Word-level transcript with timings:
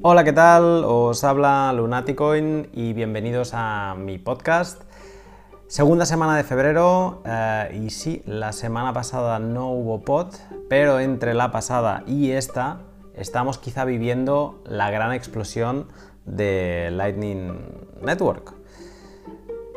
Hola, 0.00 0.22
¿qué 0.22 0.32
tal? 0.32 0.84
Os 0.84 1.24
habla 1.24 1.72
Lunaticoin 1.72 2.68
y 2.72 2.92
bienvenidos 2.92 3.50
a 3.52 3.96
mi 3.98 4.16
podcast. 4.16 4.82
Segunda 5.66 6.06
semana 6.06 6.36
de 6.36 6.44
febrero 6.44 7.20
eh, 7.26 7.80
y 7.82 7.90
sí, 7.90 8.22
la 8.24 8.52
semana 8.52 8.92
pasada 8.92 9.40
no 9.40 9.72
hubo 9.72 10.02
pod, 10.02 10.28
pero 10.68 11.00
entre 11.00 11.34
la 11.34 11.50
pasada 11.50 12.04
y 12.06 12.30
esta 12.30 12.82
estamos 13.14 13.58
quizá 13.58 13.84
viviendo 13.84 14.62
la 14.64 14.88
gran 14.92 15.12
explosión 15.12 15.88
de 16.26 16.90
Lightning 16.92 17.58
Network. 18.00 18.57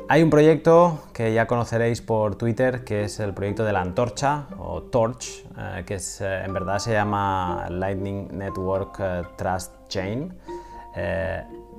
Hay 0.09 0.23
un 0.23 0.29
proyecto 0.29 0.99
que 1.13 1.33
ya 1.33 1.47
conoceréis 1.47 2.01
por 2.01 2.35
Twitter, 2.35 2.83
que 2.83 3.05
es 3.05 3.19
el 3.19 3.33
proyecto 3.33 3.63
de 3.63 3.73
la 3.73 3.81
antorcha 3.81 4.47
o 4.57 4.81
Torch, 4.81 5.45
eh, 5.57 5.83
que 5.85 5.95
es, 5.95 6.19
eh, 6.21 6.43
en 6.43 6.53
verdad 6.53 6.79
se 6.79 6.91
llama 6.91 7.67
Lightning 7.69 8.27
Network 8.37 8.97
eh, 8.99 9.21
Trust 9.37 9.73
Chain, 9.87 10.33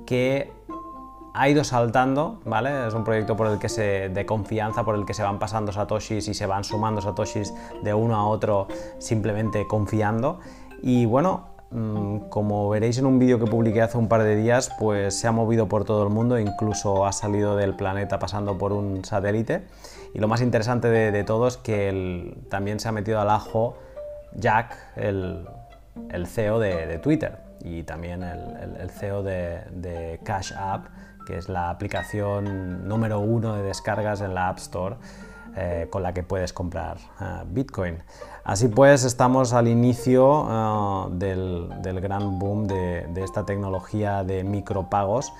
que 0.07 0.51
ha 1.35 1.49
ido 1.49 1.63
saltando, 1.63 2.41
¿vale? 2.45 2.87
Es 2.87 2.93
un 2.93 3.03
proyecto 3.03 3.35
por 3.35 3.47
el 3.47 3.59
que 3.59 3.69
se, 3.69 4.09
de 4.09 4.25
confianza, 4.25 4.83
por 4.83 4.95
el 4.95 5.05
que 5.05 5.13
se 5.13 5.21
van 5.21 5.37
pasando 5.37 5.71
satoshis 5.71 6.27
y 6.27 6.33
se 6.33 6.45
van 6.47 6.63
sumando 6.63 7.01
satoshis 7.01 7.53
de 7.83 7.93
uno 7.93 8.15
a 8.15 8.25
otro 8.25 8.67
simplemente 8.97 9.67
confiando. 9.67 10.39
Y 10.81 11.05
bueno, 11.05 11.52
como 12.29 12.69
veréis 12.69 12.99
en 12.99 13.05
un 13.05 13.17
vídeo 13.17 13.39
que 13.39 13.45
publiqué 13.45 13.81
hace 13.81 13.97
un 13.97 14.07
par 14.07 14.23
de 14.23 14.35
días, 14.35 14.71
pues 14.79 15.19
se 15.19 15.27
ha 15.27 15.31
movido 15.31 15.67
por 15.67 15.85
todo 15.85 16.03
el 16.03 16.09
mundo, 16.09 16.37
incluso 16.37 17.05
ha 17.05 17.11
salido 17.11 17.55
del 17.55 17.75
planeta 17.75 18.19
pasando 18.19 18.57
por 18.57 18.73
un 18.73 19.03
satélite. 19.03 19.63
Y 20.13 20.19
lo 20.19 20.27
más 20.27 20.41
interesante 20.41 20.87
de, 20.89 21.23
todo 21.23 21.47
es 21.47 21.57
que 21.57 22.37
también 22.49 22.79
se 22.79 22.89
ha 22.89 22.91
metido 22.91 23.19
al 23.19 23.29
ajo 23.29 23.77
Jack, 24.35 24.77
el, 24.95 25.47
CEO 26.27 26.59
de, 26.59 26.99
Twitter, 26.99 27.39
y 27.61 27.81
también 27.83 28.21
el, 28.21 28.89
CEO 28.91 29.23
de, 29.23 30.19
Cash 30.23 30.53
App, 30.55 30.87
que 31.25 31.37
es 31.37 31.49
la 31.49 31.71
aplicación 31.71 32.87
número 32.87 33.19
uno 33.19 33.55
de 33.55 33.63
descargas 33.63 34.21
en 34.21 34.35
la 34.35 34.49
App 34.49 34.59
Store 34.59 34.97
eh, 35.55 35.87
con 35.89 36.03
la 36.03 36.13
que 36.13 36.21
puedes 36.21 36.53
comprar 36.53 36.97
eh, 37.19 37.43
Bitcoin. 37.47 37.97
Así 38.43 38.67
pues, 38.67 39.05
estamos 39.05 39.53
al 39.53 39.69
inicio 39.69 40.45
ah, 40.49 41.07
del, 41.11 41.69
gran 42.01 42.39
boom 42.39 42.67
de, 42.67 43.05
esta 43.23 43.45
tecnología 43.45 44.25
de 44.25 44.43
micropagos 44.43 45.31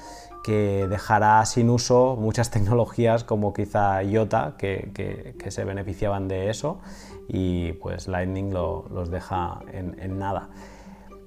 que 0.41 0.87
dejará 0.89 1.45
sin 1.45 1.69
uso 1.69 2.15
muchas 2.17 2.49
tecnologías 2.51 3.25
como 3.25 3.53
quizá 3.53 4.03
IOTA 4.03 4.55
que, 4.57 5.35
se 5.49 5.63
beneficiaban 5.65 6.29
de 6.29 6.49
eso 6.49 6.79
y 7.27 7.73
pues 7.73 8.07
Lightning 8.07 8.53
los 8.53 9.11
deja 9.11 9.59
en, 9.73 10.17
nada. 10.17 10.49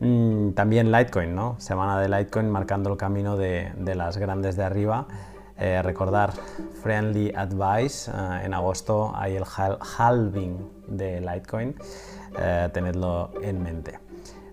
Mm, 0.00 0.52
también 0.52 0.90
Litecoin, 0.90 1.34
¿no? 1.34 1.56
Semana 1.58 2.00
de 2.00 2.08
Litecoin 2.08 2.50
marcando 2.50 2.90
el 2.90 2.96
camino 2.96 3.36
de, 3.36 3.72
de 3.76 3.94
las 3.94 4.16
grandes 4.16 4.56
de 4.56 4.64
arriba 4.64 5.06
eh, 5.58 5.80
recordar 5.82 6.32
Friendly 6.82 7.32
Advice, 7.34 8.10
eh, 8.10 8.42
en 8.44 8.52
agosto 8.52 9.12
hay 9.14 9.36
el 9.36 9.44
halving 9.96 10.75
de 10.86 11.20
Litecoin, 11.20 11.74
eh, 12.38 12.68
tenedlo 12.72 13.30
en 13.42 13.62
mente. 13.62 13.98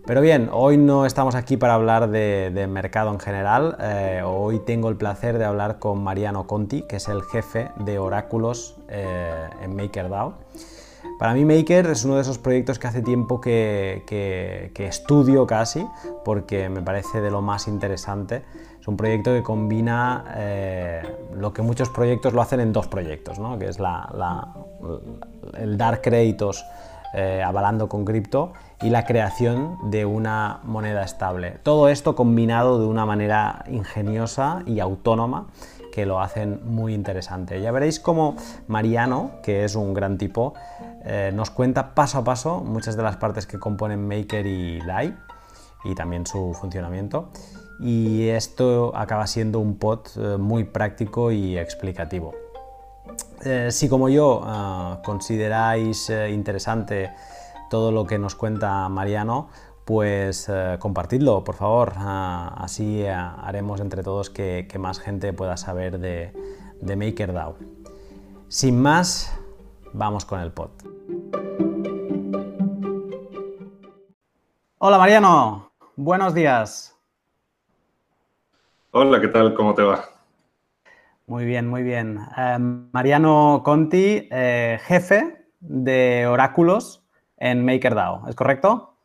Pero 0.06 0.20
bien, 0.20 0.50
hoy 0.52 0.78
no 0.78 1.06
estamos 1.06 1.34
aquí 1.36 1.56
para 1.56 1.76
hablar 1.76 2.10
de, 2.10 2.68
mercado 2.70 3.10
en 3.12 3.22
general, 3.22 3.78
hoy 4.26 4.60
tengo 4.60 4.90
el 4.90 4.98
placer 4.98 5.38
de 5.38 5.46
hablar 5.46 5.80
con 5.80 6.04
Mariano 6.04 6.46
Conti, 6.46 6.82
que 6.82 6.98
es 6.98 7.08
el 7.08 7.22
jefe 7.24 7.72
de 7.78 8.00
oráculos 8.00 8.76
en 8.90 9.74
MakerDAO. 9.78 10.34
Para 11.20 11.34
mí 11.34 11.46
Maker 11.46 11.86
es 11.86 12.04
uno 12.04 12.16
de 12.16 12.22
esos 12.22 12.38
proyectos 12.38 12.80
que 12.80 12.88
hace 12.88 13.02
tiempo 13.02 13.40
que 13.40 14.04
estudio 14.76 15.48
casi, 15.48 15.88
porque 16.26 16.68
me 16.68 16.82
parece 16.82 17.22
de 17.22 17.32
lo 17.32 17.42
más 17.42 17.70
interesante 17.70 18.44
es 18.84 18.88
un 18.90 18.98
proyecto 18.98 19.32
que 19.32 19.42
combina 19.44 20.26
eh, 20.36 21.02
lo 21.38 21.54
que 21.54 21.62
muchos 21.62 21.88
proyectos 21.88 22.34
lo 22.34 22.42
hacen 22.42 22.60
en 22.60 22.74
dos 22.74 22.88
proyectos, 22.88 23.40
¿no? 23.40 23.58
que 23.58 23.70
es 23.70 23.78
el 25.54 25.78
dar 25.78 26.02
créditos 26.02 26.66
eh, 27.14 27.42
avalando 27.42 27.88
con 27.88 28.04
cripto 28.04 28.52
y 28.82 28.90
la 28.90 29.06
creación 29.06 29.78
de 29.90 30.06
una 30.06 30.60
moneda 30.64 31.02
estable. 31.02 31.52
Todo 31.64 31.88
esto 31.88 32.14
combinado 32.14 32.78
de 32.78 32.86
una 32.86 33.06
manera 33.06 33.64
ingeniosa 33.70 34.64
y 34.66 34.82
autónoma 34.82 35.48
que 35.94 36.06
lo 36.06 36.20
hacen 36.20 36.60
muy 36.66 36.94
interesante. 36.94 37.62
Ya 37.62 37.72
veréis 37.72 38.02
cómo 38.02 38.36
Mariano, 38.68 39.32
que 39.44 39.64
es 39.64 39.76
un 39.76 39.94
gran 39.94 40.18
tipo, 40.18 40.56
eh, 41.06 41.32
nos 41.34 41.52
cuenta 41.52 41.96
paso 41.96 42.18
a 42.18 42.26
paso 42.26 42.60
muchas 42.60 42.98
de 42.98 43.04
las 43.04 43.16
partes 43.16 43.48
que 43.48 43.60
componen 43.60 44.06
Maker 44.06 44.46
y 44.46 44.82
Live 44.82 45.16
y 45.86 45.96
también 45.96 46.28
su 46.28 46.54
funcionamiento 46.54 47.30
y 47.80 48.28
esto 48.30 48.92
acaba 48.96 49.28
siendo 49.28 49.60
un 49.60 49.78
pod 49.78 50.08
eh, 50.18 50.38
muy 50.38 50.64
práctico 50.64 51.32
y 51.32 51.58
explicativo. 51.58 52.34
Eh, 53.44 53.70
si 53.72 53.90
como 53.90 54.10
yo 54.10 54.42
ah, 54.44 55.02
consideráis 55.04 56.10
eh, 56.10 56.32
interesante 56.32 57.12
todo 57.70 57.92
lo 57.92 58.06
que 58.06 58.18
nos 58.18 58.36
cuenta 58.36 58.88
Mariano, 58.90 59.50
pues 59.86 60.50
compartidlo, 60.80 61.44
por 61.44 61.56
favor. 61.56 61.94
Así 61.98 63.06
haremos 63.06 63.82
entre 63.82 64.02
todos 64.02 64.30
que, 64.30 64.66
más 64.80 65.00
gente 65.00 65.34
pueda 65.34 65.58
saber 65.58 66.00
de, 66.00 66.32
de 66.80 66.96
MakerDAO. 66.96 67.58
Sin 68.48 68.80
más, 68.80 69.38
vamos 69.92 70.24
con 70.24 70.40
el 70.40 70.54
pod. 70.54 70.70
Hola 74.78 74.98
Mariano, 74.98 75.72
buenos 75.96 76.34
días. 76.34 76.93
Hola, 78.96 79.20
¿qué 79.20 79.28
tal? 79.28 79.56
¿Cómo 79.56 79.74
te 79.74 79.82
va? 79.82 80.08
Muy 81.26 81.46
bien, 81.46 81.68
muy 81.68 81.82
bien. 81.82 82.20
Eh, 82.38 82.58
Mariano 82.60 83.64
Conti, 83.66 84.28
eh, 84.30 84.78
jefe 84.84 85.48
de 85.60 86.28
oráculos 86.28 87.04
en 87.38 87.66
MakerDAO, 87.66 88.28
¿es 88.30 88.36
correcto? 88.36 88.96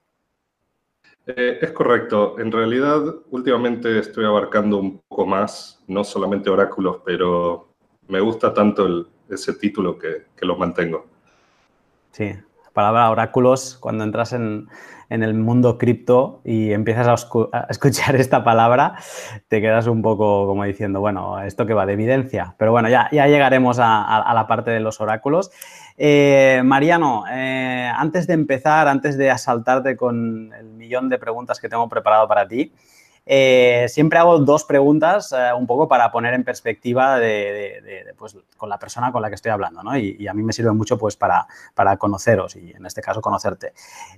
Eh, 1.26 1.58
es 1.62 1.72
correcto. 1.72 2.38
En 2.38 2.52
realidad, 2.52 3.02
últimamente 3.30 3.98
estoy 3.98 4.26
abarcando 4.26 4.76
un 4.76 5.00
poco 5.08 5.24
más, 5.24 5.82
no 5.86 6.04
solamente 6.04 6.50
oráculos, 6.50 6.98
pero 7.02 7.68
me 8.08 8.20
gusta 8.20 8.52
tanto 8.52 9.06
ese 9.30 9.54
título 9.54 9.98
que, 9.98 10.26
que 10.36 10.44
lo 10.44 10.58
mantengo. 10.58 11.06
Sí, 12.12 12.34
palabra 12.78 13.10
oráculos, 13.10 13.76
cuando 13.80 14.04
entras 14.04 14.32
en, 14.32 14.68
en 15.10 15.24
el 15.24 15.34
mundo 15.34 15.78
cripto 15.78 16.40
y 16.44 16.72
empiezas 16.72 17.08
a, 17.08 17.66
escuchar 17.68 18.14
esta 18.16 18.44
palabra, 18.44 18.94
te 19.48 19.60
quedas 19.60 19.88
un 19.88 20.00
poco 20.00 20.46
como 20.46 20.62
diciendo, 20.62 21.00
bueno, 21.00 21.42
esto 21.42 21.66
que 21.66 21.74
va 21.74 21.86
de 21.86 21.94
evidencia. 21.94 22.54
Pero 22.56 22.70
bueno, 22.70 22.88
ya, 22.88 23.08
ya 23.10 23.26
llegaremos 23.26 23.78
a, 23.80 24.32
la 24.32 24.46
parte 24.46 24.70
de 24.70 24.78
los 24.78 25.00
oráculos. 25.00 25.50
Eh, 25.96 26.62
Mariano, 26.64 27.24
eh, 27.28 27.90
antes 27.92 28.28
de 28.28 28.34
empezar, 28.34 28.86
antes 28.86 29.18
de 29.18 29.28
asaltarte 29.28 29.96
con 29.96 30.52
el 30.52 30.66
millón 30.66 31.08
de 31.08 31.18
preguntas 31.18 31.58
que 31.58 31.68
tengo 31.68 31.88
preparado 31.88 32.28
para 32.28 32.46
ti, 32.46 32.72
eh, 33.30 33.84
siempre 33.88 34.18
hago 34.18 34.38
dos 34.38 34.64
preguntas 34.64 35.34
eh, 35.36 35.52
un 35.52 35.66
poco 35.66 35.86
para 35.86 36.10
poner 36.10 36.32
en 36.32 36.44
perspectiva 36.44 37.18
de, 37.18 38.14
pues, 38.16 38.38
con 38.56 38.70
la 38.70 38.78
persona 38.78 39.12
con 39.12 39.20
la 39.20 39.28
que 39.28 39.34
estoy 39.34 39.52
hablando, 39.52 39.82
¿no? 39.82 39.98
Y, 39.98 40.26
a 40.26 40.32
mí 40.32 40.42
me 40.42 40.54
sirve 40.54 40.72
mucho 40.72 40.96
pues, 40.96 41.14
para, 41.14 41.46
para, 41.74 41.98
conoceros 41.98 42.56
y 42.56 42.70
en 42.70 42.86
este 42.86 43.02
caso 43.02 43.20
conocerte. 43.20 43.74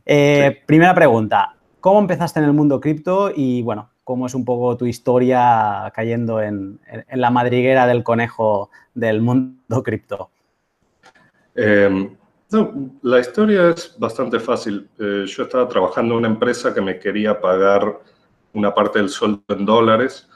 Eh, 0.07 0.63
primera 0.65 0.95
pregunta, 0.95 1.57
¿cómo 1.81 1.99
empezaste 1.99 2.39
en 2.39 2.47
el 2.47 2.53
mundo 2.53 2.81
cripto 2.81 3.33
y, 3.35 3.63
bueno, 3.63 3.91
cómo 4.05 4.27
es 4.27 4.35
un 4.35 4.45
poco 4.45 4.77
tu 4.77 4.87
historia 4.87 5.91
cayendo 5.93 6.41
en, 6.41 6.79
la 7.13 7.31
madriguera 7.31 7.89
del 7.89 8.05
conejo 8.05 8.71
del 8.95 9.23
mundo 9.23 9.83
cripto? 9.83 10.31
Em, 11.57 12.15
la 13.03 13.19
historia 13.19 13.71
es 13.71 13.93
bastante 13.99 14.39
fácil. 14.39 14.89
yo 14.97 15.43
estaba 15.43 15.67
trabajando 15.67 16.15
en 16.15 16.19
una 16.19 16.29
empresa 16.29 16.73
que 16.73 16.81
me 16.81 17.01
quería 17.01 17.41
pagar 17.41 17.99
una 18.53 18.75
parte 18.75 18.99
del 18.99 19.09
sueldo 19.09 19.43
en 19.49 19.65
dólares, 19.65 20.29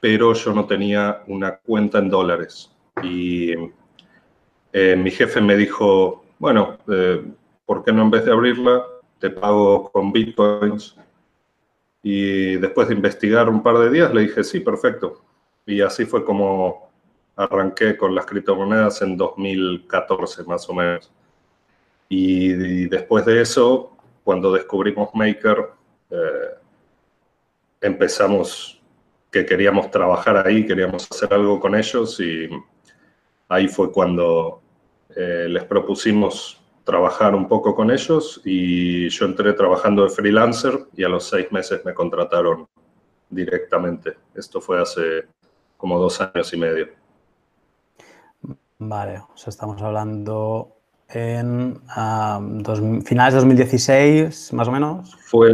pero 0.00 0.32
yo 0.32 0.52
no 0.52 0.66
tenía 0.66 1.22
una 1.26 1.56
cuenta 1.56 1.98
en 1.98 2.10
dólares. 2.10 2.72
Y 3.02 3.52
eh, 4.72 4.96
mi 4.96 5.10
jefe 5.10 5.40
me 5.40 5.56
dijo, 5.56 6.24
bueno, 6.38 6.78
eh, 6.88 7.22
¿por 7.66 7.84
qué 7.84 7.92
no 7.92 8.02
en 8.02 8.10
vez 8.10 8.24
de 8.24 8.32
abrirla, 8.32 8.84
te 9.18 9.30
pago 9.30 9.90
con 9.90 10.12
bitcoins? 10.12 10.96
Y 12.02 12.56
después 12.56 12.88
de 12.88 12.94
investigar 12.94 13.48
un 13.48 13.62
par 13.62 13.78
de 13.78 13.90
días 13.90 14.12
le 14.14 14.22
dije, 14.22 14.42
sí, 14.42 14.60
perfecto. 14.60 15.22
Y 15.66 15.82
así 15.82 16.06
fue 16.06 16.24
como 16.24 16.90
arranqué 17.36 17.96
con 17.96 18.14
las 18.14 18.26
criptomonedas 18.26 19.02
en 19.02 19.16
2014 19.16 20.44
más 20.44 20.68
o 20.68 20.74
menos. 20.74 21.10
Y, 22.08 22.86
después 22.88 23.24
de 23.24 23.40
eso, 23.40 23.96
cuando 24.24 24.52
descubrimos 24.52 25.10
Maker, 25.14 25.70
eh, 26.10 26.59
empezamos 27.80 28.80
que 29.30 29.46
queríamos 29.46 29.90
trabajar 29.90 30.46
ahí, 30.46 30.66
queríamos 30.66 31.08
hacer 31.10 31.32
algo 31.32 31.60
con 31.60 31.74
ellos 31.74 32.18
y 32.20 32.48
ahí 33.48 33.68
fue 33.68 33.92
cuando 33.92 34.60
eh, 35.14 35.46
les 35.48 35.64
propusimos 35.64 36.60
trabajar 36.84 37.34
un 37.34 37.46
poco 37.46 37.74
con 37.74 37.90
ellos 37.90 38.40
y 38.44 39.08
yo 39.08 39.26
entré 39.26 39.52
trabajando 39.52 40.02
de 40.02 40.10
freelancer 40.10 40.86
y 40.96 41.04
a 41.04 41.08
los 41.08 41.28
seis 41.28 41.50
meses 41.52 41.84
me 41.84 41.94
contrataron 41.94 42.66
directamente. 43.28 44.16
Esto 44.34 44.60
fue 44.60 44.80
hace 44.80 45.26
como 45.76 45.98
dos 45.98 46.20
años 46.20 46.52
y 46.52 46.56
medio. 46.56 46.88
Vale, 48.78 49.18
o 49.18 49.36
sea, 49.36 49.50
estamos 49.50 49.80
hablando 49.82 50.79
en 51.12 51.80
finales 53.04 53.34
de 53.34 53.40
2016, 53.40 54.52
más 54.52 54.68
o 54.68 54.72
menos. 54.72 55.16
Fue, 55.24 55.50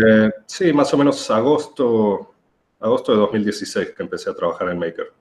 sí, 0.47 0.73
más 0.73 0.93
o 0.93 0.99
menos 0.99 1.31
agosto, 1.31 2.35
agosto 2.81 3.13
de 3.13 3.19
2016 3.19 3.95
que 3.97 4.03
empecé 4.03 4.31
a 4.31 4.35
trabajar 4.35 4.69
en 4.69 4.79
Maker. 4.79 5.13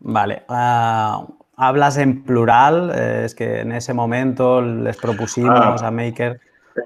Vale. 0.00 0.44
Ah, 0.48 1.26
hablas 1.56 1.96
en 1.96 2.24
plural, 2.24 2.92
eh, 2.94 3.22
es 3.24 3.34
que 3.34 3.60
en 3.60 3.72
ese 3.72 3.94
momento 3.94 4.60
les 4.60 4.96
propusimos 4.96 5.82
ah. 5.82 5.86
a 5.86 5.90
Maker. 5.90 6.40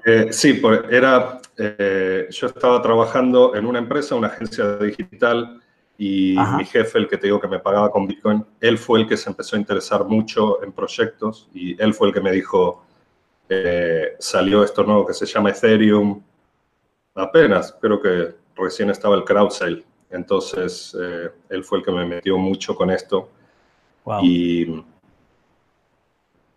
Eh, 0.05 0.27
sí, 0.31 0.61
era, 0.89 1.39
eh, 1.57 2.27
yo 2.29 2.47
estaba 2.47 2.81
trabajando 2.81 3.55
en 3.55 3.65
una 3.65 3.79
empresa, 3.79 4.15
una 4.15 4.27
agencia 4.27 4.77
digital, 4.77 5.61
y 5.99 6.35
mi 6.57 6.65
jefe, 6.65 6.97
el 6.97 7.07
que 7.07 7.17
te 7.17 7.27
digo 7.27 7.39
que 7.39 7.47
me 7.47 7.59
pagaba 7.59 7.91
con 7.91 8.07
Bitcoin, 8.07 8.43
él 8.61 8.77
fue 8.77 9.01
el 9.01 9.07
que 9.07 9.17
se 9.17 9.29
empezó 9.29 9.55
a 9.55 9.59
interesar 9.59 10.05
mucho 10.05 10.63
en 10.63 10.71
proyectos 10.71 11.49
y 11.53 11.79
él 11.79 11.93
fue 11.93 12.07
el 12.07 12.13
que 12.13 12.21
me 12.21 12.31
dijo, 12.31 12.83
salió 14.17 14.63
esto 14.63 14.83
nuevo 14.83 15.05
que 15.05 15.13
se 15.13 15.25
llama 15.25 15.49
Ethereum, 15.49 16.21
apenas, 17.15 17.75
creo 17.81 18.01
que 18.01 18.33
recién 18.55 18.89
estaba 18.89 19.15
el 19.15 19.25
crowd 19.25 19.49
sale. 19.49 19.83
Entonces, 20.09 20.97
él 21.49 21.63
fue 21.63 21.79
el 21.79 21.83
que 21.83 21.91
me 21.91 22.05
metió 22.05 22.37
mucho 22.37 22.75
con 22.75 22.89
esto. 22.89 23.29
Y, 24.21 24.83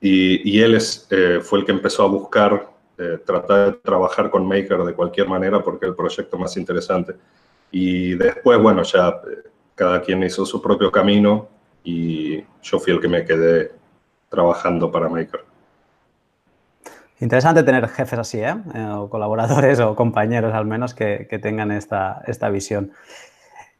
y, 0.04 0.60
él 0.60 0.74
es, 0.74 1.06
eh, 1.10 1.38
fue 1.40 1.60
el 1.60 1.64
que 1.64 1.70
empezó 1.70 2.02
a 2.02 2.08
buscar, 2.08 2.68
eh, 2.98 3.18
tratar 3.24 3.72
de 3.72 3.78
trabajar 3.78 4.30
con 4.30 4.46
Maker 4.46 4.82
de 4.82 4.94
cualquier 4.94 5.28
manera 5.28 5.62
porque 5.62 5.86
es 5.86 5.90
el 5.90 5.96
proyecto 5.96 6.36
más 6.36 6.56
interesante. 6.56 7.14
Y 7.72 8.14
después, 8.14 8.60
bueno, 8.60 8.84
ya 8.84 9.08
eh, 9.08 9.48
cada 9.74 10.00
quien 10.00 10.22
hizo 10.22 10.46
su 10.46 10.62
propio 10.62 10.92
camino 10.92 11.48
y 11.82 12.44
yo 12.62 12.78
fui 12.78 12.92
el 12.92 13.00
que 13.00 13.08
me 13.08 13.24
quedé 13.24 13.72
trabajando 14.28 14.92
para 14.92 15.08
Maker. 15.08 15.40
Interesante 17.18 17.62
tener 17.62 17.88
jefes 17.88 18.18
así, 18.18 18.40
¿eh? 18.40 18.54
o 18.94 19.08
colaboradores 19.08 19.80
o 19.80 19.94
compañeros 19.96 20.54
al 20.54 20.66
menos 20.66 20.94
que, 20.94 21.26
tengan 21.42 21.70
esta, 21.70 22.22
esta 22.26 22.48
visión. 22.50 22.92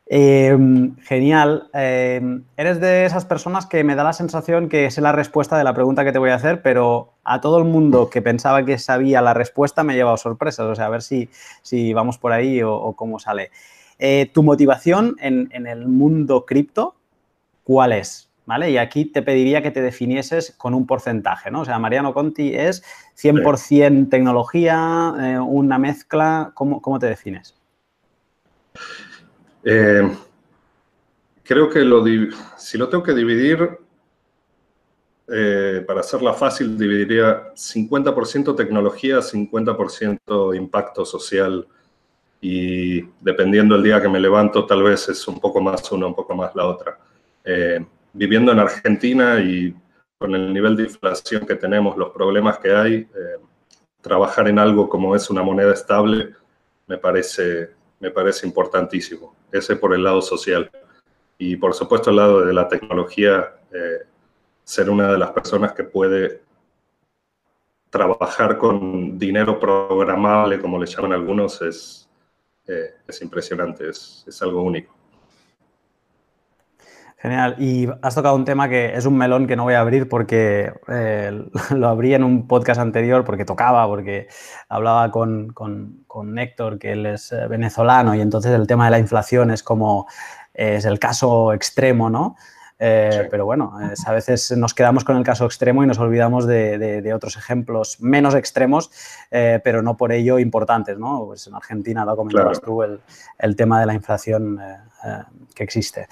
Em, 0.07 0.97
genial. 0.99 1.71
Eres 1.73 2.81
de 2.81 3.07
esas 3.07 3.25
personas 3.25 3.65
que 3.65 3.83
me 3.83 3.95
da 3.95 4.05
la 4.05 4.13
sensación 4.13 4.69
que 4.69 4.85
es 4.85 4.99
la 4.99 5.13
respuesta 5.13 5.57
de 5.57 5.65
la 5.65 5.73
pregunta 5.73 6.05
que 6.05 6.13
te 6.13 6.19
voy 6.19 6.29
a 6.31 6.35
hacer, 6.35 6.61
pero 6.61 7.15
a 7.25 7.41
todo 7.41 7.57
el 7.57 7.65
mundo 7.65 8.11
que 8.11 8.21
pensaba 8.21 8.63
que 8.65 8.79
sabía 8.79 9.23
la 9.23 9.33
respuesta 9.33 9.83
me 9.85 9.95
ha 9.95 9.97
llevado 9.97 10.19
sorpresas. 10.19 10.67
O 10.67 10.75
sea, 10.75 10.87
a 10.87 10.91
ver 10.91 11.03
si, 11.03 11.31
si 11.63 11.95
vamos 11.95 12.19
por 12.19 12.33
ahí 12.33 12.63
o, 12.63 12.93
cómo 12.95 13.19
sale. 13.19 13.51
Eh, 14.05 14.29
tu 14.35 14.43
motivación 14.43 15.15
en, 15.21 15.49
el 15.65 15.87
mundo 15.87 16.45
cripto, 16.45 16.97
¿cuál 17.63 17.93
es? 17.93 18.29
¿Vale? 18.47 18.69
Y 18.73 18.77
aquí 18.77 19.05
te 19.05 19.23
pediría 19.23 19.63
que 19.63 19.71
te 19.71 19.81
definieses 19.81 20.57
con 20.59 20.75
un 20.75 20.89
porcentaje, 20.89 21.53
¿no? 21.53 21.61
O 21.61 21.65
sea, 21.65 21.79
Mariano 21.79 22.13
Conti 22.13 22.53
es 22.53 22.83
100% 23.17 24.11
tecnología, 24.11 25.15
eh, 25.21 25.39
una 25.39 25.79
mezcla, 25.79 26.51
¿cómo, 26.53 26.83
¿cómo 26.83 26.99
te 26.99 27.07
defines? 27.07 27.55
Eh, 29.63 30.11
creo 31.45 31.71
que 31.71 31.85
lo, 31.85 32.05
si 32.57 32.79
lo 32.79 32.89
tengo 32.89 33.05
que 33.05 33.15
dividir, 33.15 33.79
para 35.87 36.01
hacerla 36.01 36.35
fácil, 36.35 36.77
dividiría 36.77 37.55
50% 37.55 38.57
tecnología, 38.57 39.19
50% 39.19 40.57
impacto 40.57 41.05
social. 41.05 41.69
Y 42.43 43.01
dependiendo 43.21 43.75
del 43.75 43.85
día 43.85 44.03
que 44.03 44.09
me 44.11 44.21
levanto, 44.21 44.67
tal 44.67 44.83
vez 44.83 45.09
es 45.09 45.27
un 45.27 45.41
poco 45.41 45.63
más 45.63 45.91
una, 45.91 46.07
un 46.07 46.15
poco 46.15 46.35
más 46.35 46.55
la 46.55 46.67
otra. 46.67 46.99
Eh, 47.45 47.83
viviendo 48.13 48.53
en 48.53 48.59
Argentina 48.59 49.41
y 49.41 49.75
con 50.19 50.35
el 50.35 50.53
nivel 50.53 50.77
de 50.77 50.83
inflación 50.83 51.47
que 51.47 51.55
tenemos, 51.55 51.97
los 51.97 52.11
problemas 52.11 52.59
que 52.59 52.75
hay, 52.75 53.09
trabajar 54.03 54.49
en 54.49 54.59
algo 54.59 54.89
como 54.89 55.17
es 55.17 55.31
una 55.31 55.43
moneda 55.43 55.73
estable 55.73 56.35
me 56.87 56.99
parece, 56.99 57.71
me 58.01 58.11
parece 58.11 58.47
importantísimo 58.47 59.35
ese 59.51 59.77
por 59.77 59.95
el 59.95 60.03
lado 60.03 60.21
social. 60.21 60.71
Y 61.39 61.57
por 61.57 61.75
supuesto 61.75 62.11
el 62.11 62.17
lado 62.17 62.45
de 62.45 62.53
la 62.53 62.69
tecnología, 62.69 63.55
eh, 63.73 64.03
ser 64.65 64.91
una 64.91 65.11
de 65.11 65.19
las 65.19 65.31
personas 65.31 65.73
que 65.73 65.85
puede 65.85 66.43
trabajar 67.91 68.59
con 68.59 69.19
dinero 69.19 69.59
programable, 69.59 70.61
como 70.61 70.79
le 70.79 70.87
llaman 70.87 71.13
algunos, 71.13 71.61
es, 71.63 72.02
eh, 72.67 72.95
es 73.07 73.23
impresionante, 73.23 73.89
es, 73.89 74.25
es 74.27 74.43
algo 74.43 74.63
único. 74.63 74.95
Genial. 77.23 77.55
Y 77.57 77.89
has 78.03 78.17
tocado 78.17 78.35
un 78.35 78.45
tema 78.45 78.69
que 78.69 78.97
es 78.97 79.07
un 79.07 79.17
melón 79.17 79.47
que 79.47 79.55
no 79.55 79.63
voy 79.63 79.75
a 79.75 79.81
abrir 79.81 80.09
porque 80.09 80.73
eh, 80.89 81.47
lo 81.71 81.89
abrí 81.89 82.15
en 82.15 82.25
un 82.25 82.49
podcast 82.49 82.81
anterior 82.81 83.25
porque 83.25 83.45
tocaba, 83.45 83.87
porque 83.87 84.27
hablaba 84.69 85.13
con, 85.13 85.53
con, 85.53 86.03
con, 86.09 86.35
que 86.81 86.93
él 86.93 87.07
es 87.07 87.31
eh, 87.31 87.47
venezolano, 87.47 88.17
y 88.17 88.21
entonces 88.21 88.51
el 88.51 88.67
tema 88.67 88.87
de 88.87 88.91
la 88.91 88.99
inflación 88.99 89.53
es 89.53 89.63
como, 89.63 90.09
es 90.53 90.85
el 90.85 90.99
caso 90.99 91.53
extremo, 91.53 92.11
¿no? 92.11 92.35
Eh, 92.85 93.29
pero 93.31 93.45
bueno, 93.45 93.75
a 94.07 94.13
veces 94.13 94.51
nos 94.57 94.75
quedamos 94.75 95.05
con 95.05 95.17
el 95.17 95.23
caso 95.23 95.45
extremo 95.45 95.85
y 95.85 95.87
nos 95.87 96.01
olvidamos 96.01 96.47
de, 96.47 96.79
de, 97.01 97.15
otros 97.15 97.37
ejemplos 97.37 98.01
menos 98.01 98.35
extremos, 98.35 98.91
pero 99.31 99.83
no 99.83 99.97
por 99.97 100.11
ello 100.11 100.41
importantes, 100.41 100.99
¿no? 100.99 101.25
Pues 101.27 101.47
en 101.47 101.55
Argentina, 101.55 102.05
lo 102.05 102.17
comentabas 102.17 102.61
tú, 102.61 102.83
el, 102.83 103.01
el, 103.39 103.55
tema 103.55 103.79
de 103.79 103.87
la 103.87 103.95
inflación 103.95 104.61
que 105.55 105.63
existe. 105.63 106.09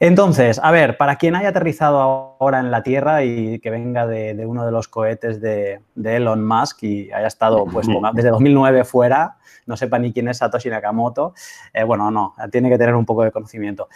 Entonces, 0.00 0.60
a 0.62 0.70
ver, 0.70 0.96
para 0.96 1.16
quien 1.16 1.34
haya 1.34 1.48
aterrizado 1.48 1.98
ahora 2.38 2.60
en 2.60 2.70
la 2.70 2.84
Tierra 2.84 3.24
y 3.24 3.58
que 3.58 3.70
venga 3.70 4.06
de, 4.06 4.46
uno 4.46 4.64
de 4.64 4.70
los 4.70 4.86
cohetes 4.86 5.40
de, 5.40 5.80
Elon 5.96 6.46
Musk 6.46 6.84
y 6.84 7.10
haya 7.10 7.26
estado 7.26 7.64
pues, 7.64 7.88
desde 8.14 8.30
2009 8.30 8.84
fuera, 8.84 9.38
no 9.66 9.76
sepa 9.76 9.98
ni 9.98 10.12
quién 10.12 10.28
es 10.28 10.38
Satoshi 10.38 10.70
Nakamoto, 10.70 11.34
eh, 11.74 11.82
bueno, 11.82 12.12
no, 12.12 12.34
tiene 12.52 12.70
que 12.70 12.78
tener 12.78 12.94
un 12.94 13.04
poco 13.04 13.24
de 13.24 13.32
conocimiento. 13.32 13.88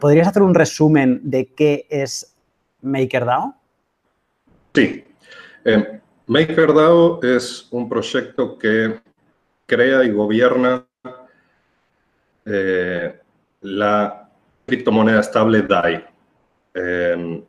¿Podrías 0.00 0.28
hacer 0.28 0.42
un 0.42 0.54
resumen 0.54 1.20
de 1.22 1.46
qué 1.46 1.86
es 1.88 2.36
MakerDAO? 2.82 3.54
Sí. 4.74 5.04
Eh, 5.64 6.00
MakerDAO 6.26 7.22
es 7.22 7.68
un 7.70 7.88
proyecto 7.88 8.58
que 8.58 9.00
crea 9.66 10.04
y 10.04 10.10
gobierna 10.10 10.86
eh, 12.44 13.18
la 13.62 14.28
criptomoneda 14.66 15.20
estable 15.20 15.62
DAI. 15.62 16.04
Em, 16.74 17.42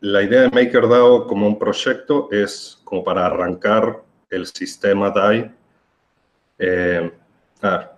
la 0.00 0.22
idea 0.22 0.42
de 0.42 0.50
MakerDAO 0.50 1.26
como 1.26 1.46
un 1.46 1.58
proyecto 1.58 2.28
es 2.32 2.80
como 2.84 3.04
para 3.04 3.26
arrancar 3.26 4.02
el 4.30 4.46
sistema 4.46 5.10
DAI. 5.10 5.50
Eh, 6.58 7.12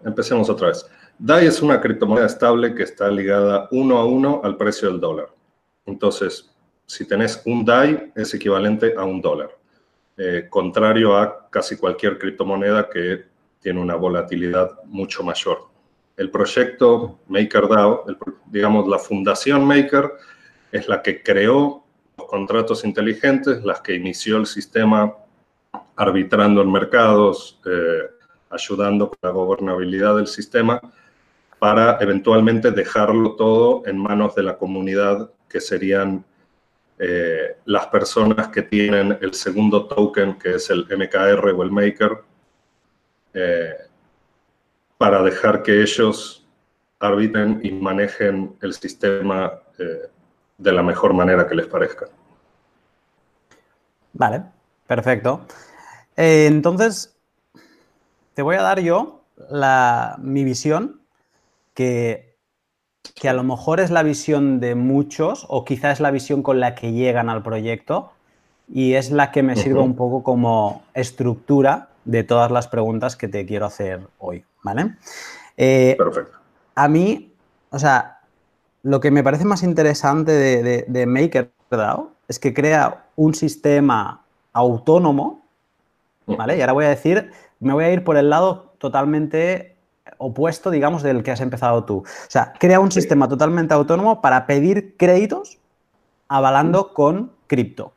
empecemos 0.05 0.51
otra 0.51 0.69
vez. 0.69 0.85
DAI 1.25 1.47
es 1.47 1.63
una 1.63 1.81
criptomoneda 1.81 2.27
estable 2.27 2.75
que 2.75 2.83
está 2.83 3.11
ligada 3.11 3.69
uno 3.71 3.99
a 3.99 4.05
uno 4.05 4.41
al 4.43 4.57
precio 4.57 4.91
del 4.91 5.01
dólar. 5.01 5.29
Entonces, 5.87 6.51
si 6.87 7.07
tenés 7.07 7.43
un 7.47 7.65
DAI, 7.65 8.13
es 8.15 8.35
equivalente 8.35 8.95
a 8.97 9.05
un 9.05 9.21
dólar. 9.21 9.51
Eh, 10.17 10.47
contrario 10.51 11.17
a 11.17 11.49
casi 11.49 11.77
cualquier 11.77 12.19
criptomoneda 12.19 12.89
que 12.91 13.25
tiene 13.61 13.81
una 13.81 13.95
volatilidad 13.95 14.71
mucho 14.85 15.23
mayor 15.23 15.73
el 16.17 16.31
proyecto 16.31 17.19
MakerDAO, 17.29 18.07
digamos 18.47 18.89
la 18.89 18.99
fundación 18.99 19.65
Maker, 19.65 20.13
es 20.71 20.89
la 20.89 21.03
que 21.03 21.23
creó 21.23 21.85
los 22.17 22.27
contratos 22.29 22.85
inteligentes, 22.85 23.65
las 23.65 23.81
que 23.81 23.95
inició 23.95 24.37
el 24.37 24.47
sistema 24.47 25.15
arbitrando 25.97 26.63
en 26.63 26.71
mercados, 26.71 27.61
eh, 27.67 28.11
ayudando 28.51 29.09
con 29.09 29.19
la 29.23 29.31
gobernabilidad 29.31 30.17
del 30.17 30.27
sistema, 30.27 30.81
para 31.63 31.99
eventualmente 32.01 32.73
dejarlo 32.73 33.37
todo 33.37 33.87
en 33.87 33.97
manos 33.97 34.35
de 34.35 34.43
la 34.43 34.59
comunidad, 34.59 35.31
que 35.49 35.61
serían 35.61 36.25
eh, 36.99 37.57
las 37.67 37.87
personas 37.87 38.49
que 38.49 38.63
tienen 38.63 39.17
el 39.21 39.33
segundo 39.33 39.87
token, 39.87 40.41
que 40.41 40.57
es 40.57 40.71
el 40.71 40.89
MKR 40.91 41.51
o 41.51 41.63
el 41.63 41.71
Maker, 41.71 42.25
eh, 43.35 43.77
para 44.99 45.23
dejar 45.23 45.63
que 45.63 45.83
ellos 45.83 46.45
arbitren 46.99 47.61
y 47.63 47.71
manejen 47.71 48.57
el 48.61 48.75
sistema 48.75 49.53
eh, 49.79 50.09
de 50.59 50.73
la 50.73 50.83
mejor 50.83 51.15
manera 51.15 51.47
que 51.47 51.55
les 51.55 51.69
parezca. 51.69 52.07
Vale, 54.15 54.43
perfecto. 54.89 55.47
Entonces, 56.17 57.17
te 58.35 58.43
voy 58.43 58.57
a 58.57 58.63
dar 58.63 58.81
yo 58.81 59.23
mi 60.19 60.43
visión, 60.43 61.02
que, 61.75 62.37
que 63.15 63.29
a 63.29 63.33
lo 63.33 63.43
mejor 63.43 63.81
es 63.81 63.91
la 63.91 64.03
visión 64.03 64.61
de 64.61 64.75
muchos 64.75 65.47
o 65.49 65.65
quizás 65.65 65.95
es 65.95 66.01
la 66.01 66.11
visión 66.11 66.43
con 66.43 66.61
la 66.61 66.75
que 66.75 66.93
llegan 66.93 67.29
al 67.29 67.43
proyecto 67.43 68.13
y 68.69 68.95
es 68.95 69.11
la 69.11 69.31
que 69.31 69.43
me 69.43 69.57
sirve 69.57 69.81
un 69.81 69.97
poco 69.97 70.23
como 70.23 70.83
estructura 70.95 71.89
de 72.05 72.25
todas 72.25 72.51
las 72.51 72.69
preguntas 72.69 73.17
que 73.17 73.29
te 73.29 73.45
quiero 73.45 73.67
hacer 73.67 74.01
hoy. 74.19 74.45
¿vale? 74.63 74.95
Eh, 75.57 75.95
Perfecto. 75.99 76.39
A 76.75 76.89
mí, 76.89 77.33
o 77.71 77.79
sea, 77.79 78.21
lo 78.83 79.01
que 79.01 79.11
me 79.11 79.23
parece 79.23 79.45
más 79.45 79.63
interesante 79.63 80.33
de, 80.33 80.85
de, 80.89 81.07
MakerDAO 81.07 82.11
es 82.29 82.39
que 82.39 82.55
crea 82.55 83.05
un 83.17 83.35
sistema 83.35 84.25
autónomo, 84.53 85.45
¿vale? 86.27 86.57
Y 86.57 86.61
ahora 86.61 86.73
voy 86.73 86.85
a 86.87 86.89
decir, 86.89 87.31
me 87.61 87.75
voy 87.75 87.85
a 87.85 87.93
ir 87.93 88.05
por 88.05 88.17
el 88.17 88.31
lado 88.31 88.75
totalmente 88.79 89.72
opuesto, 90.19 90.71
digamos, 90.71 91.03
del 91.03 91.23
que 91.23 91.31
has 91.31 91.41
empezado 91.41 91.85
tú. 91.85 91.99
O 91.99 92.31
sea, 92.31 92.53
crea 92.59 92.81
un 92.81 92.91
sistema 92.91 93.29
totalmente 93.29 93.75
autónomo 93.75 94.21
para 94.21 94.47
pedir 94.47 94.97
créditos 94.97 95.59
avalando 96.29 96.95
con 96.95 97.33
cripto. 97.47 97.95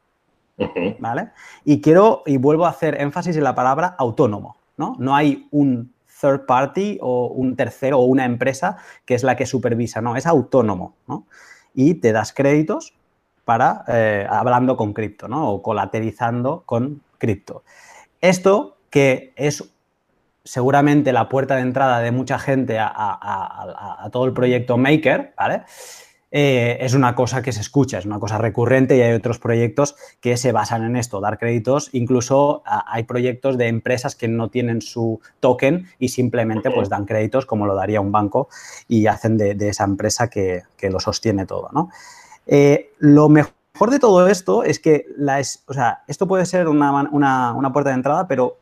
¿Vale? 1.00 1.32
Y 1.66 1.82
quiero, 1.82 2.24
y 2.26 2.38
vuelvo 2.38 2.66
a 2.66 2.70
hacer 2.70 3.02
énfasis 3.02 3.36
en 3.36 3.44
la 3.44 3.56
palabra 3.56 3.96
autónomo, 3.98 4.56
¿no? 4.78 4.96
No 5.00 5.14
hay 5.14 5.48
un 5.52 5.94
third 6.22 6.46
party 6.46 6.98
o 7.02 7.28
un 7.28 7.58
tercero 7.58 8.00
o 8.00 8.06
una 8.06 8.24
empresa 8.24 8.78
que 9.06 9.16
es 9.16 9.24
la 9.24 9.36
que 9.36 9.46
supervisa, 9.46 10.00
no, 10.02 10.16
es 10.16 10.26
autónomo, 10.26 10.96
¿no? 11.08 11.26
Y 11.74 11.96
te 11.96 12.14
das 12.14 12.32
créditos 12.32 12.94
para, 13.44 13.84
eh, 13.88 14.26
hablando 14.30 14.78
con 14.78 14.94
cripto, 14.94 15.28
¿no? 15.28 15.50
O 15.50 15.62
colaterizando 15.62 16.64
con 16.66 17.02
cripto. 17.18 17.64
Esto 18.22 18.78
que 18.90 19.34
es 19.36 19.75
seguramente 20.46 21.12
la 21.12 21.28
puerta 21.28 21.56
de 21.56 21.64
entrada 21.64 22.00
de 22.00 22.12
mucha 22.12 22.40
gente 22.40 22.80
a, 22.80 22.90
a 22.94 24.10
todo 24.12 24.26
el 24.26 24.34
proyecto 24.34 24.78
Maker, 24.78 25.34
¿vale? 25.36 25.64
Eh, 26.38 26.84
es 26.84 26.94
una 26.94 27.16
cosa 27.16 27.42
que 27.42 27.54
se 27.54 27.62
escucha, 27.62 27.98
es 27.98 28.06
una 28.06 28.20
cosa 28.20 28.38
recurrente 28.38 28.98
y 28.98 29.02
hay 29.02 29.14
otros 29.14 29.40
proyectos 29.40 29.96
que 30.20 30.36
se 30.36 30.52
basan 30.52 30.84
en 30.84 30.98
esto, 30.98 31.22
dar 31.22 31.38
créditos. 31.38 31.90
Incluso 31.94 32.62
hay 32.66 33.04
proyectos 33.04 33.58
de 33.58 33.70
empresas 33.70 34.18
que 34.18 34.28
no 34.28 34.50
tienen 34.50 34.82
su 34.82 35.22
token 35.40 35.88
y 35.98 36.10
simplemente 36.10 36.72
pues 36.72 36.90
dan 36.90 37.06
créditos 37.06 37.46
como 37.46 37.66
lo 37.66 37.74
daría 37.74 38.02
un 38.02 38.12
banco 38.12 38.50
y 38.90 39.08
hacen 39.08 39.38
de, 39.38 39.56
esa 39.70 39.86
empresa 39.86 40.30
que, 40.30 40.64
lo 40.82 41.00
sostiene 41.00 41.46
todo. 41.46 41.70
Eh, 42.48 42.92
lo 43.00 43.30
mejor 43.30 43.90
de 43.90 44.00
todo 44.00 44.28
esto 44.28 44.64
es 44.64 44.80
que 44.80 45.06
la 45.16 45.40
o 45.40 45.74
sea, 45.74 46.04
esto 46.06 46.28
puede 46.28 46.46
ser 46.46 46.68
una, 46.68 47.54
una 47.54 47.72
puerta 47.72 47.92
de 47.92 47.96
entrada, 47.96 48.28
pero 48.28 48.58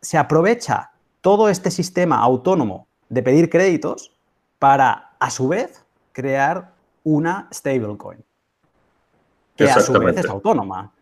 se 0.00 0.16
aprovecha 0.16 0.92
todo 1.26 1.48
este 1.48 1.72
sistema 1.72 2.20
autónomo 2.20 2.86
de 3.08 3.20
pedir 3.20 3.50
créditos 3.50 4.12
para, 4.60 5.10
a 5.18 5.28
su 5.28 5.48
vez, 5.48 5.84
crear 6.12 6.70
una 7.02 7.48
stablecoin, 7.52 8.24
que 9.56 9.68
a 9.68 9.80
su 9.80 9.92
vez 9.94 10.18
es 10.18 10.26
autónoma. 10.26 10.92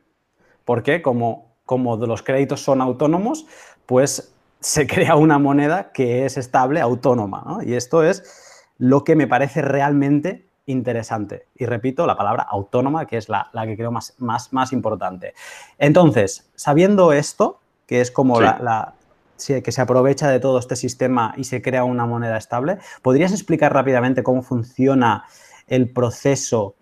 Porque 0.64 1.02
como, 1.02 1.52
como 1.66 1.98
los 1.98 2.22
créditos 2.22 2.62
son 2.62 2.80
autónomos, 2.80 3.44
pues 3.84 4.32
se 4.60 4.86
crea 4.92 5.14
una 5.16 5.38
moneda 5.38 5.92
que 5.92 6.24
es 6.24 6.38
estable, 6.38 6.80
autónoma. 6.80 7.58
Y 7.62 7.74
esto 7.74 8.02
es 8.02 8.64
lo 8.78 9.04
que 9.04 9.16
me 9.16 9.26
parece 9.26 9.60
realmente 9.60 10.48
interesante. 10.64 11.48
Y 11.54 11.66
repito, 11.66 12.06
la 12.06 12.16
palabra 12.16 12.44
autónoma, 12.44 13.04
que 13.04 13.18
es 13.18 13.28
la, 13.28 13.50
que 13.66 13.76
creo 13.76 13.92
más, 13.92 14.14
más, 14.16 14.54
más 14.54 14.72
importante. 14.72 15.34
Entonces, 15.76 16.50
sabiendo 16.54 17.12
esto, 17.12 17.60
que 17.86 18.00
es 18.00 18.10
como 18.10 18.40
la, 18.40 18.94
que 19.36 19.72
se 19.72 19.80
aprovecha 19.80 20.30
de 20.30 20.40
todo 20.40 20.58
este 20.58 20.76
sistema 20.76 21.34
y 21.36 21.44
se 21.44 21.60
crea 21.60 21.84
una 21.84 22.06
moneda 22.06 22.36
estable, 22.36 22.78
¿podrías 23.02 23.32
explicar 23.32 23.72
rápidamente 23.72 24.22
cómo 24.22 24.42
funciona 24.42 25.24
el 25.66 25.90
proceso 25.90 26.76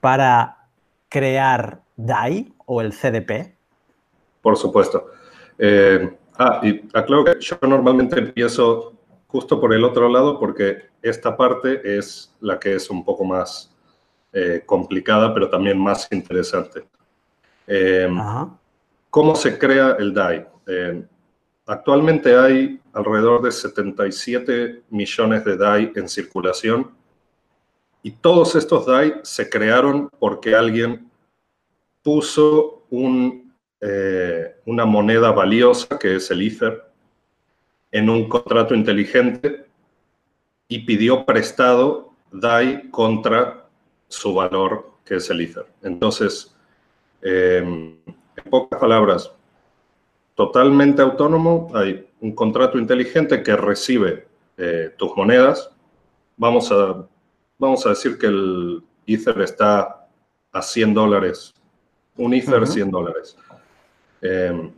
para 0.00 0.68
crear 1.08 1.82
DAI 1.96 2.52
o 2.66 2.80
el 2.80 2.92
CDP? 2.92 3.54
Por 4.40 4.56
supuesto. 4.56 5.10
Eh, 5.58 6.16
ah, 6.38 6.60
y 6.62 6.88
aclaro 6.94 7.24
que 7.24 7.36
yo 7.40 7.58
normalmente 7.62 8.18
empiezo 8.18 8.92
justo 9.26 9.60
por 9.60 9.74
el 9.74 9.84
otro 9.84 10.08
lado 10.08 10.38
porque 10.38 10.90
esta 11.02 11.36
parte 11.36 11.98
es 11.98 12.34
la 12.40 12.58
que 12.58 12.74
es 12.74 12.90
un 12.90 13.04
poco 13.04 13.24
más 13.24 13.74
eh, 14.32 14.62
complicada, 14.64 15.32
pero 15.34 15.48
también 15.50 15.78
más 15.78 16.08
interesante. 16.12 16.84
Eh, 17.66 18.08
¿Cómo 19.10 19.34
se 19.34 19.58
crea 19.58 19.96
el 19.98 20.12
DAI? 20.12 20.46
Actualmente 21.66 22.36
hay 22.36 22.80
alrededor 22.92 23.42
de 23.42 23.50
77 23.52 24.84
millones 24.90 25.44
de 25.44 25.56
DAI 25.56 25.92
en 25.96 26.08
circulación 26.08 26.92
y 28.02 28.12
todos 28.12 28.54
estos 28.54 28.86
DAI 28.86 29.14
se 29.22 29.50
crearon 29.50 30.08
porque 30.18 30.54
alguien 30.54 31.10
puso 32.02 32.84
eh, 33.80 34.56
una 34.64 34.84
moneda 34.84 35.32
valiosa, 35.32 35.98
que 35.98 36.16
es 36.16 36.30
el 36.30 36.42
Ether, 36.42 36.84
en 37.90 38.08
un 38.08 38.28
contrato 38.28 38.74
inteligente 38.74 39.66
y 40.68 40.80
pidió 40.80 41.26
prestado 41.26 42.12
DAI 42.30 42.90
contra 42.90 43.66
su 44.08 44.34
valor, 44.34 44.92
que 45.04 45.16
es 45.16 45.28
el 45.30 45.40
Ether. 45.40 45.66
Entonces, 45.82 46.54
em, 47.22 47.98
en 48.06 48.50
pocas 48.50 48.78
palabras, 48.80 49.32
totalmente 50.36 51.02
autónomo, 51.02 51.72
hay 51.74 52.08
un 52.20 52.32
contrato 52.32 52.78
inteligente 52.78 53.42
que 53.42 53.56
recibe 53.56 54.28
eh, 54.56 54.94
tus 54.96 55.16
monedas. 55.16 55.70
Vamos 56.36 56.70
a 56.70 57.08
vamos 57.58 57.84
a 57.86 57.90
decir 57.90 58.18
que 58.18 58.26
el 58.26 58.82
Ether 59.06 59.40
está 59.40 60.06
a 60.52 60.62
100 60.62 60.94
dólares. 60.94 61.54
Un 62.16 62.34
Ether, 62.34 62.66
100 62.66 62.90
dólares. 62.90 63.36
Em, 64.20 64.72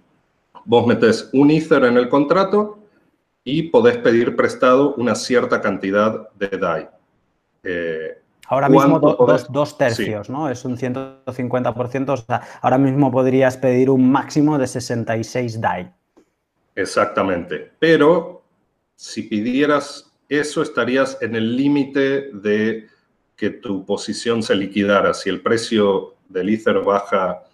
vos 0.65 0.87
metés 0.87 1.29
un 1.33 1.51
Ether 1.51 1.85
en 1.85 1.97
el 1.97 2.09
contrato 2.09 2.79
y 3.45 3.65
podés 3.65 3.99
pedir 3.99 4.37
prestado 4.37 4.95
una 4.95 5.15
cierta 5.15 5.61
cantidad 5.61 6.31
de 6.33 6.49
DAI. 6.49 6.89
Eh, 7.63 8.23
ahora 8.49 8.69
mismo 8.69 8.99
dos, 8.99 9.79
tercios, 9.79 10.29
¿no? 10.29 10.49
Es 10.49 10.65
un 10.65 10.77
150%. 10.77 12.09
O 12.09 12.17
sea, 12.17 12.43
ahora 12.61 12.79
mismo 12.79 13.11
podrías 13.11 13.57
pedir 13.57 13.91
un 13.91 14.11
máximo 14.11 14.59
de 14.59 14.67
66 14.67 15.61
DAI. 15.61 15.93
Exactamente. 16.75 17.73
Pero 17.79 18.43
si 18.97 19.23
pidieras 19.23 20.13
eso 20.29 20.63
estarías 20.63 21.19
en 21.21 21.35
el 21.35 21.57
límite 21.57 22.31
de 22.33 22.89
que 23.37 23.51
tu 23.51 23.87
posición 23.87 24.43
se 24.43 24.55
liquidara. 24.55 25.15
Si 25.15 25.31
el 25.31 25.41
precio 25.41 26.17
del 26.29 26.49
Ether 26.51 26.81
baja 26.81 27.45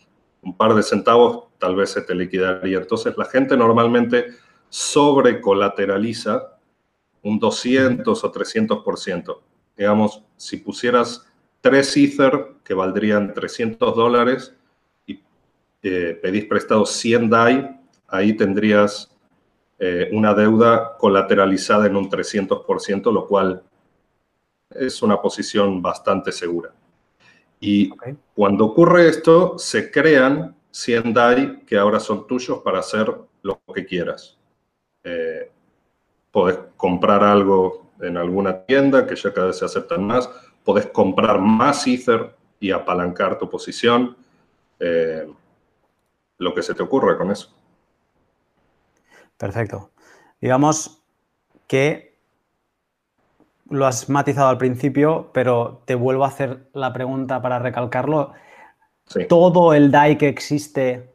un 0.42 0.56
par 0.56 0.74
de 0.74 0.82
centavos, 0.82 1.44
tal 1.58 1.76
vez 1.76 1.90
se 1.90 2.02
te 2.02 2.14
liquidaría. 2.14 2.78
Entonces 2.78 3.14
la 3.16 3.26
gente 3.26 3.56
normalmente 3.56 4.26
sobrecolateraliza 4.68 6.58
un 7.22 7.38
200 7.38 8.24
o 8.24 8.32
300%. 8.32 9.38
Digamos, 9.76 10.22
si 10.36 10.58
pusieras 10.58 11.26
tres 11.60 11.96
Ether 11.96 12.56
que 12.62 12.74
valdrían 12.74 13.34
300 13.34 13.94
dólares 13.94 14.54
y 15.06 15.20
eh, 15.82 16.18
pedís 16.20 16.44
prestado 16.46 16.86
100 16.86 17.30
DAI, 17.30 17.80
ahí 18.08 18.36
tendrías 18.36 19.10
eh, 19.78 20.08
una 20.12 20.34
deuda 20.34 20.96
colateralizada 20.98 21.86
en 21.86 21.96
un 21.96 22.08
300%, 22.08 23.12
lo 23.12 23.26
cual 23.26 23.62
es 24.70 25.02
una 25.02 25.20
posición 25.20 25.82
bastante 25.82 26.32
segura. 26.32 26.72
Y 27.60 27.90
cuando 28.34 28.66
ocurre 28.66 29.08
esto, 29.08 29.58
se 29.58 29.90
crean 29.90 30.54
100 30.70 31.14
DAI 31.14 31.60
que 31.66 31.78
ahora 31.78 31.98
son 32.00 32.26
tuyos 32.26 32.60
para 32.62 32.80
hacer 32.80 33.14
lo 33.42 33.60
que 33.74 33.86
quieras. 33.86 34.38
Eh, 35.02 35.50
podés 36.30 36.58
comprar 36.76 37.22
algo 37.22 37.83
en 38.00 38.16
alguna 38.16 38.64
tienda, 38.64 39.06
que 39.06 39.16
ya 39.16 39.32
cada 39.32 39.48
vez 39.48 39.58
se 39.58 39.64
aceptan 39.64 40.04
más. 40.04 40.28
Podés 40.64 40.86
comprar 40.86 41.38
más 41.40 41.86
Ether 41.86 42.34
y 42.60 42.70
apalancar 42.70 43.38
tu 43.38 43.48
posición. 43.48 44.16
Eh, 44.80 45.26
lo 46.38 46.54
que 46.54 46.62
se 46.62 46.74
te 46.74 46.82
ocurra 46.82 47.16
con 47.16 47.30
eso. 47.30 47.54
Perfecto. 49.36 49.90
Digamos 50.40 51.02
que 51.66 52.14
lo 53.70 53.86
has 53.86 54.08
matizado 54.08 54.48
al 54.48 54.58
principio, 54.58 55.30
pero 55.32 55.82
te 55.84 55.94
vuelvo 55.94 56.24
a 56.24 56.28
hacer 56.28 56.68
la 56.72 56.92
pregunta 56.92 57.40
para 57.40 57.58
recalcarlo. 57.58 58.32
¿Todo 59.28 59.74
el 59.74 59.90
DAI 59.90 60.18
que 60.18 60.28
existe 60.28 61.10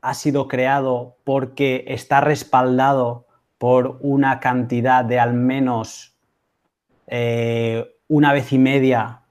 ha 0.00 0.14
sido 0.14 0.48
creado 0.48 1.16
porque 1.24 1.84
está 1.88 2.20
respaldado 2.20 3.26
por 3.58 3.98
una 4.00 4.40
cantidad 4.40 5.04
de 5.04 5.18
al 5.18 5.34
menos 5.34 6.13
eh, 7.06 7.96
una 8.08 8.32
vez 8.32 8.52
y 8.52 8.58
media 8.58 9.22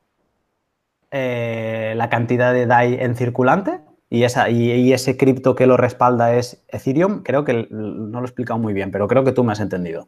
eh, 1.12 1.94
la 1.96 2.10
cantidad 2.10 2.53
de 2.53 2.65
DAI 2.65 2.96
en 3.01 3.15
circulante? 3.15 3.82
y, 4.13 4.25
esa, 4.25 4.48
y, 4.48 4.94
ese 4.94 5.18
cripto 5.18 5.56
que 5.56 5.65
lo 5.65 5.75
respalda 5.75 6.36
es 6.36 6.63
Ethereum, 6.68 7.24
creo 7.24 7.44
que 7.44 7.68
no 7.72 8.20
lo 8.20 8.22
he 8.22 8.30
explicado 8.30 8.60
muy 8.60 8.72
bien, 8.72 8.92
pero 8.92 9.08
creo 9.08 9.24
que 9.24 9.32
tú 9.32 9.44
me 9.44 9.53
has 9.53 9.60
entendido. 9.60 10.08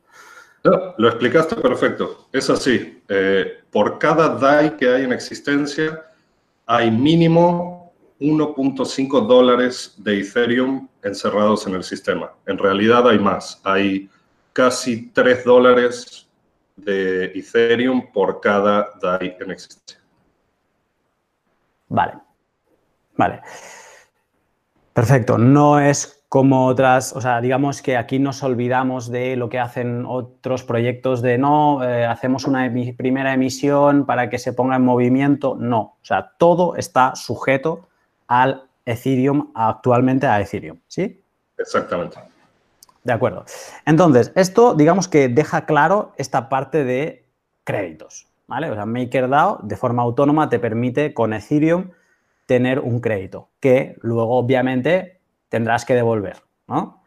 Lo 0.63 1.07
explicaste 1.07 1.55
perfecto. 1.55 2.27
Es 2.31 2.47
así. 2.51 3.01
Eh, 3.09 3.61
por 3.71 3.97
cada 3.97 4.29
DAI 4.29 4.77
que 4.77 4.89
hay 4.89 5.03
en 5.05 5.11
existencia, 5.11 6.03
hay 6.67 6.91
mínimo 6.91 7.93
1.5 8.19 9.25
dólares 9.25 9.95
de 9.97 10.19
Ethereum 10.19 10.87
encerrados 11.01 11.65
en 11.65 11.73
el 11.73 11.83
sistema. 11.83 12.31
En 12.45 12.59
realidad 12.59 13.09
hay 13.09 13.17
más. 13.17 13.59
Hay 13.63 14.07
casi 14.53 15.09
3 15.13 15.45
dólares 15.45 16.24
de 16.75 17.25
Ethereum 17.25 18.11
por 18.11 18.41
cada 18.41 18.89
DAI 19.01 19.37
en 19.39 19.51
existencia. 19.51 19.99
Vale. 21.87 22.13
Vale. 23.17 23.41
Perfecto. 24.93 25.37
No 25.37 25.79
es 25.79 26.23
como 26.29 26.67
otras, 26.67 27.13
o 27.15 27.21
sea, 27.21 27.39
digamos 27.39 27.81
que 27.81 27.95
aquí 27.95 28.19
nos 28.19 28.43
olvidamos 28.43 29.09
de 29.09 29.35
lo 29.35 29.47
que 29.47 29.59
hacen 29.59 30.05
otros 30.05 30.63
proyectos 30.63 31.21
de 31.21 31.37
no, 31.37 31.83
eh, 31.83 32.05
hacemos 32.05 32.45
una 32.45 32.69
primera 32.97 33.33
emisión 33.33 34.05
para 34.05 34.29
que 34.29 34.37
se 34.37 34.51
ponga 34.51 34.75
en 34.75 34.83
movimiento. 34.83 35.55
No, 35.57 35.79
o 35.79 35.97
sea, 36.01 36.33
todo 36.37 36.75
está 36.75 37.15
sujeto 37.15 37.87
al 38.27 38.63
Ethereum, 38.85 39.51
actualmente 39.55 40.27
a 40.27 40.41
Ethereum, 40.41 40.79
¿sí? 40.87 41.23
Exactamente. 41.57 42.17
De 43.05 43.13
acuerdo. 43.13 43.45
Entonces, 43.85 44.31
esto 44.35 44.73
digamos 44.73 45.07
que 45.07 45.29
deja 45.29 45.65
claro 45.65 46.13
esta 46.17 46.49
parte 46.49 46.83
de 46.83 47.23
créditos, 47.63 48.27
¿vale? 48.47 48.71
O 48.71 48.73
sea, 48.73 48.87
MakerDAO 48.87 49.59
de 49.61 49.77
forma 49.77 50.01
autónoma 50.01 50.49
te 50.49 50.57
permite 50.57 51.13
con 51.13 51.31
Ethereum 51.31 51.91
tener 52.47 52.79
un 52.79 52.99
crédito 52.99 53.49
que 53.59 53.95
luego 54.01 54.35
obviamente 54.35 55.19
tendrás 55.49 55.85
que 55.85 55.93
devolver, 55.93 56.37
¿no? 56.67 57.03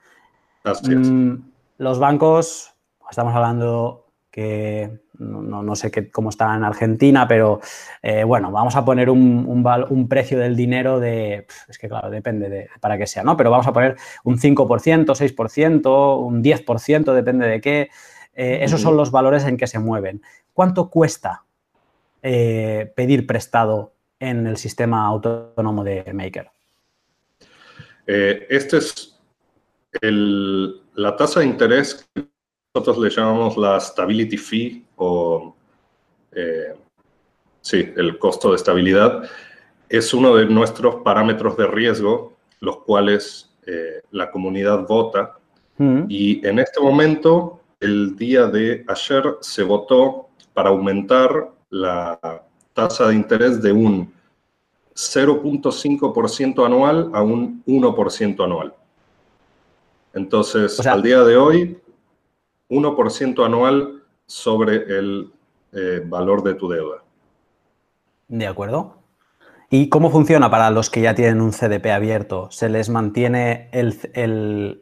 Mm, 0.85 1.35
los 1.79 1.99
bancos, 1.99 2.75
estamos 3.11 3.35
hablando 3.35 4.07
que 4.31 5.01
no, 5.19 5.75
sé 5.75 5.91
qué, 5.91 6.11
cómo 6.11 6.31
está 6.31 6.55
en 6.55 6.65
Argentina, 6.65 7.27
pero 7.27 7.61
eh, 8.03 8.25
bueno, 8.25 8.51
vamos 8.51 8.77
a 8.77 8.85
poner 8.85 9.11
un, 9.11 10.07
precio 10.09 10.39
del 10.39 10.57
dinero 10.57 11.01
de, 11.01 11.47
es 11.69 11.79
que 11.79 11.89
claro, 11.89 12.11
depende 12.11 12.49
de 12.49 12.69
para 12.81 12.97
qué 12.97 13.07
sea, 13.07 13.25
¿no? 13.25 13.37
Pero 13.37 13.51
vamos 13.51 13.67
a 13.67 13.73
poner 13.73 13.97
un 14.25 14.39
5%, 14.39 15.07
6%, 15.07 16.19
un 16.21 16.43
10%, 16.43 17.13
depende 17.13 17.47
de 17.47 17.61
qué. 17.61 17.91
Eh, 18.35 18.61
esos 18.63 18.81
son 18.81 18.97
los 18.97 19.11
valores 19.11 19.45
en 19.45 19.57
que 19.57 19.67
se 19.67 19.79
mueven. 19.79 20.23
¿Cuánto 20.53 20.89
cuesta 20.89 21.43
eh, 22.23 22.93
pedir 22.95 23.27
prestado 23.27 23.93
en 24.21 24.47
el 24.47 24.57
sistema 24.57 25.07
autónomo 25.07 25.85
de 25.85 26.13
Maker? 26.13 26.51
este 28.07 28.79
es 28.79 29.21
la 30.01 31.15
tasa 31.15 31.41
de 31.41 31.47
interés 31.47 32.09
que 32.15 32.27
nosotros 32.75 32.99
le 32.99 33.11
llamamos 33.11 33.59
la 33.59 33.79
stability 33.79 34.39
fee 34.39 34.88
o, 34.99 35.55
eh, 36.33 36.75
sí, 37.61 37.93
el 37.97 38.19
costo 38.19 38.51
de 38.51 38.57
estabilidad. 38.57 39.23
Es 39.89 40.13
uno 40.13 40.37
de 40.37 40.47
nuestros 40.47 40.97
parámetros 40.97 41.57
de 41.57 41.67
riesgo, 41.67 42.37
los 42.61 42.79
cuales 42.79 43.51
eh, 43.67 44.03
la 44.11 44.31
comunidad 44.31 44.87
vota. 44.87 45.39
Mm. 45.79 46.05
Y 46.09 46.47
en 46.47 46.59
este 46.59 46.81
momento, 46.81 47.61
el 47.81 48.17
día 48.17 48.47
de 48.47 48.85
ayer, 48.87 49.39
se 49.41 49.63
votó 49.63 50.29
para 50.53 50.71
aumentar 50.71 51.51
la 51.71 52.43
tasa 52.75 53.09
de 53.09 53.15
interés 53.15 53.63
de 53.63 53.73
un 53.73 54.13
0.5% 54.95 56.67
anual 56.67 57.11
a 57.13 57.23
un 57.23 57.63
1% 57.65 58.45
anual. 58.45 58.75
Entonces, 60.13 60.85
al 60.85 61.03
día 61.03 61.23
de 61.23 61.37
hoy, 61.37 61.79
1% 62.69 63.45
anual 63.45 63.98
sobre 64.29 64.77
el 64.99 65.33
eh, 65.73 66.03
valor 66.05 66.43
de 66.43 66.55
tu 66.55 66.69
deuda. 66.69 67.03
De 68.29 68.47
acuerdo. 68.47 68.95
¿Y 69.71 69.89
cómo 69.89 70.11
funciona 70.11 70.51
para 70.51 70.71
los 70.71 70.91
que 70.91 71.01
ya 71.01 71.15
tienen 71.15 71.41
un 71.41 71.51
CDP 71.51 71.87
abierto? 71.87 72.51
¿Se 72.51 72.69
les 72.69 72.89
mantiene 72.89 73.69
el, 73.73 74.81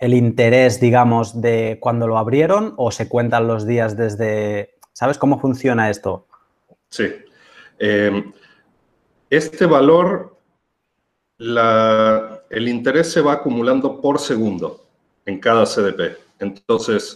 interés, 0.00 0.80
digamos, 0.80 1.40
de 1.40 1.78
cuando 1.80 2.06
lo 2.06 2.18
abrieron 2.18 2.74
o 2.76 2.90
se 2.90 3.08
cuentan 3.08 3.46
los 3.46 3.66
días 3.66 3.96
desde... 3.96 4.74
¿Sabes 4.92 5.18
cómo 5.18 5.38
funciona 5.40 5.90
esto? 5.90 6.26
Sí. 6.88 7.08
Em, 7.78 8.32
este 9.28 9.66
valor, 9.66 10.36
el 11.38 12.68
interés 12.68 13.10
se 13.10 13.22
va 13.22 13.32
acumulando 13.34 14.00
por 14.00 14.18
segundo 14.18 14.84
en 15.24 15.40
cada 15.40 15.64
CDP. 15.64 16.18
Entonces, 16.38 17.14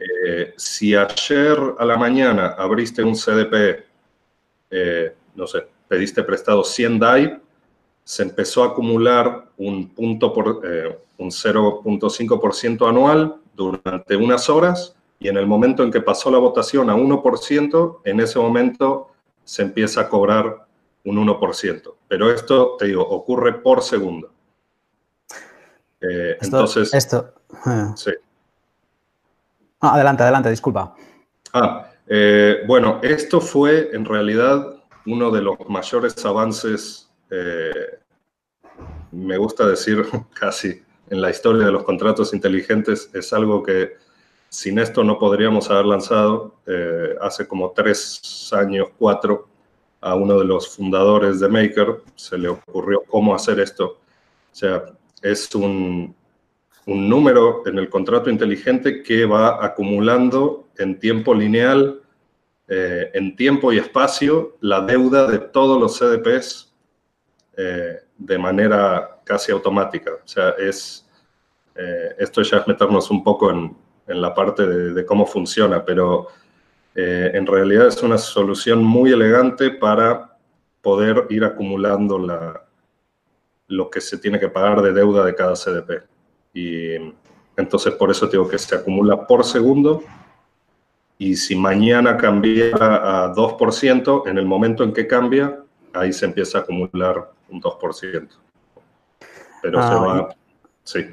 eh, 0.00 0.54
si 0.56 0.94
ayer 0.94 1.58
a 1.78 1.84
la 1.84 1.96
mañana 1.96 2.54
abriste 2.56 3.02
un 3.02 3.14
CDP, 3.14 3.84
eh, 4.70 5.14
no 5.34 5.46
sé, 5.46 5.66
pediste 5.88 6.22
prestado 6.22 6.64
100 6.64 6.98
DAI, 6.98 7.40
se 8.02 8.22
empezó 8.22 8.64
a 8.64 8.68
acumular 8.68 9.50
un 9.58 9.90
punto 9.90 10.32
por 10.32 10.62
eh, 10.64 10.98
un 11.18 11.30
0.5% 11.30 12.88
anual 12.88 13.36
durante 13.54 14.16
unas 14.16 14.48
horas 14.48 14.96
y 15.18 15.28
en 15.28 15.36
el 15.36 15.46
momento 15.46 15.82
en 15.82 15.90
que 15.90 16.00
pasó 16.00 16.30
la 16.30 16.38
votación 16.38 16.88
a 16.88 16.96
1%, 16.96 17.98
en 18.04 18.20
ese 18.20 18.38
momento 18.38 19.10
se 19.44 19.62
empieza 19.62 20.02
a 20.02 20.08
cobrar 20.08 20.66
un 21.04 21.16
1%. 21.16 21.94
Pero 22.08 22.30
esto, 22.32 22.76
te 22.78 22.86
digo, 22.86 23.06
ocurre 23.06 23.60
por 23.60 23.82
segundo. 23.82 24.32
entonces, 26.00 26.94
esto, 26.94 27.34
sí. 27.96 28.12
Ah, 29.80 29.94
adelante, 29.94 30.22
adelante, 30.22 30.50
disculpa. 30.50 30.94
Ah, 31.52 31.90
eh, 32.06 32.62
bueno, 32.66 33.00
esto 33.02 33.40
fue 33.40 33.90
en 33.92 34.04
realidad 34.04 34.76
uno 35.06 35.30
de 35.30 35.42
los 35.42 35.56
mayores 35.68 36.24
avances, 36.24 37.10
eh, 37.30 37.98
me 39.12 39.36
gusta 39.38 39.66
decir 39.66 40.04
casi, 40.34 40.82
en 41.08 41.20
la 41.20 41.30
historia 41.30 41.66
de 41.66 41.72
los 41.72 41.84
contratos 41.84 42.32
inteligentes. 42.34 43.10
Es 43.14 43.32
algo 43.32 43.62
que 43.62 43.96
sin 44.48 44.78
esto 44.78 45.02
no 45.04 45.18
podríamos 45.18 45.70
haber 45.70 45.86
lanzado. 45.86 46.56
Eh, 46.66 47.16
hace 47.20 47.46
como 47.46 47.70
tres 47.72 48.50
años, 48.52 48.88
cuatro, 48.98 49.48
a 50.00 50.14
uno 50.14 50.38
de 50.38 50.44
los 50.44 50.68
fundadores 50.76 51.40
de 51.40 51.48
Maker 51.48 52.02
se 52.16 52.38
le 52.38 52.48
ocurrió 52.48 53.02
cómo 53.06 53.34
hacer 53.34 53.60
esto. 53.60 53.98
O 54.52 54.54
sea, 54.54 54.84
es 55.22 55.54
un, 55.54 56.14
un 56.90 57.08
número 57.08 57.62
en 57.66 57.78
el 57.78 57.88
contrato 57.88 58.30
inteligente 58.30 59.04
que 59.04 59.24
va 59.24 59.64
acumulando 59.64 60.70
en 60.76 60.98
tiempo 60.98 61.32
lineal, 61.32 62.00
eh, 62.66 63.12
en 63.14 63.36
tiempo 63.36 63.72
y 63.72 63.78
espacio, 63.78 64.56
la 64.60 64.80
deuda 64.80 65.28
de 65.28 65.38
todos 65.38 65.80
los 65.80 65.96
CDPs 65.96 66.74
eh, 67.56 68.00
de 68.18 68.38
manera 68.38 69.20
casi 69.22 69.52
automática. 69.52 70.10
O 70.14 70.26
sea, 70.26 70.50
es, 70.58 71.08
eh, 71.76 72.16
esto 72.18 72.42
ya 72.42 72.56
es 72.56 72.66
meternos 72.66 73.08
un 73.12 73.22
poco 73.22 73.52
en, 73.52 73.76
la 74.08 74.34
parte 74.34 74.66
de, 74.66 75.06
cómo 75.06 75.24
funciona, 75.24 75.84
pero 75.84 76.26
en 76.96 77.46
realidad 77.46 77.86
es 77.86 78.02
una 78.02 78.18
solución 78.18 78.82
muy 78.82 79.12
elegante 79.12 79.70
para 79.70 80.36
poder 80.82 81.26
ir 81.30 81.44
acumulando 81.44 82.18
la, 82.18 82.66
lo 83.68 83.88
que 83.88 84.00
se 84.00 84.18
tiene 84.18 84.40
que 84.40 84.48
pagar 84.48 84.82
de 84.82 84.92
deuda 84.92 85.24
de 85.24 85.36
cada 85.36 85.54
CDP. 85.54 86.09
Y 86.52 86.94
entonces 87.56 87.94
por 87.94 88.10
eso 88.10 88.26
digo 88.26 88.48
que 88.48 88.58
se 88.58 88.74
acumula 88.74 89.26
por 89.26 89.44
segundo. 89.44 90.02
Y 91.18 91.36
si 91.36 91.54
mañana 91.54 92.16
cambia 92.16 92.70
a 92.74 93.34
2%, 93.34 94.26
en 94.26 94.38
el 94.38 94.46
momento 94.46 94.84
en 94.84 94.92
que 94.92 95.06
cambia, 95.06 95.60
ahí 95.92 96.12
se 96.12 96.26
empieza 96.26 96.58
a 96.58 96.60
acumular 96.62 97.30
un 97.50 97.60
2%. 97.60 98.28
Pero 99.62 99.82
se 99.82 99.88
ah, 99.88 99.96
va... 99.96 100.28
Sí. 100.84 101.06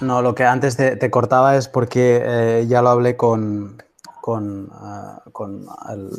No, 0.00 0.20
lo 0.20 0.34
que 0.34 0.44
antes 0.44 0.76
te, 0.76 1.10
cortaba 1.10 1.56
es 1.56 1.68
porque 1.68 2.20
eh, 2.22 2.66
ya 2.68 2.82
lo 2.82 2.90
hablé 2.90 3.16
con, 3.16 3.82
con, 4.20 4.68
ah, 4.72 5.22
con 5.32 5.66
el 5.90 6.10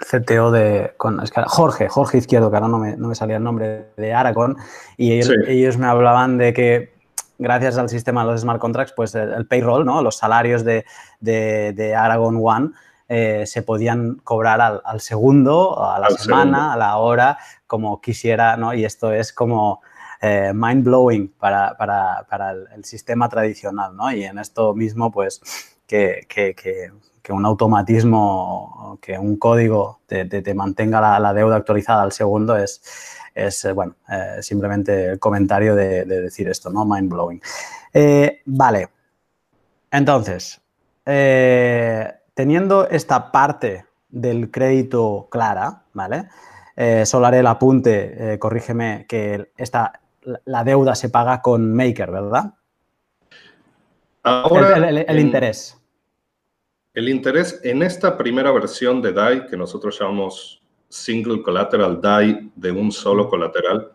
CTO 0.00 0.50
de 0.50 0.94
con, 0.96 1.20
Jorge, 1.46 1.88
Jorge 1.88 2.18
Izquierdo, 2.18 2.50
que 2.50 2.56
ahora 2.56 2.68
no 2.68 2.78
me, 2.78 2.96
no 2.96 3.08
me 3.08 3.14
salía 3.14 3.36
el 3.36 3.42
nombre, 3.42 3.88
de 3.96 4.14
Aragón, 4.14 4.56
y 4.96 5.12
ellos, 5.12 5.78
me 5.78 5.86
hablaban 5.86 6.38
de 6.38 6.52
que 6.52 6.94
gracias 7.38 7.78
al 7.78 7.88
sistema 7.88 8.24
de 8.24 8.32
los 8.32 8.40
smart 8.40 8.60
contracts, 8.60 8.92
pues 8.94 9.14
el, 9.14 9.46
payroll, 9.46 9.84
¿no? 9.84 10.02
los 10.02 10.16
salarios 10.16 10.64
de, 10.64 10.84
de, 11.20 11.94
Aragon 11.94 12.38
One 12.42 12.70
eh, 13.08 13.44
se 13.46 13.62
podían 13.62 14.16
cobrar 14.16 14.60
al, 14.60 15.00
segundo, 15.00 15.82
a 15.82 15.98
la 15.98 16.10
semana, 16.10 16.74
a 16.74 16.76
la 16.76 16.96
hora, 16.98 17.38
como 17.66 18.00
quisiera, 18.00 18.56
¿no? 18.56 18.74
Y 18.74 18.84
esto 18.84 19.12
es 19.12 19.32
como 19.32 19.80
eh, 20.20 20.52
mind 20.54 20.84
blowing 20.84 21.28
para, 21.38 21.76
para, 21.76 22.26
para 22.28 22.50
el, 22.50 22.84
sistema 22.84 23.28
tradicional, 23.28 23.96
¿no? 23.96 24.12
Y 24.12 24.24
en 24.24 24.38
esto 24.38 24.74
mismo, 24.74 25.10
pues, 25.10 25.40
que, 25.86 26.26
que, 26.28 26.54
que, 26.54 26.92
un 27.30 27.44
automatismo, 27.44 28.98
que 29.02 29.18
un 29.18 29.36
código 29.36 30.00
te, 30.06 30.24
te, 30.24 30.54
mantenga 30.54 30.98
la, 30.98 31.18
la, 31.20 31.34
deuda 31.34 31.56
actualizada 31.56 32.02
al 32.02 32.12
segundo 32.12 32.56
es, 32.56 32.80
es, 33.34 33.64
eh, 33.64 33.72
bueno, 33.72 33.94
eh, 34.08 34.38
simplemente 34.42 35.06
el 35.10 35.18
comentario 35.18 35.74
de, 35.74 36.04
decir 36.04 36.48
esto, 36.48 36.70
¿no? 36.70 36.84
Mind 36.84 37.10
blowing. 37.10 37.40
Eh, 37.92 38.42
vale. 38.44 38.88
Entonces, 39.90 40.60
teniendo 42.34 42.88
esta 42.88 43.32
parte 43.32 43.86
del 44.08 44.50
crédito 44.50 45.28
clara, 45.30 45.84
¿vale? 45.94 46.28
solo 47.06 47.26
haré 47.26 47.38
el 47.38 47.46
apunte, 47.46 48.36
corrígeme, 48.38 49.06
que 49.08 49.50
esta, 49.56 50.00
la 50.44 50.62
deuda 50.64 50.94
se 50.94 51.08
paga 51.08 51.40
con 51.40 51.74
Maker, 51.74 52.10
¿verdad? 52.10 52.52
Ahora, 54.22 54.88
el, 54.90 55.18
interés. 55.18 55.80
el 56.92 57.08
interés 57.08 57.60
en 57.64 57.82
esta 57.82 58.18
primera 58.18 58.52
versión 58.52 59.00
de 59.00 59.12
DAI, 59.12 59.46
que 59.46 59.56
nosotros 59.56 59.98
llamamos 59.98 60.57
Single 60.88 61.42
Collateral 61.42 62.00
DAI 62.00 62.50
de 62.54 62.70
un 62.70 62.90
solo 62.92 63.28
colateral, 63.28 63.92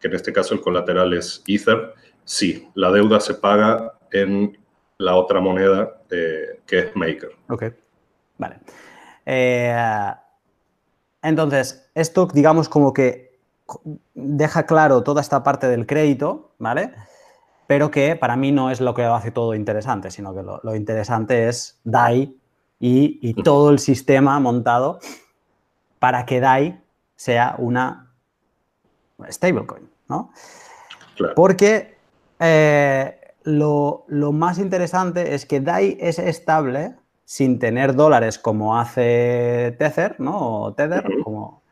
que 0.00 0.08
en 0.08 0.14
este 0.14 0.32
caso 0.32 0.54
el 0.54 0.60
colateral 0.60 1.12
es 1.12 1.42
Ether, 1.46 1.94
sí, 2.24 2.68
la 2.74 2.90
deuda 2.90 3.20
se 3.20 3.34
paga 3.34 3.94
en 4.10 4.58
la 4.98 5.16
otra 5.16 5.40
moneda 5.40 6.00
eh, 6.10 6.60
que 6.66 6.78
es 6.78 6.96
Maker. 6.96 7.30
Ok, 7.48 7.64
vale. 8.38 8.58
Eh, 9.26 9.74
entonces, 11.22 11.90
esto 11.94 12.26
digamos 12.32 12.68
como 12.68 12.92
que 12.92 13.38
deja 14.14 14.64
claro 14.66 15.02
toda 15.02 15.20
esta 15.20 15.42
parte 15.42 15.68
del 15.68 15.86
crédito, 15.86 16.52
¿vale? 16.58 16.92
Pero 17.66 17.90
que 17.90 18.16
para 18.16 18.36
mí 18.36 18.50
no 18.50 18.70
es 18.70 18.80
lo 18.80 18.94
que 18.94 19.04
hace 19.04 19.30
todo 19.30 19.54
interesante, 19.54 20.10
sino 20.10 20.34
que 20.34 20.42
lo, 20.42 20.74
interesante 20.74 21.48
es 21.48 21.78
DAI 21.84 22.34
y, 22.80 23.34
todo 23.42 23.70
el 23.70 23.78
sistema 23.78 24.40
montado 24.40 25.00
para 25.98 26.26
que 26.26 26.40
DAI 26.40 26.80
sea 27.16 27.54
una 27.58 28.12
stablecoin, 29.30 29.88
¿no? 30.08 30.32
Porque 31.34 31.96
eh, 32.38 33.18
lo, 33.44 34.04
más 34.08 34.58
interesante 34.58 35.34
es 35.34 35.46
que 35.46 35.60
DAI 35.60 35.96
es 36.00 36.18
estable 36.18 36.94
sin 37.24 37.58
tener 37.58 37.94
dólares 37.94 38.38
como 38.38 38.78
hace 38.78 39.76
Tether, 39.78 40.18
¿no? 40.18 40.62
O 40.62 40.74
Tether, 40.74 41.04
como... 41.24 41.62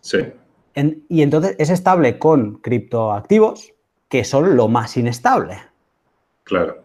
Sí. 0.00 0.18
y 0.74 1.22
entonces 1.22 1.56
es 1.58 1.70
estable 1.70 2.18
con 2.18 2.58
criptoactivos 2.58 3.74
que 4.08 4.24
son 4.24 4.56
lo 4.56 4.68
más 4.68 4.96
inestable. 4.96 5.58
Claro. 6.44 6.82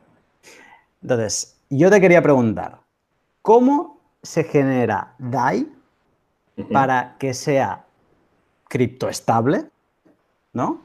Entonces, 1.02 1.60
yo 1.70 1.90
te 1.90 2.02
quería 2.02 2.22
preguntar, 2.22 2.80
¿cómo 3.42 4.02
se 4.22 4.44
genera 4.44 5.16
DAI 5.20 5.72
para 6.72 7.16
que 7.20 7.34
sea 7.34 7.86
criptoestable? 8.68 9.66
¿No? 10.54 10.82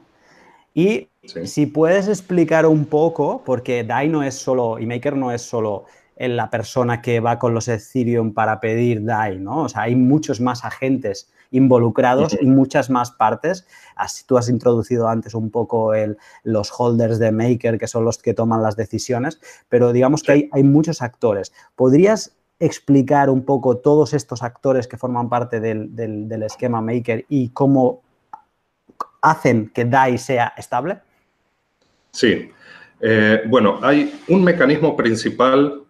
Y 0.73 1.09
si 1.45 1.65
puedes 1.65 2.07
explicar 2.07 2.65
un 2.65 2.85
poco, 2.85 3.43
porque 3.45 3.83
DAI 3.83 4.09
no 4.09 4.23
es 4.23 4.35
solo, 4.35 4.79
y 4.79 4.85
Maker 4.85 5.15
no 5.15 5.31
es 5.31 5.41
solo 5.41 5.85
la 6.17 6.49
persona 6.49 7.01
que 7.01 7.19
va 7.19 7.39
con 7.39 7.53
los 7.53 7.67
Ethereum 7.67 8.33
para 8.33 8.59
pedir 8.59 9.03
DAI, 9.03 9.39
¿no? 9.39 9.63
O 9.63 9.69
sea, 9.69 9.83
hay 9.83 9.95
muchos 9.95 10.41
más 10.41 10.65
agentes 10.65 11.31
involucrados 11.51 12.37
y 12.39 12.45
muchas 12.45 12.89
más 12.89 13.11
partes. 13.11 13.65
Así 13.95 14.23
tú 14.25 14.37
has 14.37 14.49
introducido 14.49 15.07
antes 15.07 15.33
un 15.33 15.49
poco 15.49 15.93
el, 15.93 16.17
los 16.43 16.71
holders 16.77 17.19
de 17.19 17.31
Maker, 17.31 17.77
que 17.77 17.87
son 17.87 18.05
los 18.05 18.17
que 18.17 18.33
toman 18.33 18.61
las 18.61 18.75
decisiones, 18.75 19.39
pero 19.69 19.93
digamos 19.93 20.23
que 20.23 20.31
hay, 20.31 20.49
hay 20.51 20.63
muchos 20.63 21.01
actores. 21.01 21.53
¿Podrías 21.75 22.35
explicar 22.59 23.29
un 23.29 23.45
poco 23.45 23.77
todos 23.77 24.13
estos 24.13 24.43
actores 24.43 24.87
que 24.87 24.97
forman 24.97 25.29
parte 25.29 25.59
del, 25.59 25.95
del, 25.95 26.43
esquema 26.43 26.81
Maker 26.81 27.25
y 27.29 27.49
cómo 27.49 28.01
hacen 29.21 29.69
que 29.69 29.85
DAI 29.85 30.17
sea 30.17 30.53
estable? 30.57 30.99
Sí. 32.11 32.51
Eh, 32.99 33.43
bueno, 33.47 33.79
hay 33.81 34.21
un 34.27 34.43
mecanismo 34.43 34.95
principal 34.97 35.83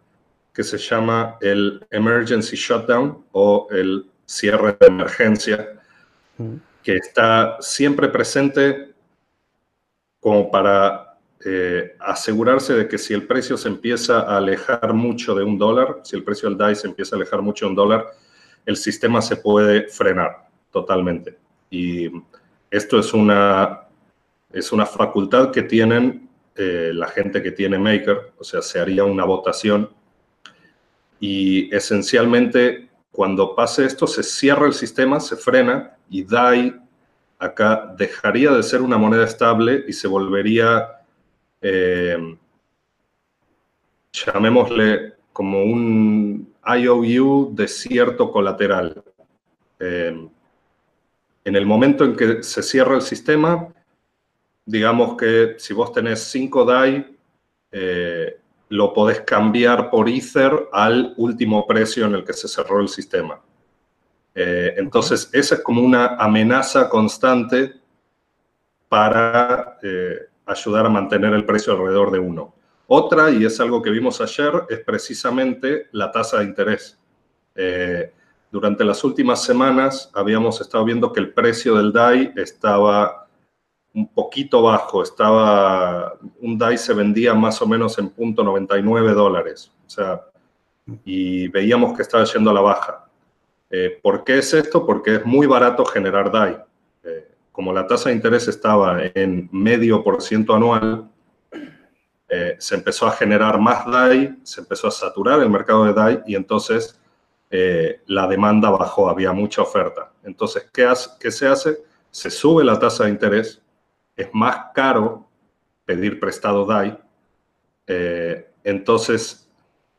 que 0.53 0.63
se 0.63 0.77
llama 0.77 1.37
el 1.41 1.85
Emergency 1.89 2.55
Shutdown 2.55 3.25
o 3.31 3.67
el 3.71 4.05
cierre 4.25 4.77
de 4.79 4.87
emergencia, 4.87 5.69
mm. 6.37 6.55
que 6.83 6.97
está 6.97 7.57
siempre 7.61 8.09
presente 8.09 8.93
como 10.19 10.51
para 10.51 11.08
eh, 11.45 11.95
asegurarse 11.99 12.73
de 12.73 12.87
que 12.87 12.97
si 12.97 13.13
el 13.13 13.25
precio 13.25 13.57
se 13.57 13.69
empieza 13.69 14.21
a 14.21 14.37
alejar 14.37 14.93
mucho 14.93 15.33
de 15.35 15.43
un 15.43 15.57
dólar, 15.57 16.01
si 16.03 16.15
el 16.15 16.23
precio 16.23 16.49
del 16.49 16.57
DAI 16.57 16.75
se 16.75 16.87
empieza 16.87 17.15
a 17.15 17.17
alejar 17.17 17.41
mucho 17.41 17.65
de 17.65 17.69
un 17.69 17.75
dólar, 17.75 18.07
el 18.65 18.75
sistema 18.75 19.21
se 19.21 19.37
puede 19.37 19.87
frenar 19.87 20.47
totalmente. 20.71 21.37
Y 21.69 22.09
esto 22.69 22.99
es 22.99 23.13
una, 23.13 23.87
es 24.51 24.71
una 24.71 24.85
facultad 24.85 25.51
que 25.51 25.63
tienen 25.63 26.29
eh, 26.55 26.91
la 26.93 27.07
gente 27.07 27.41
que 27.41 27.51
tiene 27.51 27.79
Maker, 27.79 28.33
o 28.37 28.43
sea, 28.43 28.61
se 28.61 28.79
haría 28.79 29.03
una 29.05 29.23
votación 29.23 29.89
y 31.19 31.73
esencialmente 31.73 32.89
cuando 33.11 33.55
pase 33.55 33.85
esto 33.85 34.07
se 34.07 34.23
cierra 34.23 34.65
el 34.65 34.73
sistema, 34.73 35.19
se 35.19 35.35
frena 35.35 35.97
y 36.09 36.23
DAI 36.23 36.75
acá 37.37 37.93
dejaría 37.97 38.51
de 38.51 38.63
ser 38.63 38.81
una 38.81 38.97
moneda 38.97 39.23
estable 39.23 39.85
y 39.87 39.93
se 39.93 40.07
volvería, 40.07 40.98
eh, 41.61 42.37
llamémosle 44.11 45.13
como 45.33 45.63
un 45.63 46.53
IOU 46.65 47.53
de 47.53 47.67
cierto 47.67 48.31
colateral. 48.31 49.03
Eh, 49.79 50.27
en 51.45 51.55
el 51.55 51.65
momento 51.65 52.03
en 52.03 52.15
que 52.15 52.43
se 52.43 52.61
cierra 52.61 52.95
el 52.95 53.01
sistema, 53.01 53.73
digamos 54.65 55.17
que 55.17 55.55
si 55.57 55.73
vos 55.73 55.91
tenés 55.91 56.19
5 56.23 56.65
DAI, 56.65 57.17
eh, 57.71 58.39
lo 58.69 58.93
podés 58.93 59.21
cambiar 59.21 59.89
por 59.89 60.07
Ether 60.07 60.69
al 60.71 61.13
último 61.17 61.65
precio 61.65 62.05
en 62.05 62.15
el 62.15 62.23
que 62.23 62.33
se 62.33 62.47
cerró 62.47 62.79
el 62.79 62.87
sistema. 62.87 63.41
Eh, 64.35 64.75
entonces, 64.77 65.29
esa 65.33 65.55
es 65.55 65.61
como 65.61 65.81
una 65.81 66.15
amenaza 66.15 66.87
constante 66.87 67.73
para 68.87 69.79
eh, 69.81 70.28
ayudar 70.53 70.85
a 70.85 70.89
mantener 70.89 71.33
el 71.33 71.45
precio 71.45 71.73
alrededor 71.73 72.11
de 72.11 72.19
uno. 72.19 72.53
Otra, 72.87 73.29
y 73.29 73.45
es 73.45 73.59
algo 73.59 73.81
que 73.81 73.91
vimos 73.91 74.19
ayer, 74.19 74.63
es 74.69 74.79
precisamente 74.79 75.87
la 75.91 76.11
tasa 76.11 76.39
de 76.39 76.45
interés. 76.45 76.99
Eh, 77.55 78.11
durante 78.51 78.83
las 78.83 79.03
últimas 79.03 79.43
semanas 79.43 80.09
habíamos 80.13 80.59
estado 80.59 80.83
viendo 80.85 81.13
que 81.13 81.19
el 81.19 81.33
precio 81.33 81.75
del 81.75 81.93
DAI 81.93 82.33
estaba 82.35 83.27
un 83.93 84.07
poquito 84.07 84.63
bajo, 84.63 85.03
estaba, 85.03 86.13
un 86.39 86.57
DAI 86.57 86.77
se 86.77 86.93
vendía 86.93 87.33
más 87.33 87.61
o 87.61 87.67
menos 87.67 87.97
en 87.99 88.09
punto 88.09 88.43
99 88.43 89.13
dólares, 89.13 89.71
o 89.85 89.89
sea, 89.89 90.21
y 91.03 91.47
veíamos 91.49 91.95
que 91.95 92.01
estaba 92.01 92.23
yendo 92.23 92.49
a 92.49 92.53
la 92.53 92.61
baja. 92.61 93.07
Eh, 93.69 93.99
¿Por 94.01 94.23
qué 94.23 94.39
es 94.39 94.53
esto? 94.53 94.85
Porque 94.85 95.15
es 95.17 95.25
muy 95.25 95.45
barato 95.45 95.85
generar 95.85 96.31
DAI. 96.31 96.57
Eh, 97.49 97.51
como 97.51 97.73
la 97.73 97.87
tasa 97.87 98.09
de 98.09 98.15
interés 98.15 98.47
estaba 98.47 98.99
en 99.13 99.49
medio 99.51 100.03
por 100.03 100.21
ciento 100.21 100.55
anual, 100.55 101.09
eh, 102.29 102.55
se 102.59 102.75
empezó 102.75 103.07
a 103.07 103.11
generar 103.11 103.59
más 103.59 103.85
DAI, 103.85 104.37
se 104.43 104.61
empezó 104.61 104.87
a 104.87 104.91
saturar 104.91 105.41
el 105.41 105.49
mercado 105.49 105.85
de 105.85 105.93
DAI 105.93 106.23
y 106.27 106.35
entonces 106.35 106.95
la 108.05 108.27
demanda 108.27 108.69
bajó, 108.69 109.09
había 109.09 109.33
mucha 109.33 109.63
oferta. 109.63 110.11
Entonces, 110.23 110.69
¿qué, 110.71 110.85
hace, 110.85 111.09
¿qué 111.19 111.31
se 111.31 111.47
hace? 111.47 111.79
Se 112.11 112.29
sube 112.29 112.63
la 112.63 112.77
tasa 112.77 113.05
de 113.05 113.09
interés 113.09 113.59
es 114.19 114.29
más 114.33 114.73
caro 114.73 115.25
pedir 115.85 116.19
prestado 116.19 116.65
DAI. 116.65 116.97
Eh, 117.87 118.51
entonces, 118.65 119.49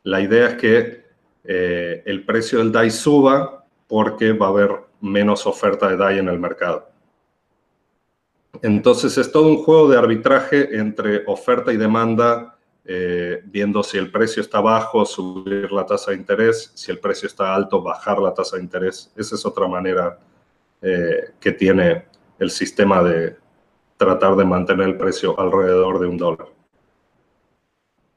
la 0.03 0.21
idea 0.21 0.49
es 0.49 0.55
que 0.55 1.05
eh, 1.43 2.03
el 2.05 2.23
precio 2.23 2.59
del 2.59 2.71
DAI 2.71 2.91
suba 2.91 3.65
porque 3.87 4.31
va 4.31 4.45
a 4.45 4.49
haber 4.49 4.71
menos 5.01 5.47
oferta 5.47 5.89
de 5.89 5.97
DAI 5.97 6.19
en 6.19 6.29
el 6.29 6.39
mercado. 6.39 6.87
Entonces, 8.61 9.17
es 9.17 9.31
todo 9.31 9.47
un 9.47 9.63
juego 9.63 9.89
de 9.89 9.97
arbitraje 9.97 10.77
entre 10.77 11.23
oferta 11.27 11.71
y 11.73 11.77
demanda, 11.77 12.57
eh, 12.85 13.41
viendo 13.45 13.83
si 13.83 13.97
el 13.97 14.11
precio 14.11 14.41
está 14.41 14.59
bajo, 14.59 15.05
subir 15.05 15.71
la 15.71 15.85
tasa 15.85 16.11
de 16.11 16.17
interés, 16.17 16.71
si 16.75 16.91
el 16.91 16.99
precio 16.99 17.27
está 17.27 17.55
alto, 17.55 17.81
bajar 17.81 18.19
la 18.19 18.33
tasa 18.33 18.57
de 18.57 18.63
interés. 18.63 19.11
Esa 19.15 19.35
es 19.35 19.45
otra 19.45 19.67
manera 19.67 20.19
que 21.39 21.51
tiene 21.51 22.05
el 22.39 22.49
sistema 22.49 23.03
de, 23.03 23.37
tratar 24.01 24.35
de 24.35 24.45
mantener 24.45 24.87
el 24.87 24.97
precio 24.97 25.39
alrededor 25.39 25.99
de 25.99 26.07
un 26.07 26.17
dólar. 26.17 26.47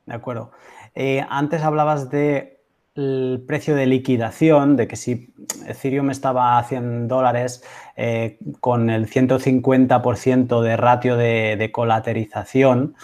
De 0.07 0.15
acuerdo. 0.15 0.51
Eh, 0.95 1.23
antes 1.29 1.63
hablabas 1.63 2.09
del 2.95 3.43
precio 3.47 3.75
de 3.75 3.87
liquidación, 3.87 4.77
de 4.77 4.87
que 4.87 4.97
si 4.97 5.33
Ethereum 5.67 6.11
estaba 6.11 6.59
a 6.59 6.65
100 6.65 7.09
dólares 7.09 7.65
eh, 7.97 8.39
con 8.61 8.89
el 8.91 9.09
150% 9.09 10.63
de 10.63 10.77
ratio 10.77 11.17
de, 11.17 11.71
colaterización, 11.73 12.95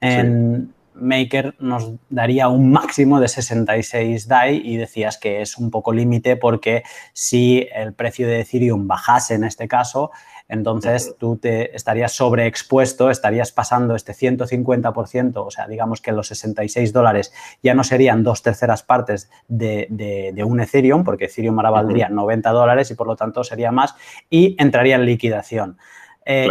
en 0.00 0.72
Maker 0.94 1.54
nos 1.58 1.92
daría 2.10 2.48
un 2.48 2.70
máximo 2.70 3.20
de 3.20 3.28
66 3.28 4.28
DAI 4.28 4.62
y 4.64 4.76
decías 4.76 5.18
que 5.18 5.40
es 5.40 5.56
un 5.56 5.70
poco 5.70 5.92
límite 5.92 6.36
porque 6.36 6.82
si 7.12 7.66
el 7.74 7.94
precio 7.94 8.26
de 8.26 8.40
Ethereum 8.40 8.86
bajase 8.86 9.34
en 9.34 9.44
este 9.44 9.68
caso, 9.68 10.10
entonces 10.52 11.14
tú 11.18 11.36
te 11.36 11.74
estarías 11.74 12.12
sobreexpuesto, 12.12 13.10
estarías 13.10 13.52
pasando 13.52 13.96
este 13.96 14.12
150%, 14.12 15.32
o 15.36 15.50
sea, 15.50 15.66
digamos 15.66 16.00
que 16.00 16.12
los 16.12 16.28
66 16.28 16.92
dólares 16.92 17.32
ya 17.62 17.74
no 17.74 17.84
serían 17.84 18.22
dos 18.22 18.42
terceras 18.42 18.82
partes 18.82 19.30
de, 19.48 20.44
un 20.46 20.60
Ethereum, 20.60 21.04
porque 21.04 21.24
Ethereum 21.24 21.58
ahora 21.58 21.70
valdría 21.70 22.08
90 22.08 22.50
dólares 22.50 22.90
y 22.90 22.94
por 22.94 23.06
lo 23.06 23.16
tanto 23.16 23.44
sería 23.44 23.72
más, 23.72 23.94
y 24.30 24.56
entraría 24.58 24.96
en 24.96 25.06
liquidación. 25.06 25.78
Eh, 26.24 26.48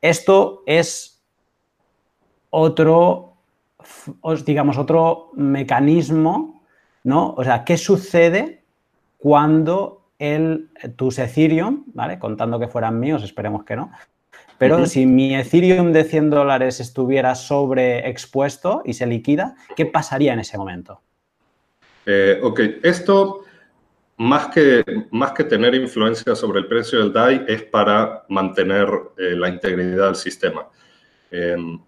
esto 0.00 0.62
es 0.66 1.22
otro, 2.50 3.34
digamos, 4.44 4.78
otro 4.78 5.30
mecanismo 5.34 6.54
¿no? 7.04 7.34
O 7.36 7.44
sea, 7.44 7.64
¿qué 7.64 7.76
sucede 7.76 8.64
cuando 9.18 10.03
el, 10.18 10.70
tus 10.96 11.18
Ethereum, 11.18 11.84
¿vale? 11.94 12.18
Contando 12.18 12.58
que 12.58 12.68
fueran 12.68 12.98
míos, 13.00 13.22
esperemos 13.22 13.64
que 13.64 13.76
no. 13.76 13.90
Pero 14.58 14.86
si 14.86 15.04
mi 15.04 15.34
Ethereum 15.34 15.92
de 15.92 16.04
100 16.04 16.30
dólares 16.30 16.80
estuviera 16.80 17.34
sobreexpuesto 17.34 18.82
y 18.84 18.94
se 18.94 19.06
liquida, 19.06 19.56
¿qué 19.76 19.86
pasaría 19.86 20.32
en 20.32 20.40
ese 20.40 20.56
momento? 20.56 21.00
Eh, 22.06 22.38
ok, 22.42 22.60
esto 22.82 23.44
más 24.16 24.48
que, 24.48 24.84
más 25.10 25.32
que 25.32 25.44
tener 25.44 25.74
influencia 25.74 26.34
sobre 26.34 26.60
el 26.60 26.66
precio 26.66 27.00
del 27.00 27.12
DAI 27.12 27.44
es 27.48 27.62
para 27.64 28.24
mantener 28.28 28.88
eh, 29.18 29.34
la 29.36 29.48
integridad 29.48 30.06
del 30.06 30.16
sistema. 30.16 30.68
Em, 31.30 31.80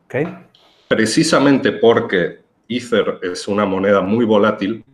precisamente 0.88 1.72
porque 1.72 2.40
Ether 2.68 3.20
es 3.22 3.46
una 3.46 3.64
moneda 3.64 4.00
muy 4.00 4.24
volátil, 4.24 4.84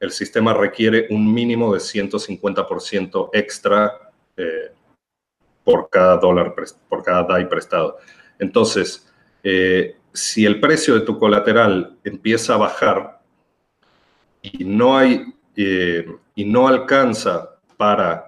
el 0.00 0.10
sistema 0.10 0.54
requiere 0.54 1.06
un 1.10 1.32
mínimo 1.32 1.72
de 1.74 1.78
150% 1.78 3.28
extra 3.34 4.10
eh, 4.36 4.72
por 5.62 5.90
cada 5.90 6.16
dólar, 6.16 6.54
por 6.88 7.04
cada 7.04 7.22
DAI 7.24 7.48
prestado. 7.48 7.98
Entonces, 8.38 9.06
eh, 9.42 9.96
si 10.12 10.46
el 10.46 10.58
precio 10.58 10.94
de 10.94 11.02
tu 11.02 11.18
colateral 11.18 11.98
empieza 12.02 12.54
a 12.54 12.58
bajar 12.58 13.20
y 14.40 14.64
no, 14.64 14.96
hay, 14.96 15.34
eh, 15.54 16.06
y 16.34 16.44
no 16.46 16.66
alcanza 16.66 17.58
para 17.76 18.26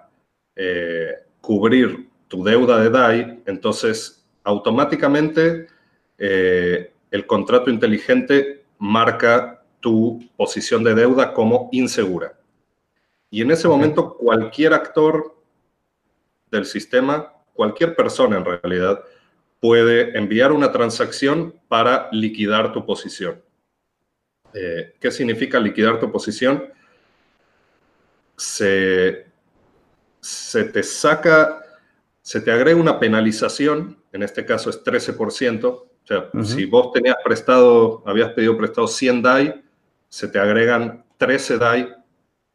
cubrir 1.41 2.11
tu 2.29 2.45
deuda 2.45 2.79
de 2.79 2.91
DAI, 2.91 3.43
entonces 3.47 4.25
automáticamente 4.45 5.67
el 6.19 7.27
contrato 7.27 7.71
inteligente 7.71 8.65
marca 8.79 9.62
tu 9.83 10.27
posición 10.37 10.83
de 10.83 10.95
deuda 10.95 11.35
como 11.35 11.69
insegura. 11.73 12.39
Y 13.31 13.43
en 13.43 13.51
ese 13.51 13.69
momento 13.69 14.17
cualquier 14.17 14.73
actor 14.73 15.37
del 16.51 16.65
sistema, 16.65 17.35
cualquier 17.53 17.95
persona 17.95 18.39
en 18.39 18.45
realidad, 18.45 19.03
puede 19.61 20.17
enviar 20.17 20.53
una 20.53 20.73
transacción 20.73 21.55
para 21.69 22.09
liquidar 22.13 22.73
tu 22.73 22.87
posición. 22.87 23.43
Eh, 24.55 24.95
¿Qué 25.01 25.11
significa 25.11 25.59
liquidar 25.59 25.99
tu 25.99 26.11
posición? 26.13 26.65
Se, 28.37 29.27
se 30.21 30.65
te 30.65 30.83
saca, 30.83 31.63
se 32.21 32.41
te 32.41 32.53
agrega 32.53 32.81
una 32.81 33.01
penalización, 33.01 33.99
en 34.13 34.23
este 34.23 34.45
caso 34.45 34.71
es 34.71 34.85
13%, 34.85 35.65
o 35.65 36.07
sea, 36.07 36.29
si 36.45 36.67
vos 36.67 36.93
tenías 36.93 37.17
prestado, 37.25 38.03
habías 38.05 38.33
pedido 38.33 38.57
prestado 38.57 38.89
100 38.89 39.23
DAI, 39.23 39.62
se 40.13 40.29
te 40.29 40.39
agregan 40.39 41.07
13 41.17 41.57
DAI 41.57 41.89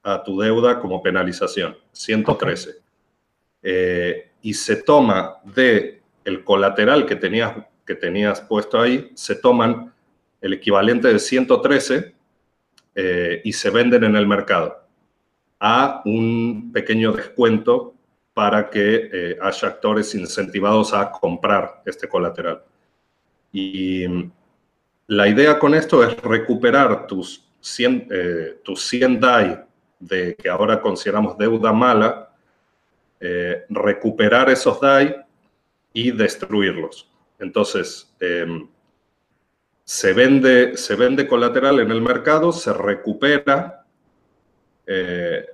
a 0.03 0.23
tu 0.23 0.39
deuda 0.39 0.79
como 0.79 1.01
penalización, 1.01 1.75
113. 1.91 2.75
Eh, 3.63 4.29
y 4.43 4.53
se 4.53 4.75
toma 4.75 5.37
de 5.43 6.03
el 6.23 6.43
colateral 6.43 7.07
que 7.07 7.15
tenías, 7.15 7.55
que 7.83 7.95
tenías 7.95 8.41
puesto 8.41 8.79
ahí, 8.79 9.09
se 9.15 9.37
toman 9.37 9.91
el 10.39 10.53
equivalente 10.53 11.07
de 11.07 11.17
113 11.17 12.13
eh, 12.93 13.41
y 13.43 13.51
se 13.51 13.71
venden 13.71 14.03
en 14.03 14.15
el 14.15 14.27
mercado 14.27 14.83
a 15.59 16.03
un 16.05 16.71
pequeño 16.71 17.11
descuento 17.11 17.95
para 18.35 18.69
que 18.69 19.09
eh, 19.11 19.37
haya 19.41 19.67
actores 19.67 20.13
incentivados 20.13 20.93
a 20.93 21.09
comprar 21.09 21.81
este 21.87 22.07
colateral. 22.07 22.61
Y 23.51 24.05
la 25.07 25.27
idea 25.27 25.57
con 25.57 25.73
esto 25.73 26.03
es 26.03 26.15
recuperar 26.21 27.07
tus 27.07 27.46
100, 27.59 28.07
eh, 28.11 28.59
tus 28.63 28.81
100 28.87 29.19
DAI 29.19 29.59
de 29.99 30.35
que 30.35 30.49
ahora 30.49 30.81
consideramos 30.81 31.37
deuda 31.37 31.73
mala, 31.73 32.33
eh, 33.19 33.65
recuperar 33.69 34.49
esos 34.49 34.79
DAI 34.79 35.15
y 35.93 36.11
destruirlos. 36.11 37.09
Entonces, 37.39 38.13
em, 38.19 38.67
se, 39.83 40.13
vende, 40.13 40.77
se 40.77 40.95
vende 40.95 41.27
colateral 41.27 41.79
en 41.79 41.91
el 41.91 42.01
mercado, 42.01 42.51
se 42.51 42.73
recupera 42.73 43.85
eh, 44.85 45.45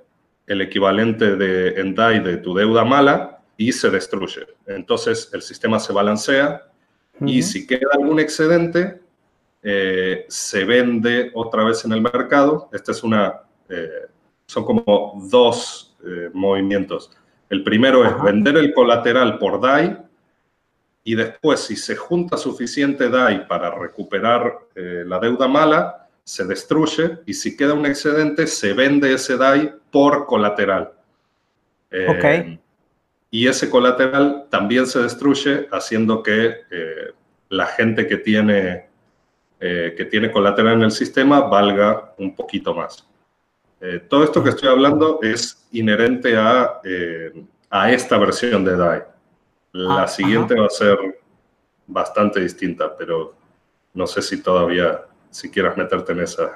el 0.46 0.60
equivalente 0.60 1.36
de, 1.36 1.80
en 1.80 1.94
DAI 1.94 2.20
de 2.20 2.36
tu 2.36 2.54
deuda 2.54 2.84
mala 2.84 3.40
y 3.56 3.72
se 3.72 3.90
destruye. 3.90 4.46
Entonces, 4.66 5.30
el 5.32 5.42
sistema 5.42 5.78
se 5.78 5.92
balancea 5.92 6.68
y 7.20 7.42
si 7.42 7.66
queda 7.66 7.90
algún 7.92 8.18
excedente, 8.18 9.00
eh, 9.66 10.26
se 10.28 10.66
vende 10.66 11.30
otra 11.32 11.64
vez 11.64 11.86
en 11.86 11.92
el 11.92 12.02
mercado. 12.02 12.68
Esta 12.70 12.92
es 12.92 13.02
una, 13.02 13.40
eh, 13.70 14.08
son 14.44 14.62
como 14.62 15.18
dos 15.30 15.96
eh, 16.06 16.28
movimientos. 16.34 17.10
El 17.48 17.64
primero 17.64 18.04
es 18.04 18.22
vender 18.22 18.58
el 18.58 18.74
colateral 18.74 19.38
por 19.38 19.62
DAI 19.62 19.96
y 21.02 21.14
después, 21.14 21.60
si 21.60 21.76
se 21.76 21.96
junta 21.96 22.36
suficiente 22.36 23.08
DAI 23.08 23.48
para 23.48 23.74
recuperar 23.74 24.58
la 24.74 25.18
deuda 25.18 25.46
mala, 25.46 26.08
se 26.24 26.44
destruye 26.44 27.18
y 27.26 27.34
si 27.34 27.56
queda 27.56 27.74
un 27.74 27.86
excedente, 27.86 28.46
se 28.46 28.72
vende 28.72 29.12
ese 29.12 29.36
DAI 29.36 29.72
por 29.90 30.26
colateral. 30.26 30.92
Y 33.30 33.46
ese 33.46 33.68
colateral 33.70 34.46
también 34.50 34.86
se 34.86 35.00
destruye, 35.00 35.68
haciendo 35.70 36.22
que 36.22 36.54
la 37.50 37.66
gente 37.66 38.06
que 38.06 38.16
tiene 38.16 38.88
eh, 39.60 39.94
que 39.96 40.04
tiene 40.04 40.30
colateral 40.30 40.74
en 40.74 40.82
el 40.82 40.90
sistema 40.90 41.40
valga 41.40 42.14
un 42.18 42.34
poquito 42.34 42.74
más. 42.74 43.06
Eh, 43.80 44.00
todo 44.08 44.24
esto 44.24 44.42
que 44.42 44.50
estoy 44.50 44.68
hablando 44.68 45.20
es 45.22 45.66
inherente 45.72 46.36
a, 46.36 46.80
eh, 46.84 47.44
a 47.70 47.90
esta 47.90 48.18
versión 48.18 48.64
de 48.64 48.76
DAI. 48.76 49.02
La 49.72 50.02
ah, 50.02 50.08
siguiente 50.08 50.54
va 50.54 50.66
a 50.66 50.70
ser 50.70 50.96
bastante 51.86 52.40
distinta, 52.40 52.96
pero 52.96 53.34
no 53.92 54.06
sé 54.06 54.22
si 54.22 54.42
todavía, 54.42 55.02
si 55.30 55.50
quieras 55.50 55.76
meterte 55.76 56.12
en 56.12 56.20
esa. 56.20 56.50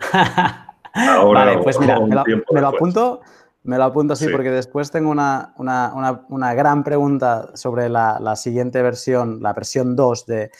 Ahora 0.94 1.44
vale, 1.44 1.62
pues 1.62 1.78
mira, 1.78 2.00
me 2.00 2.60
lo, 2.60 2.68
apunto. 2.68 3.20
Me 3.62 3.76
lo 3.76 3.84
apunto 3.84 4.14
así 4.14 4.28
porque 4.28 4.50
después 4.50 4.90
tengo 4.90 5.10
una, 5.10 5.52
una, 5.56 5.92
una, 5.94 6.24
una 6.28 6.54
gran 6.54 6.84
pregunta 6.84 7.54
sobre 7.54 7.88
la, 7.88 8.18
la, 8.20 8.34
siguiente 8.36 8.82
versión, 8.82 9.40
la 9.42 9.52
versión 9.52 9.94
2 9.94 10.26
de, 10.26 10.50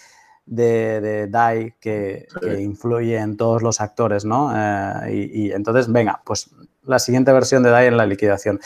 de, 0.48 1.26
DAI 1.28 1.74
que, 1.80 2.26
influye 2.58 3.16
en 3.16 3.36
todos 3.36 3.62
los 3.62 3.80
actores, 3.80 4.24
¿no? 4.24 4.52
Eh, 4.54 5.30
y, 5.32 5.52
entonces, 5.52 5.90
venga, 5.90 6.20
pues 6.24 6.50
la 6.84 6.98
siguiente 6.98 7.32
versión 7.32 7.62
de 7.62 7.70
DAI 7.70 7.88
en 7.88 7.96
la 7.96 8.06
liquidación. 8.06 8.60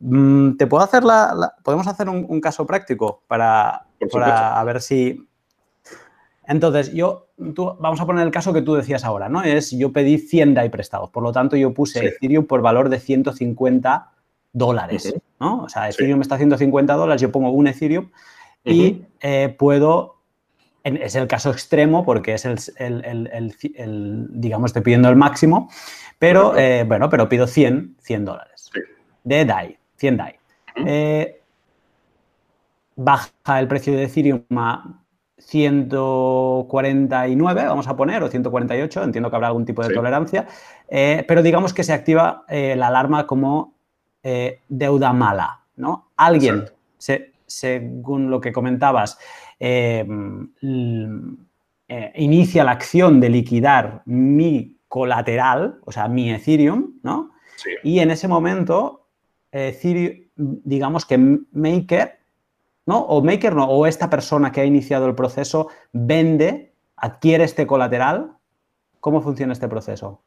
Mm, 0.00 0.56
¿Te 0.56 0.66
puedo 0.66 0.82
hacer 0.82 1.04
la, 1.04 1.54
podemos 1.62 1.86
hacer 1.86 2.08
un, 2.08 2.40
caso 2.40 2.66
práctico 2.66 3.22
para, 3.26 3.86
para 4.10 4.62
ver 4.64 4.80
si... 4.80 5.26
Entonces, 6.46 6.92
yo, 6.92 7.28
tú, 7.54 7.76
vamos 7.78 8.00
a 8.00 8.06
poner 8.06 8.26
el 8.26 8.32
caso 8.32 8.52
que 8.52 8.62
tú 8.62 8.74
decías 8.74 9.04
ahora, 9.04 9.28
¿no? 9.28 9.42
Es, 9.42 9.70
yo 9.70 9.92
pedí 9.92 10.18
100 10.18 10.54
DAI 10.54 10.68
prestados, 10.70 11.10
por 11.10 11.22
lo 11.22 11.32
tanto, 11.32 11.56
yo 11.56 11.72
puse 11.72 12.04
Ethereum 12.04 12.46
por 12.46 12.60
valor 12.60 12.88
de 12.88 12.98
150 12.98 14.10
dólares, 14.52 15.14
¿no? 15.38 15.62
O 15.62 15.68
sea, 15.68 15.88
Ethereum 15.88 16.18
me 16.18 16.22
está 16.22 16.36
150 16.36 16.92
dólares, 16.94 17.22
yo 17.22 17.30
pongo 17.30 17.50
un 17.50 17.68
Ethereum 17.68 18.10
y 18.64 19.04
eh, 19.20 19.54
puedo 19.56 20.19
es 20.84 21.14
el 21.14 21.26
caso 21.26 21.50
extremo 21.50 22.04
porque 22.04 22.34
es 22.34 22.44
el, 22.44 22.58
digamos, 24.30 24.68
estoy 24.70 24.82
pidiendo 24.82 25.08
el 25.08 25.16
máximo, 25.16 25.70
pero 26.18 26.54
eh, 26.56 26.84
bueno, 26.84 27.08
pero 27.10 27.28
pido 27.28 27.46
100, 27.46 27.96
100 28.00 28.24
dólares. 28.24 28.70
De 29.24 29.44
DAI, 29.44 29.76
100 29.96 30.16
DAI. 30.16 30.36
Eh, 30.86 31.42
baja 32.96 33.30
el 33.58 33.68
precio 33.68 33.92
de 33.94 34.04
Ethereum 34.04 34.42
a 34.56 35.02
149, 35.38 37.64
vamos 37.64 37.88
a 37.88 37.96
poner, 37.96 38.22
o 38.22 38.28
148, 38.28 39.02
entiendo 39.02 39.30
que 39.30 39.36
habrá 39.36 39.48
algún 39.48 39.64
tipo 39.64 39.82
de 39.82 39.94
tolerancia, 39.94 40.46
eh, 40.88 41.24
pero 41.26 41.42
digamos 41.42 41.74
que 41.74 41.82
se 41.82 41.94
activa 41.94 42.44
la 42.48 42.88
alarma 42.88 43.26
como 43.26 43.74
deuda 44.68 45.14
mala, 45.14 45.62
¿no? 45.76 46.10
Alguien, 46.16 46.66
según 47.46 48.30
lo 48.30 48.42
que 48.42 48.52
comentabas, 48.52 49.18
eh, 49.60 50.06
eh, 51.88 52.12
inicia 52.16 52.64
la 52.64 52.72
acción 52.72 53.20
de 53.20 53.28
liquidar 53.28 54.02
mi 54.06 54.78
colateral, 54.88 55.78
o 55.84 55.92
sea, 55.92 56.08
mi 56.08 56.32
Ethereum, 56.32 56.94
¿no? 57.02 57.32
Y 57.84 57.98
en 57.98 58.10
ese 58.10 58.26
momento, 58.26 59.06
Ethereum, 59.52 60.24
digamos 60.34 61.04
que 61.04 61.18
Maker, 61.18 62.18
¿no? 62.86 63.00
O 63.00 63.22
Maker 63.22 63.54
no, 63.54 63.66
o 63.66 63.86
esta 63.86 64.08
persona 64.08 64.50
que 64.50 64.62
ha 64.62 64.64
iniciado 64.64 65.06
el 65.06 65.14
proceso 65.14 65.68
vende, 65.92 66.72
adquiere 66.96 67.44
este 67.44 67.66
colateral. 67.66 68.32
¿Cómo 68.98 69.20
funciona 69.20 69.52
este 69.52 69.68
proceso? 69.68 70.22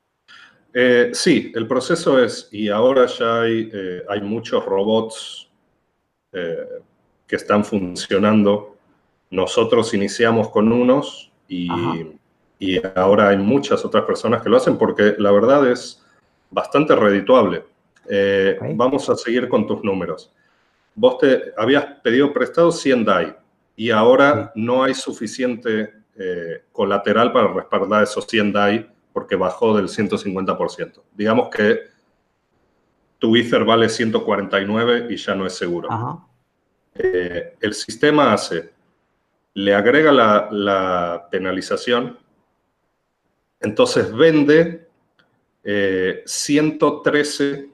Eh, 0.76 1.10
sí, 1.14 1.52
el 1.56 1.68
proceso 1.68 2.24
es, 2.24 2.50
y 2.52 2.70
ahora 2.70 3.08
ya 3.08 3.42
hay, 3.42 3.72
hay 4.08 4.22
muchos 4.22 4.64
robots 4.66 5.50
que 6.32 7.36
están 7.36 7.64
funcionando 7.64 8.73
nosotros 9.34 9.94
iniciamos 9.94 10.50
con 10.50 10.72
unos 10.72 11.32
y 11.48 11.68
y 12.64 12.82
ahora 12.96 13.28
hay 13.28 13.38
muchas 13.38 13.84
otras 13.84 14.06
personas 14.06 14.42
que 14.42 14.48
lo 14.48 14.56
hacen 14.56 14.78
porque 14.78 15.16
la 15.18 15.32
verdad 15.32 15.70
es 15.70 16.02
bastante 16.50 16.96
redituable. 16.96 17.66
Eh, 18.10 18.58
vamos 18.76 19.10
a 19.10 19.18
seguir 19.18 19.50
con 19.50 19.68
tus 19.68 19.84
números. 19.84 20.32
Vos 20.96 21.18
te 21.18 21.52
habías 21.58 21.84
pedido 22.02 22.32
prestado 22.32 22.72
100 22.72 23.04
DAI 23.04 23.36
y 23.76 23.90
ahora 23.90 24.54
no 24.56 24.82
hay 24.82 24.94
suficiente 24.94 25.92
eh, 26.16 26.64
colateral 26.72 27.34
para 27.34 27.52
respaldar 27.52 28.04
esos 28.04 28.26
100 28.28 28.54
DAI 28.54 28.90
porque 29.12 29.36
bajó 29.36 29.76
del 29.76 29.90
150%. 29.90 31.02
Digamos 31.14 31.50
que 31.50 31.82
tu 33.20 33.36
Ether 33.36 33.66
vale 33.66 33.90
149 33.90 35.08
y 35.10 35.18
ya 35.18 35.36
no 35.36 35.46
es 35.46 35.54
seguro. 35.54 35.90
Eh, 36.96 37.56
el 37.60 37.74
sistema 37.74 38.32
hace, 38.32 38.73
le 39.54 39.74
agrega 39.76 40.12
la, 40.12 41.28
penalización, 41.30 42.18
entonces 43.60 44.14
vende 44.14 44.88
113 46.26 47.50
eh, 47.52 47.70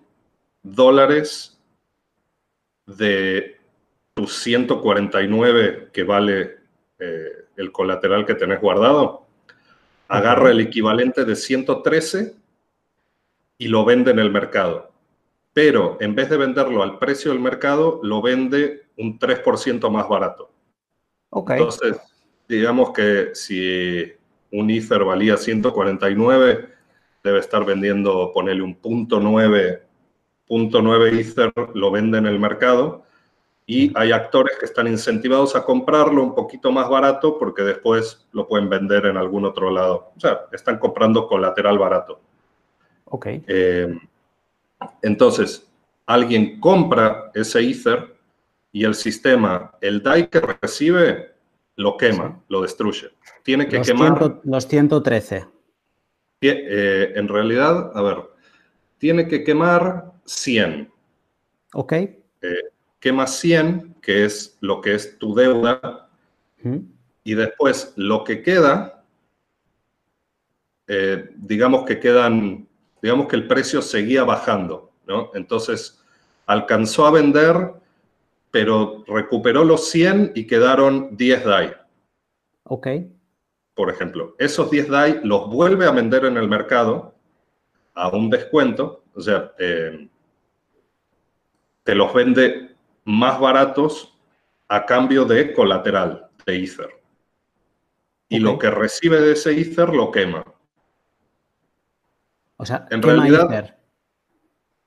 dólares 0.62 1.60
de 2.86 3.58
tus 4.14 4.34
149 4.40 5.90
que 5.92 6.04
vale 6.04 6.58
eh, 7.00 7.46
el 7.56 7.72
colateral 7.72 8.26
que 8.26 8.36
tenés 8.36 8.60
guardado, 8.60 9.26
agarra 10.08 10.52
el 10.52 10.60
equivalente 10.60 11.24
de 11.26 11.36
113 11.36 12.36
y 13.58 13.68
lo 13.68 13.86
vende 13.86 14.12
en 14.12 14.20
el 14.20 14.32
mercado. 14.32 14.92
Pero 15.54 15.98
en 16.00 16.16
vez 16.16 16.30
de 16.30 16.38
venderlo 16.38 16.84
al 16.84 17.00
precio 17.00 17.32
del 17.32 17.40
mercado, 17.40 18.00
lo 18.04 18.22
vende 18.22 18.88
un 18.98 19.20
3% 19.20 19.90
más 19.90 20.08
barato. 20.08 20.49
Entonces, 21.32 21.98
digamos 22.48 22.92
que 22.92 23.30
si 23.34 24.12
un 24.52 24.70
Ether 24.70 25.04
valía 25.04 25.38
149, 25.38 26.70
debe 27.24 27.40
estar 27.40 27.66
vendiendo, 27.66 28.32
ponerle 28.34 28.64
un 28.64 28.76
punto 28.76 29.20
9, 29.20 29.84
punto 30.48 30.82
9 30.82 31.20
Ether, 31.20 31.54
lo 31.74 31.92
vende 31.92 32.18
en 32.18 32.26
el 32.26 32.40
mercado 32.40 33.04
y 33.70 33.92
hay 33.96 34.12
actores 34.12 34.58
que 34.58 34.66
están 34.66 34.88
incentivados 34.88 35.56
a 35.56 35.64
comprarlo 35.64 36.24
un 36.24 36.34
poquito 36.34 36.72
más 36.72 36.90
barato 36.90 37.38
porque 37.38 37.62
después 37.62 38.28
lo 38.32 38.48
pueden 38.48 38.68
vender 38.68 39.06
en 39.06 39.16
algún 39.16 39.46
otro 39.46 39.70
lado. 39.70 40.12
O 40.18 40.20
sea, 40.20 40.46
están 40.52 40.80
comprando 40.80 41.28
colateral 41.28 41.78
barato. 41.78 42.20
Ok. 43.06 43.28
Eh, 43.46 43.96
entonces, 45.04 45.72
alguien 46.08 46.60
compra 46.60 47.30
ese 47.36 47.60
Ether 47.60 48.19
y 48.72 48.86
el 48.86 48.96
sistema, 48.96 49.72
el 49.82 50.04
DAI 50.04 50.28
que 50.28 50.40
recibe, 50.40 51.34
lo 51.76 51.98
quema, 51.98 52.44
lo 52.50 52.62
destruye. 52.62 53.10
Tiene 53.44 53.68
que 53.68 53.82
quemar... 53.82 54.42
los 54.44 54.68
113. 54.68 55.48
Eh, 56.42 57.14
en 57.16 57.28
realidad, 57.28 57.92
a 57.96 58.02
ver, 58.02 58.18
tiene 58.98 59.28
que 59.28 59.44
quemar 59.44 60.14
100. 60.26 60.92
Ok. 61.74 61.94
Eh, 61.94 62.18
quema 63.00 63.28
100, 63.28 63.96
que 64.02 64.26
es 64.26 64.58
lo 64.62 64.82
que 64.82 64.96
es 64.96 65.18
tu 65.18 65.34
deuda, 65.34 66.10
y 67.24 67.34
después 67.36 67.94
lo 67.96 68.24
que 68.24 68.42
queda, 68.42 69.06
eh, 70.88 71.30
digamos 71.38 71.86
que 71.86 72.00
quedan, 72.00 72.68
digamos 73.02 73.28
que 73.28 73.38
el 73.38 73.48
precio 73.48 73.82
seguía 73.82 74.24
bajando, 74.24 74.92
¿no? 75.08 75.32
Entonces, 75.34 76.04
alcanzó 76.46 77.06
a 77.06 77.12
vender, 77.12 77.74
pero 78.52 79.04
recuperó 79.08 79.64
los 79.64 79.90
100 79.90 80.34
y 80.36 80.48
quedaron 80.48 81.16
10 81.16 81.46
DAI. 81.46 81.74
Ok. 82.64 82.88
Por 83.74 83.90
ejemplo, 83.90 84.36
esos 84.40 84.70
10 84.70 84.90
DAI 84.90 85.22
los 85.24 85.50
vuelve 85.50 85.86
a 85.86 85.92
vender 85.92 86.26
en 86.26 86.38
el 86.38 86.48
mercado 86.48 87.16
a 87.94 88.10
un 88.10 88.30
descuento, 88.30 89.04
o 89.14 89.22
sea, 89.22 89.52
eh, 89.60 90.10
te 91.84 91.96
los 91.96 92.14
vende 92.14 92.76
más 93.06 93.40
baratos 93.40 94.18
a 94.68 94.86
cambio 94.86 95.26
de 95.26 95.54
colateral 95.54 96.30
de 96.46 96.64
Ether. 96.64 96.90
Y 98.28 98.40
lo 98.40 98.60
que 98.60 98.70
recibe 98.70 99.20
de 99.20 99.34
ese 99.34 99.60
Ether 99.60 99.90
lo 99.90 100.12
quema. 100.12 100.44
O 102.58 102.66
sea, 102.66 102.88
en 102.92 103.02
realidad 103.02 103.76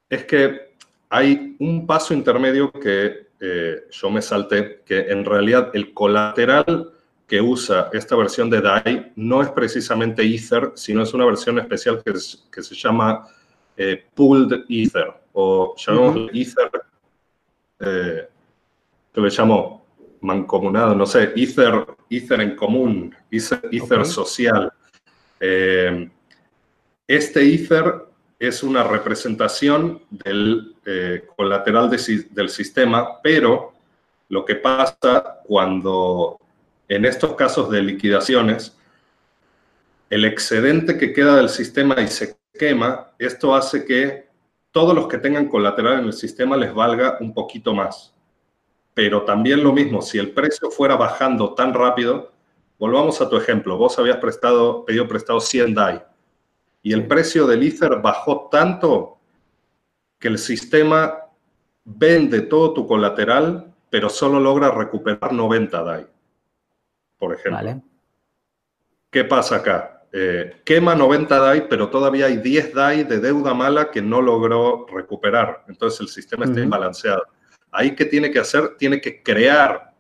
es 0.08 0.24
que 0.24 0.76
hay 1.08 1.51
un 1.62 1.86
paso 1.86 2.12
intermedio 2.12 2.72
que 2.72 3.28
eh, 3.38 3.84
yo 3.88 4.10
me 4.10 4.20
salté, 4.20 4.82
que 4.84 4.98
en 5.12 5.24
realidad 5.24 5.70
el 5.74 5.94
colateral 5.94 6.92
que 7.24 7.40
usa 7.40 7.88
esta 7.92 8.16
versión 8.16 8.50
de 8.50 8.60
DAI 8.60 9.12
no 9.14 9.42
es 9.42 9.48
precisamente 9.50 10.22
Ether, 10.22 10.72
sino 10.74 11.02
es 11.02 11.14
una 11.14 11.24
versión 11.24 11.60
especial 11.60 12.02
que, 12.04 12.12
que 12.50 12.62
se 12.62 12.74
llama 12.74 13.28
eh, 13.76 14.04
Pooled 14.12 14.64
Ether, 14.68 15.14
o 15.32 15.74
llamamos 15.76 16.30
Ether 16.34 16.70
eh, 17.78 18.28
que 19.14 19.20
le 19.20 19.28
llamo 19.28 19.86
mancomunado, 20.20 20.96
no 20.96 21.06
sé, 21.06 21.32
Ether, 21.36 21.86
ether 22.10 22.40
en 22.40 22.56
común, 22.56 23.14
Ether, 23.30 24.04
social. 24.04 24.72
Eh, 25.38 26.10
este 27.06 27.54
Ether 27.54 28.11
es 28.42 28.64
una 28.64 28.82
representación 28.82 30.02
del 30.10 30.74
eh, 30.84 31.26
colateral 31.36 31.88
del 31.88 32.48
sistema, 32.48 33.20
pero 33.22 33.72
lo 34.30 34.44
que 34.44 34.56
pasa 34.56 35.38
cuando 35.44 36.40
en 36.88 37.04
estos 37.04 37.36
casos 37.36 37.70
de 37.70 37.82
liquidaciones, 37.82 38.76
el 40.10 40.24
excedente 40.24 40.98
que 40.98 41.12
queda 41.12 41.36
del 41.36 41.50
sistema 41.50 42.00
y 42.00 42.08
se 42.08 42.36
quema, 42.52 43.12
esto 43.16 43.54
hace 43.54 43.84
que 43.84 44.26
todos 44.72 44.92
los 44.92 45.06
que 45.06 45.18
tengan 45.18 45.48
colateral 45.48 46.00
en 46.00 46.06
el 46.06 46.12
sistema 46.12 46.56
les 46.56 46.74
valga 46.74 47.18
un 47.20 47.32
poquito 47.32 47.72
más. 47.72 48.12
Pero 48.92 49.22
también 49.22 49.62
lo 49.62 49.72
mismo, 49.72 50.02
si 50.02 50.18
el 50.18 50.32
precio 50.32 50.68
fuera 50.72 50.96
bajando 50.96 51.54
tan 51.54 51.72
rápido, 51.72 52.32
volvamos 52.76 53.20
a 53.20 53.28
tu 53.30 53.36
ejemplo, 53.36 53.76
vos 53.76 53.96
habías 54.00 54.16
prestado, 54.16 54.84
pedido 54.84 55.06
prestado 55.06 55.40
100 55.40 55.74
DAI 55.74 56.11
y 56.82 56.92
el 56.92 57.06
precio 57.06 57.46
del 57.46 57.62
Ether 57.62 58.00
bajó 58.02 58.48
tanto 58.50 59.18
que 60.18 60.28
el 60.28 60.38
sistema 60.38 61.18
vende 61.84 62.42
todo 62.42 62.74
tu 62.74 62.86
colateral, 62.86 63.72
pero 63.88 64.08
solo 64.08 64.40
logra 64.40 64.70
recuperar 64.70 65.32
90 65.32 65.82
DAI, 65.82 66.06
por 67.18 67.34
ejemplo. 67.34 67.82
¿Qué 69.10 69.24
pasa 69.24 69.56
acá? 69.56 70.04
Eh, 70.12 70.60
quema 70.64 70.94
90 70.94 71.38
DAI, 71.38 71.68
pero 71.68 71.88
todavía 71.88 72.26
hay 72.26 72.36
10 72.38 72.74
DAI 72.74 73.04
de 73.04 73.20
deuda 73.20 73.54
mala 73.54 73.90
que 73.90 74.02
no 74.02 74.20
logró 74.20 74.86
recuperar. 74.86 75.64
Entonces 75.68 76.00
el 76.00 76.08
sistema 76.08 76.44
está 76.44 76.60
imbalanceado. 76.60 77.22
Ahí 77.70 77.94
que 77.94 78.04
tiene 78.04 78.30
que 78.30 78.38
hacer, 78.38 78.76
tiene 78.76 79.00
que 79.00 79.22
crear 79.22 79.92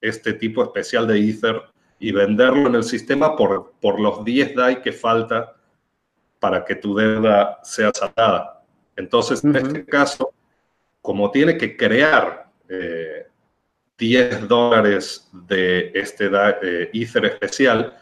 este 0.00 0.34
tipo 0.34 0.62
especial 0.62 1.06
de 1.06 1.18
Ether 1.18 1.62
y 1.98 2.12
venderlo 2.12 2.68
en 2.68 2.76
el 2.76 2.84
sistema 2.84 3.36
por, 3.36 3.74
por 3.80 4.00
los 4.00 4.24
10 4.24 4.54
DAI 4.54 4.82
que 4.82 4.92
falta 4.92 5.56
para 6.40 6.64
que 6.64 6.74
tu 6.74 6.96
deuda 6.96 7.60
sea 7.62 7.92
saldada. 7.94 8.64
Entonces, 8.96 9.44
en 9.44 9.54
este 9.54 9.84
caso, 9.84 10.32
como 11.02 11.30
tiene 11.30 11.56
que 11.56 11.76
crear 11.76 12.50
10 12.68 14.34
eh, 14.34 14.46
dólares 14.48 15.28
de 15.32 15.92
este 15.94 16.30
eh, 16.62 16.90
Ether 16.92 17.26
especial, 17.26 17.96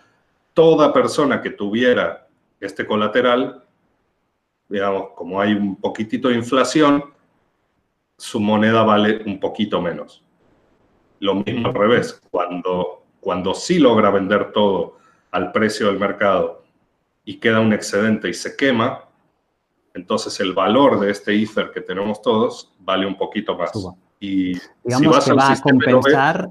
toda 0.55 0.93
persona 0.93 1.43
que 1.43 1.51
tuviera 1.51 2.29
este 2.61 2.87
colateral, 2.87 3.65
digamos, 4.69 5.11
como 5.15 5.41
hay 5.41 5.55
un 5.55 5.77
poquitito 5.77 6.29
de 6.29 6.37
inflación, 6.37 7.05
su 8.17 8.41
moneda 8.41 8.83
vale 8.83 9.23
un 9.25 9.39
poquito 9.39 9.81
menos. 9.81 10.25
Lo 11.21 11.35
mismo 11.35 11.69
al 11.69 11.75
revés, 11.75 12.21
cuando, 12.31 13.05
cuando 13.21 13.55
sí 13.55 13.79
logra 13.79 14.11
vender 14.11 14.53
todo 14.53 14.99
al 15.31 15.53
precio 15.53 15.87
del 15.87 15.99
mercado 15.99 16.65
y 17.29 17.39
queda 17.41 17.61
un 17.61 17.75
excedente 17.75 18.31
y 18.31 18.33
se 18.33 18.57
quema, 18.57 19.05
entonces 19.93 20.41
el 20.41 20.55
valor 20.55 20.99
de 20.99 21.11
este 21.11 21.35
Ether 21.35 21.71
que 21.75 21.83
tenemos 21.83 22.23
todos 22.23 22.73
vale 22.79 23.07
un 23.07 23.19
poquito 23.19 23.55
más. 23.55 23.71
Y 24.19 24.55
Digamos 24.83 25.27
que 25.27 25.35
va 25.35 25.53
a 25.53 25.61
compensar 25.61 26.49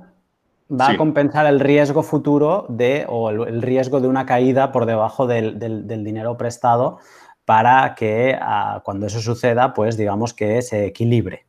va 0.72 0.90
a 0.90 0.98
compensar 0.98 1.48
el 1.48 1.60
riesgo 1.60 2.04
futuro 2.04 2.68
de, 2.70 3.08
o 3.10 3.32
el, 3.32 3.64
riesgo 3.64 4.02
de 4.02 4.08
una 4.08 4.28
caída 4.28 4.72
por 4.72 4.86
debajo 4.86 5.26
del, 5.26 5.58
dinero 5.88 6.38
prestado 6.38 7.00
para 7.44 7.96
que 7.96 8.38
ah, 8.40 8.84
cuando 8.86 9.08
eso 9.08 9.20
suceda, 9.20 9.74
pues 9.74 9.98
digamos 9.98 10.36
que 10.36 10.62
se 10.62 10.86
equilibre. 10.86 11.48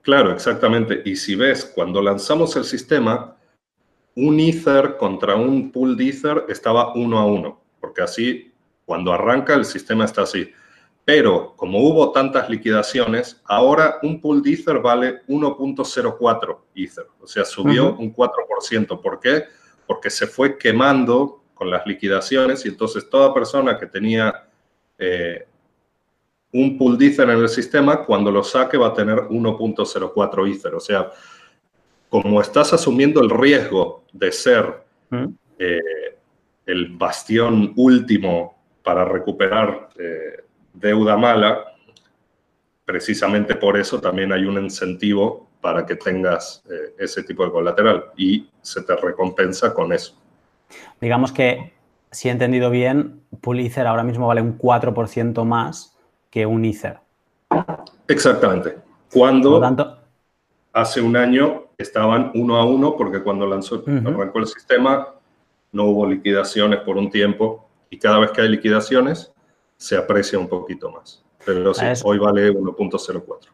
Claro, 0.00 0.32
exactamente. 0.32 1.02
Y 1.04 1.16
si 1.16 1.34
ves, 1.34 1.66
cuando 1.66 2.00
lanzamos 2.00 2.56
el 2.56 2.64
sistema, 2.64 3.36
un 4.14 4.40
Ether 4.40 4.96
contra 4.96 5.36
un 5.36 5.70
pool 5.70 5.98
de 5.98 6.08
Ether 6.08 6.44
estaba 6.48 6.94
uno 6.94 7.18
a 7.18 7.26
uno, 7.26 7.65
porque 7.80 8.02
así, 8.02 8.52
cuando 8.84 9.12
arranca, 9.12 9.54
el 9.54 9.64
sistema 9.64 10.04
está 10.04 10.22
así. 10.22 10.52
Pero 11.04 11.54
como 11.56 11.78
hubo 11.80 12.10
tantas 12.10 12.50
liquidaciones, 12.50 13.40
ahora 13.44 13.98
un 14.02 14.20
pool 14.20 14.42
de 14.42 14.54
Ether 14.54 14.80
vale 14.80 15.22
1.04 15.28 16.58
Ether, 16.74 17.06
o 17.20 17.26
sea, 17.26 17.44
subió 17.44 17.94
un 17.94 18.12
4%. 18.12 19.00
¿Por 19.00 19.20
qué? 19.20 19.44
Porque 19.86 20.10
se 20.10 20.26
fue 20.26 20.58
quemando 20.58 21.44
con 21.54 21.70
las 21.70 21.86
liquidaciones 21.86 22.66
y 22.66 22.70
entonces 22.70 23.08
toda 23.08 23.32
persona 23.32 23.78
que 23.78 23.86
tenía 23.86 24.48
eh, 24.98 25.46
un 26.52 26.76
pool 26.76 26.98
de 26.98 27.06
Ether 27.06 27.30
en 27.30 27.38
el 27.38 27.48
sistema, 27.48 28.04
cuando 28.04 28.32
lo 28.32 28.42
saque 28.42 28.76
va 28.76 28.88
a 28.88 28.94
tener 28.94 29.18
1.04 29.28 30.56
Ether. 30.56 30.74
O 30.74 30.80
sea, 30.80 31.12
como 32.08 32.40
estás 32.40 32.72
asumiendo 32.72 33.20
el 33.20 33.30
riesgo 33.30 34.04
de 34.12 34.32
ser 34.32 34.84
eh, 35.58 36.15
el 36.66 36.88
bastión 36.96 37.72
último 37.76 38.56
para 38.82 39.04
recuperar 39.04 39.88
eh, 39.98 40.44
deuda 40.74 41.16
mala, 41.16 41.64
precisamente 42.84 43.54
por 43.54 43.76
eso 43.76 44.00
también 44.00 44.32
hay 44.32 44.44
un 44.44 44.62
incentivo 44.62 45.48
para 45.60 45.86
que 45.86 45.96
tengas 45.96 46.62
eh, 46.70 46.94
ese 46.98 47.22
tipo 47.22 47.44
de 47.44 47.50
colateral 47.50 48.06
y 48.16 48.48
se 48.60 48.82
te 48.82 48.94
recompensa 48.96 49.72
con 49.72 49.92
eso. 49.92 50.16
Digamos 51.00 51.32
que, 51.32 51.72
si 52.10 52.28
he 52.28 52.32
entendido 52.32 52.70
bien, 52.70 53.22
Pool 53.40 53.60
Ether 53.60 53.86
ahora 53.86 54.04
mismo 54.04 54.26
vale 54.26 54.42
un 54.42 54.58
4% 54.58 55.44
más 55.44 55.96
que 56.30 56.46
un 56.46 56.64
Ether. 56.64 56.98
Exactamente. 58.08 58.76
Cuando 59.12 59.60
hace 60.72 61.00
un 61.00 61.16
año 61.16 61.64
estaban 61.78 62.30
uno 62.34 62.56
a 62.56 62.64
uno 62.64 62.96
porque 62.96 63.22
cuando 63.22 63.46
lanzó, 63.46 63.82
arrancó 63.86 64.38
el 64.40 64.46
sistema 64.46 65.15
no 65.76 65.84
hubo 65.84 66.06
liquidaciones 66.06 66.80
por 66.80 66.96
un 66.96 67.10
tiempo 67.10 67.68
y 67.90 67.98
cada 67.98 68.18
vez 68.18 68.32
que 68.32 68.40
hay 68.40 68.48
liquidaciones 68.48 69.32
se 69.76 69.96
aprecia 69.96 70.38
un 70.38 70.48
poquito 70.48 70.90
más. 70.90 71.24
Pero 71.44 71.72
sí, 71.74 71.84
hoy 72.04 72.18
vale 72.18 72.52
1.04. 72.52 73.48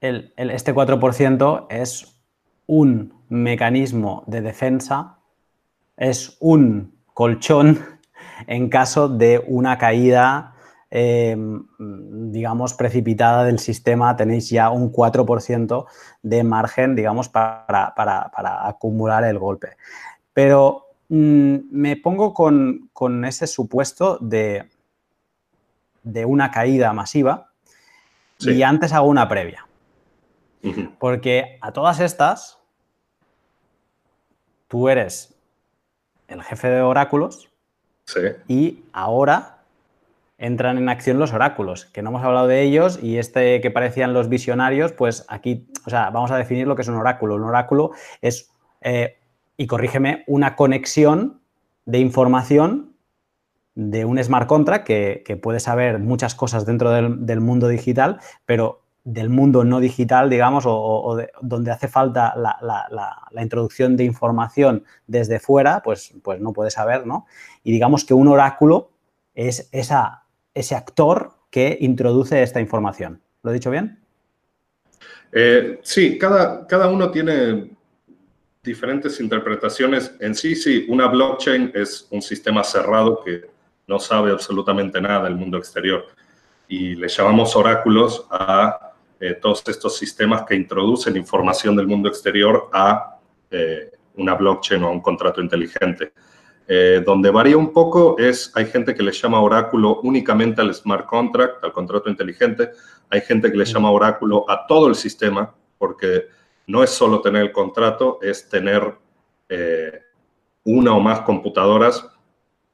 El, 0.00 0.32
este 0.36 0.74
4% 0.74 1.66
es 1.70 2.20
un 2.66 3.14
mecanismo 3.28 4.24
de 4.26 4.40
defensa, 4.40 5.18
es 5.96 6.36
un 6.40 6.94
colchón 7.14 7.78
en 8.46 8.68
caso 8.68 9.08
de 9.08 9.44
una 9.46 9.78
caída 9.78 10.54
Em, 10.92 11.64
digamos, 11.78 12.74
precipitada 12.74 13.44
del 13.44 13.60
sistema, 13.60 14.16
tenéis 14.16 14.50
ya 14.50 14.70
un 14.70 14.90
4% 14.92 15.86
de 16.22 16.42
margen, 16.42 16.96
digamos, 16.96 17.28
para, 17.28 17.94
acumular 18.66 19.22
el 19.22 19.38
golpe. 19.38 19.76
Pero 20.32 20.89
mm, 21.10 21.56
me 21.70 21.96
pongo 21.96 22.32
con, 22.32 23.24
ese 23.24 23.46
supuesto 23.46 24.18
de, 24.20 24.70
de, 26.02 26.24
una 26.24 26.50
caída 26.50 26.92
masiva 26.92 27.52
y 28.38 28.62
antes 28.62 28.92
hago 28.92 29.06
una 29.08 29.28
previa. 29.28 29.66
Porque 30.98 31.58
a 31.60 31.72
todas 31.72 32.00
estas, 32.00 32.58
tú 34.68 34.88
eres 34.88 35.34
el 36.28 36.42
jefe 36.42 36.68
de 36.68 36.80
oráculos 36.80 37.50
y 38.48 38.84
ahora 38.92 39.58
entran 40.40 40.78
en 40.78 40.88
acción 40.88 41.18
los 41.18 41.34
oráculos, 41.34 41.84
que 41.84 42.00
no 42.00 42.08
hemos 42.08 42.24
hablado 42.24 42.46
de 42.46 42.62
ellos 42.62 42.98
y 43.02 43.18
este 43.18 43.60
que 43.60 43.70
parecían 43.70 44.14
los 44.14 44.30
visionarios, 44.30 44.92
pues 44.92 45.26
aquí, 45.28 45.68
o 45.86 45.90
sea, 45.90 46.08
vamos 46.08 46.30
a 46.30 46.38
definir 46.38 46.66
lo 46.66 46.74
que 46.74 46.82
es 46.82 46.88
un 46.88 46.96
oráculo. 46.96 47.34
Un 47.34 47.44
oráculo 47.44 47.92
es, 48.22 48.50
eh, 48.80 49.19
y 49.60 49.66
corrígeme, 49.66 50.24
una 50.26 50.56
conexión 50.56 51.42
de 51.84 51.98
información 51.98 52.94
de 53.74 54.06
un 54.06 54.16
smart 54.24 54.46
contract 54.46 54.86
que, 54.86 55.38
puede 55.42 55.60
saber 55.60 55.98
muchas 55.98 56.34
cosas 56.34 56.64
dentro 56.64 56.90
del, 56.90 57.40
mundo 57.42 57.68
digital, 57.68 58.20
pero 58.46 58.80
del 59.04 59.28
mundo 59.28 59.62
no 59.64 59.80
digital, 59.80 60.30
digamos, 60.30 60.64
o, 60.66 61.18
donde 61.42 61.72
hace 61.72 61.88
falta 61.88 62.34
la, 62.36 63.42
introducción 63.42 63.98
de 63.98 64.04
información 64.04 64.84
desde 65.06 65.38
fuera, 65.40 65.82
pues, 65.82 66.14
pues 66.22 66.40
no 66.40 66.54
puede 66.54 66.70
saber, 66.70 67.06
¿no? 67.06 67.26
Y 67.62 67.70
digamos 67.70 68.06
que 68.06 68.14
un 68.14 68.28
oráculo 68.28 68.92
es 69.34 69.68
ese 69.72 70.74
actor 70.74 71.34
que 71.50 71.76
introduce 71.82 72.42
esta 72.42 72.62
información. 72.62 73.20
¿Lo 73.42 73.50
he 73.50 73.54
dicho 73.54 73.70
bien? 73.70 73.98
Eh, 75.32 75.80
sí, 75.82 76.16
cada, 76.16 76.66
cada 76.66 76.88
uno 76.88 77.10
tiene 77.10 77.78
diferentes 78.62 79.20
interpretaciones. 79.20 80.14
En 80.20 80.34
sí, 80.34 80.54
sí, 80.54 80.84
una 80.88 81.06
blockchain 81.06 81.72
es 81.74 82.06
un 82.10 82.20
sistema 82.20 82.62
cerrado 82.62 83.22
que 83.24 83.48
no 83.86 83.98
sabe 83.98 84.30
absolutamente 84.30 85.00
nada 85.00 85.24
del 85.24 85.36
mundo 85.36 85.56
exterior. 85.56 86.06
Y 86.68 86.94
le 86.94 87.08
llamamos 87.08 87.56
oráculos 87.56 88.26
a 88.30 88.92
eh, 89.18 89.34
todos 89.40 89.62
estos 89.66 89.96
sistemas 89.96 90.42
que 90.42 90.54
introducen 90.54 91.16
información 91.16 91.74
del 91.74 91.86
mundo 91.86 92.08
exterior 92.08 92.68
a 92.72 93.18
eh, 93.50 93.92
una 94.16 94.34
blockchain 94.34 94.82
o 94.84 94.88
a 94.88 94.90
un 94.90 95.00
contrato 95.00 95.40
inteligente. 95.40 96.12
Eh, 96.68 97.02
donde 97.04 97.30
varía 97.30 97.56
un 97.56 97.72
poco 97.72 98.16
es, 98.18 98.52
hay 98.54 98.66
gente 98.66 98.94
que 98.94 99.02
le 99.02 99.10
llama 99.10 99.40
oráculo 99.40 100.00
únicamente 100.02 100.60
al 100.60 100.72
smart 100.72 101.06
contract, 101.06 101.64
al 101.64 101.72
contrato 101.72 102.08
inteligente, 102.08 102.70
hay 103.08 103.22
gente 103.22 103.50
que 103.50 103.56
le 103.56 103.64
llama 103.64 103.90
oráculo 103.90 104.48
a 104.48 104.66
todo 104.68 104.86
el 104.86 104.94
sistema, 104.94 105.52
porque 105.78 106.28
no 106.70 106.84
es 106.84 106.90
solo 106.90 107.20
tener 107.20 107.42
el 107.42 107.52
contrato, 107.52 108.18
es 108.22 108.48
tener 108.48 108.94
eh, 109.48 110.00
una 110.64 110.94
o 110.94 111.00
más 111.00 111.20
computadoras 111.22 112.06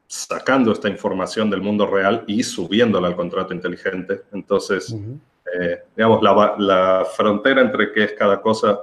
sacando 0.07 0.73
esta 0.73 0.89
información 0.89 1.49
del 1.49 1.63
mundo 1.63 1.87
real 1.87 2.23
y 2.27 2.43
subiéndola 2.43 3.09
al 3.09 3.17
contrato 3.17 3.55
inteligente. 3.55 4.23
Entonces, 4.33 4.95
eh, 5.59 5.83
digamos, 5.97 6.23
la, 6.23 6.55
la, 6.59 7.07
frontera 7.17 7.63
entre 7.63 7.93
qué 7.93 8.05
es 8.05 8.13
cada 8.13 8.41
cosa 8.41 8.81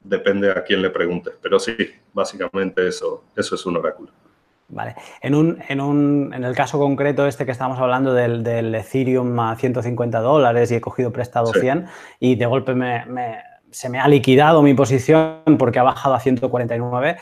depende 0.00 0.50
a 0.50 0.64
quién 0.64 0.80
le 0.80 0.90
pregunte. 0.90 1.30
Pero 1.42 1.58
sí, 1.58 1.76
básicamente 2.12 2.88
eso, 2.88 3.24
eso 3.36 3.54
es 3.54 3.66
un 3.66 3.76
oráculo. 3.76 4.10
Vale. 4.70 4.94
En, 5.20 5.34
un, 5.34 5.62
en, 5.68 5.80
un, 5.80 6.32
en, 6.34 6.44
el 6.44 6.54
caso 6.54 6.78
concreto 6.78 7.26
este 7.26 7.46
que 7.46 7.52
estábamos 7.52 7.78
hablando 7.78 8.12
del, 8.12 8.42
del, 8.42 8.74
Ethereum 8.74 9.38
a 9.40 9.56
150 9.56 10.20
dólares 10.20 10.70
y 10.70 10.74
he 10.74 10.80
cogido 10.80 11.10
prestado 11.10 11.52
100 11.52 11.86
y 12.20 12.34
de 12.34 12.46
golpe 12.46 12.74
me, 12.74 13.04
se 13.70 13.88
me 13.88 13.98
ha 13.98 14.08
liquidado 14.08 14.62
mi 14.62 14.74
posición 14.74 15.42
porque 15.58 15.78
ha 15.78 15.82
bajado 15.82 16.14
a 16.14 16.20
149 16.20 17.16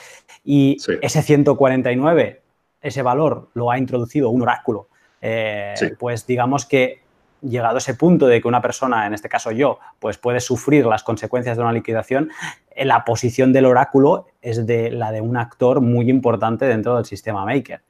y 0.45 0.77
ese 1.03 1.23
149, 1.23 2.43
ese 2.81 3.03
valor 3.03 3.49
lo 3.55 3.71
ha 3.71 3.79
introducido 3.79 4.31
un 4.31 4.43
oráculo. 4.43 4.89
Eh, 5.21 5.75
pues 5.99 6.27
digamos 6.27 6.67
que 6.67 7.01
llegado 7.41 7.77
a 7.77 7.79
ese 7.79 7.95
punto 7.95 8.27
de 8.27 8.41
que 8.41 8.49
una 8.49 8.61
persona, 8.61 9.07
en 9.07 9.15
este 9.15 9.29
caso 9.29 9.51
yo, 9.51 9.79
pues 9.99 10.19
puede 10.19 10.41
sufrir 10.41 10.87
las 10.87 11.03
consecuencias 11.03 11.57
de 11.57 11.63
una 11.63 11.73
liquidación, 11.73 12.31
la 12.77 13.05
posición 13.05 13.53
del 13.53 13.67
oráculo 13.67 14.27
es 14.43 14.67
de 14.67 14.91
la 14.91 15.13
de 15.13 15.21
un 15.21 15.37
actor 15.37 15.81
muy 15.81 16.11
importante 16.11 16.67
dentro 16.67 16.97
del 16.97 17.05
sistema 17.05 17.45
Maker. 17.45 17.81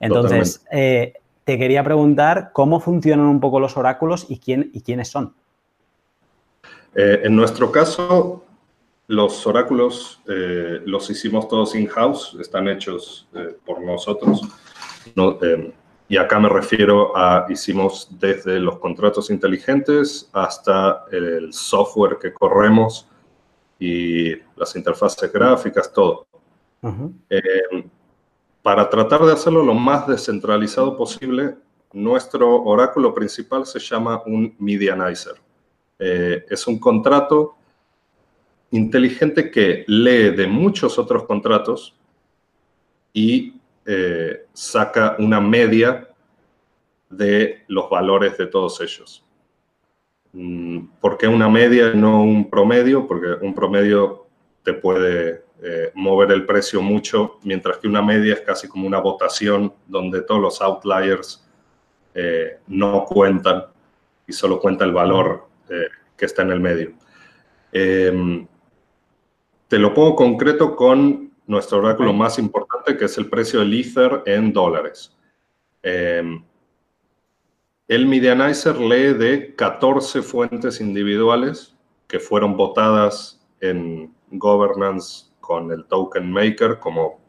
Entonces, 0.00 0.64
eh, 0.70 1.14
te 1.44 1.58
quería 1.58 1.84
preguntar 1.84 2.50
cómo 2.52 2.80
funcionan 2.80 3.26
un 3.26 3.40
poco 3.40 3.60
los 3.60 3.76
oráculos 3.76 4.26
y, 4.28 4.38
quién, 4.38 4.70
y 4.72 4.82
quiénes 4.82 5.08
son. 5.08 5.34
Eh, 6.94 7.20
en 7.24 7.36
nuestro 7.36 7.70
caso, 7.72 8.44
los 9.08 9.46
oráculos 9.46 10.20
eh, 10.28 10.80
los 10.84 11.08
hicimos 11.10 11.48
todos 11.48 11.74
in-house, 11.74 12.36
están 12.40 12.68
hechos 12.68 13.28
por 13.64 13.80
nosotros. 13.82 14.42
y 16.08 16.16
acá 16.16 16.38
me 16.38 16.48
refiero 16.48 17.16
a, 17.16 17.46
hicimos 17.48 18.08
desde 18.18 18.60
los 18.60 18.78
contratos 18.78 19.30
inteligentes 19.30 20.28
hasta 20.32 21.04
el 21.10 21.52
software 21.52 22.18
que 22.20 22.32
corremos 22.32 23.08
y 23.78 24.36
las 24.56 24.76
interfaces 24.76 25.32
gráficas, 25.32 25.92
todo. 25.92 26.26
Eh, 27.28 27.42
para 28.62 28.88
tratar 28.88 29.24
de 29.24 29.32
hacerlo 29.32 29.64
lo 29.64 29.74
más 29.74 30.06
descentralizado 30.06 30.96
posible, 30.96 31.56
nuestro 31.92 32.62
oráculo 32.62 33.12
principal 33.12 33.66
se 33.66 33.80
llama 33.80 34.22
un 34.24 34.54
medianizer. 34.58 35.34
Eh, 36.04 36.46
es 36.50 36.66
un 36.66 36.80
contrato 36.80 37.54
inteligente 38.72 39.52
que 39.52 39.84
lee 39.86 40.30
de 40.30 40.48
muchos 40.48 40.98
otros 40.98 41.26
contratos 41.26 41.94
y 43.12 43.54
eh, 43.86 44.46
saca 44.52 45.14
una 45.20 45.40
media 45.40 46.08
de 47.08 47.62
los 47.68 47.88
valores 47.88 48.36
de 48.36 48.48
todos 48.48 48.80
ellos. 48.80 49.24
Mm, 50.32 50.86
¿Por 51.00 51.16
qué 51.16 51.28
una 51.28 51.48
media 51.48 51.92
y 51.94 51.96
no 51.96 52.24
un 52.24 52.50
promedio? 52.50 53.06
Porque 53.06 53.34
un 53.40 53.54
promedio 53.54 54.26
te 54.64 54.72
puede 54.72 55.44
eh, 55.62 55.92
mover 55.94 56.32
el 56.32 56.46
precio 56.46 56.82
mucho, 56.82 57.38
mientras 57.44 57.78
que 57.78 57.86
una 57.86 58.02
media 58.02 58.34
es 58.34 58.40
casi 58.40 58.66
como 58.66 58.88
una 58.88 58.98
votación 58.98 59.72
donde 59.86 60.22
todos 60.22 60.40
los 60.40 60.60
outliers 60.60 61.46
no 62.66 63.06
cuentan 63.06 63.64
y 64.26 64.32
solo 64.34 64.60
cuenta 64.60 64.84
el 64.84 64.92
valor 64.92 65.51
eh, 65.72 65.88
que 66.16 66.26
está 66.26 66.42
en 66.42 66.50
el 66.50 66.60
medio. 66.60 66.92
Em, 67.72 68.46
te 69.68 69.78
lo 69.78 69.94
pongo 69.94 70.14
concreto 70.14 70.76
con 70.76 71.32
nuestro 71.46 71.78
oráculo 71.78 72.12
más 72.12 72.38
importante, 72.38 72.96
que 72.96 73.06
es 73.06 73.16
el 73.18 73.28
precio 73.28 73.60
del 73.60 73.72
Ether 73.72 74.22
en 74.26 74.52
dólares. 74.52 75.16
Em, 75.82 76.44
el 77.88 78.06
Medianizer 78.06 78.78
lee 78.78 79.14
de 79.14 79.54
14 79.56 80.22
fuentes 80.22 80.80
individuales 80.80 81.76
que 82.06 82.20
fueron 82.20 82.56
votadas 82.56 83.42
en 83.60 84.14
governance 84.30 85.26
con 85.40 85.70
el 85.72 85.84
token 85.86 86.30
maker 86.30 86.78
como 86.78 87.20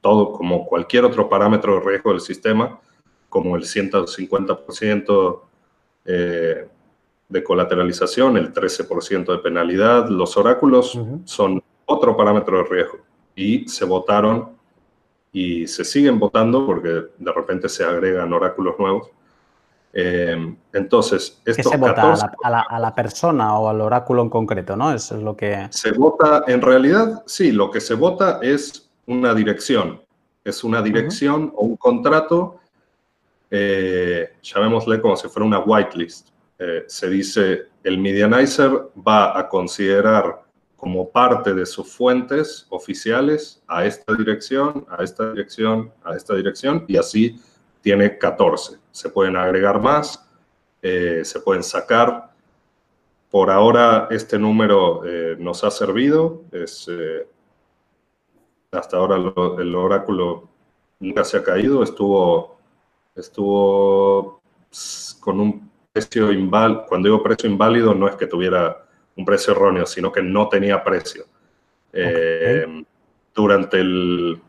todo 0.00 0.32
como 0.32 0.64
cualquier 0.64 1.04
otro 1.04 1.28
parámetro 1.28 1.74
de 1.74 1.80
riesgo 1.80 2.12
del 2.12 2.20
sistema, 2.20 2.80
como 3.28 3.56
el 3.56 3.64
150% 3.64 5.40
eh, 6.04 6.68
de 7.28 7.44
colateralización, 7.44 8.36
el 8.36 8.52
13% 8.52 9.32
de 9.32 9.38
penalidad. 9.38 10.08
Los 10.08 10.36
oráculos 10.36 10.98
son 11.24 11.62
otro 11.86 12.16
parámetro 12.16 12.58
de 12.58 12.64
riesgo 12.64 12.98
y 13.34 13.68
se 13.68 13.84
votaron 13.84 14.50
y 15.32 15.66
se 15.66 15.84
siguen 15.84 16.18
votando 16.18 16.66
porque 16.66 16.88
de 17.16 17.32
repente 17.32 17.68
se 17.68 17.84
agregan 17.84 18.32
oráculos 18.32 18.78
nuevos. 18.78 19.10
Eh, 19.92 20.54
entonces, 20.72 21.40
esto 21.44 21.62
¿Qué 21.62 21.76
se 21.76 21.76
vota? 21.76 22.14
¿A, 22.44 22.78
la, 22.78 22.94
persona 22.94 23.58
o 23.58 23.68
al 23.68 23.80
oráculo 23.80 24.22
en 24.22 24.28
concreto? 24.28 24.76
¿no? 24.76 24.92
Eso 24.92 25.16
es 25.16 25.22
lo 25.22 25.36
que... 25.36 25.68
Se 25.70 25.92
vota, 25.92 26.44
en 26.46 26.60
realidad, 26.60 27.22
sí, 27.26 27.52
lo 27.52 27.70
que 27.70 27.80
se 27.80 27.94
vota 27.94 28.38
es 28.42 28.90
una 29.06 29.34
dirección. 29.34 30.02
Es 30.44 30.64
una 30.64 30.82
dirección 30.82 31.52
o 31.54 31.64
un 31.64 31.76
contrato, 31.76 32.58
eh, 33.50 34.34
llamémosle 34.42 35.00
como 35.00 35.16
si 35.16 35.28
fuera 35.28 35.46
una 35.46 35.58
whitelist. 35.60 36.28
Eh, 36.58 36.84
se 36.88 37.08
dice, 37.08 37.68
el 37.84 37.98
medianizer 37.98 38.90
va 38.96 39.38
a 39.38 39.48
considerar 39.48 40.42
como 40.76 41.08
parte 41.10 41.54
de 41.54 41.66
sus 41.66 41.92
fuentes 41.92 42.66
oficiales 42.70 43.62
a 43.68 43.84
esta 43.84 44.12
dirección, 44.14 44.86
a 44.90 45.02
esta 45.02 45.30
dirección, 45.30 45.92
a 46.04 46.14
esta 46.14 46.34
dirección, 46.34 46.84
y 46.88 46.96
así 46.96 47.40
tiene 47.80 48.18
14. 48.18 48.78
Se 48.90 49.08
pueden 49.08 49.36
agregar 49.36 49.80
más, 49.80 50.28
eh, 50.82 51.22
se 51.24 51.40
pueden 51.40 51.62
sacar. 51.62 52.32
Por 53.30 53.50
ahora 53.50 54.08
este 54.10 54.38
número 54.38 55.02
eh, 55.04 55.36
nos 55.38 55.62
ha 55.62 55.70
servido. 55.70 56.42
Es, 56.50 56.88
hasta 58.70 58.96
ahora 58.96 59.16
el 59.16 59.74
oráculo 59.74 60.48
nunca 60.98 61.24
se 61.24 61.36
ha 61.36 61.42
caído. 61.42 61.82
Estuvo, 61.82 62.58
estuvo 63.14 64.40
con 65.20 65.40
un 65.40 65.67
precio 65.98 66.32
inválido. 66.32 66.86
Cuando 66.86 67.08
digo 67.08 67.22
precio 67.22 67.50
inválido 67.50 67.94
no 67.94 68.08
es 68.08 68.14
que 68.16 68.26
tuviera 68.26 68.84
un 69.16 69.24
precio 69.24 69.52
erróneo, 69.52 69.84
sino 69.86 70.12
que 70.12 70.22
no 70.22 70.48
tenía 70.48 70.82
precio. 70.82 71.24
Eh, 71.92 72.84
durante, 73.34 73.80
el, 73.80 74.40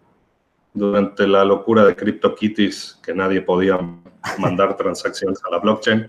durante 0.74 1.28
la 1.28 1.44
locura 1.44 1.86
de 1.86 1.96
CryptoKitties, 1.96 3.00
que 3.04 3.14
nadie 3.14 3.42
podía 3.42 3.80
mandar 4.38 4.78
transacciones 4.78 5.40
a 5.44 5.50
la 5.50 5.60
blockchain, 5.60 6.08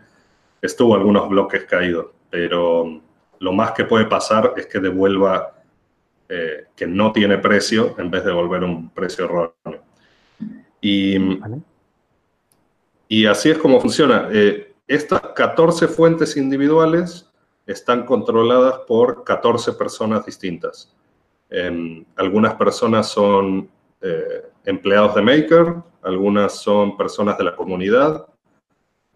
estuvo 0.60 0.94
algunos 0.94 1.28
bloques 1.28 1.64
caídos, 1.64 2.06
pero 2.28 3.00
lo 3.38 3.52
más 3.52 3.72
que 3.72 3.84
puede 3.84 4.04
pasar 4.04 4.52
es 4.56 4.66
que 4.66 4.78
devuelva 4.78 5.54
eh, 6.28 6.66
que 6.76 6.86
no 6.86 7.12
tiene 7.12 7.38
precio 7.38 7.94
en 7.98 8.10
vez 8.10 8.24
de 8.24 8.30
devolver 8.30 8.62
un 8.62 8.90
precio 8.90 9.24
erróneo. 9.24 9.82
Y, 10.82 11.16
y 13.08 13.26
así 13.26 13.50
es 13.50 13.58
como 13.58 13.80
funciona. 13.80 14.28
Eh, 14.30 14.69
estas 14.90 15.20
14 15.36 15.86
fuentes 15.86 16.36
individuales 16.36 17.30
están 17.64 18.04
controladas 18.04 18.80
por 18.88 19.22
14 19.22 19.74
personas 19.74 20.26
distintas. 20.26 20.92
Em, 21.48 22.04
algunas 22.16 22.54
personas 22.54 23.08
son 23.08 23.70
eh, 24.00 24.50
empleados 24.64 25.14
de 25.14 25.22
Maker, 25.22 25.76
algunas 26.02 26.56
son 26.56 26.96
personas 26.96 27.38
de 27.38 27.44
la 27.44 27.54
comunidad, 27.54 28.26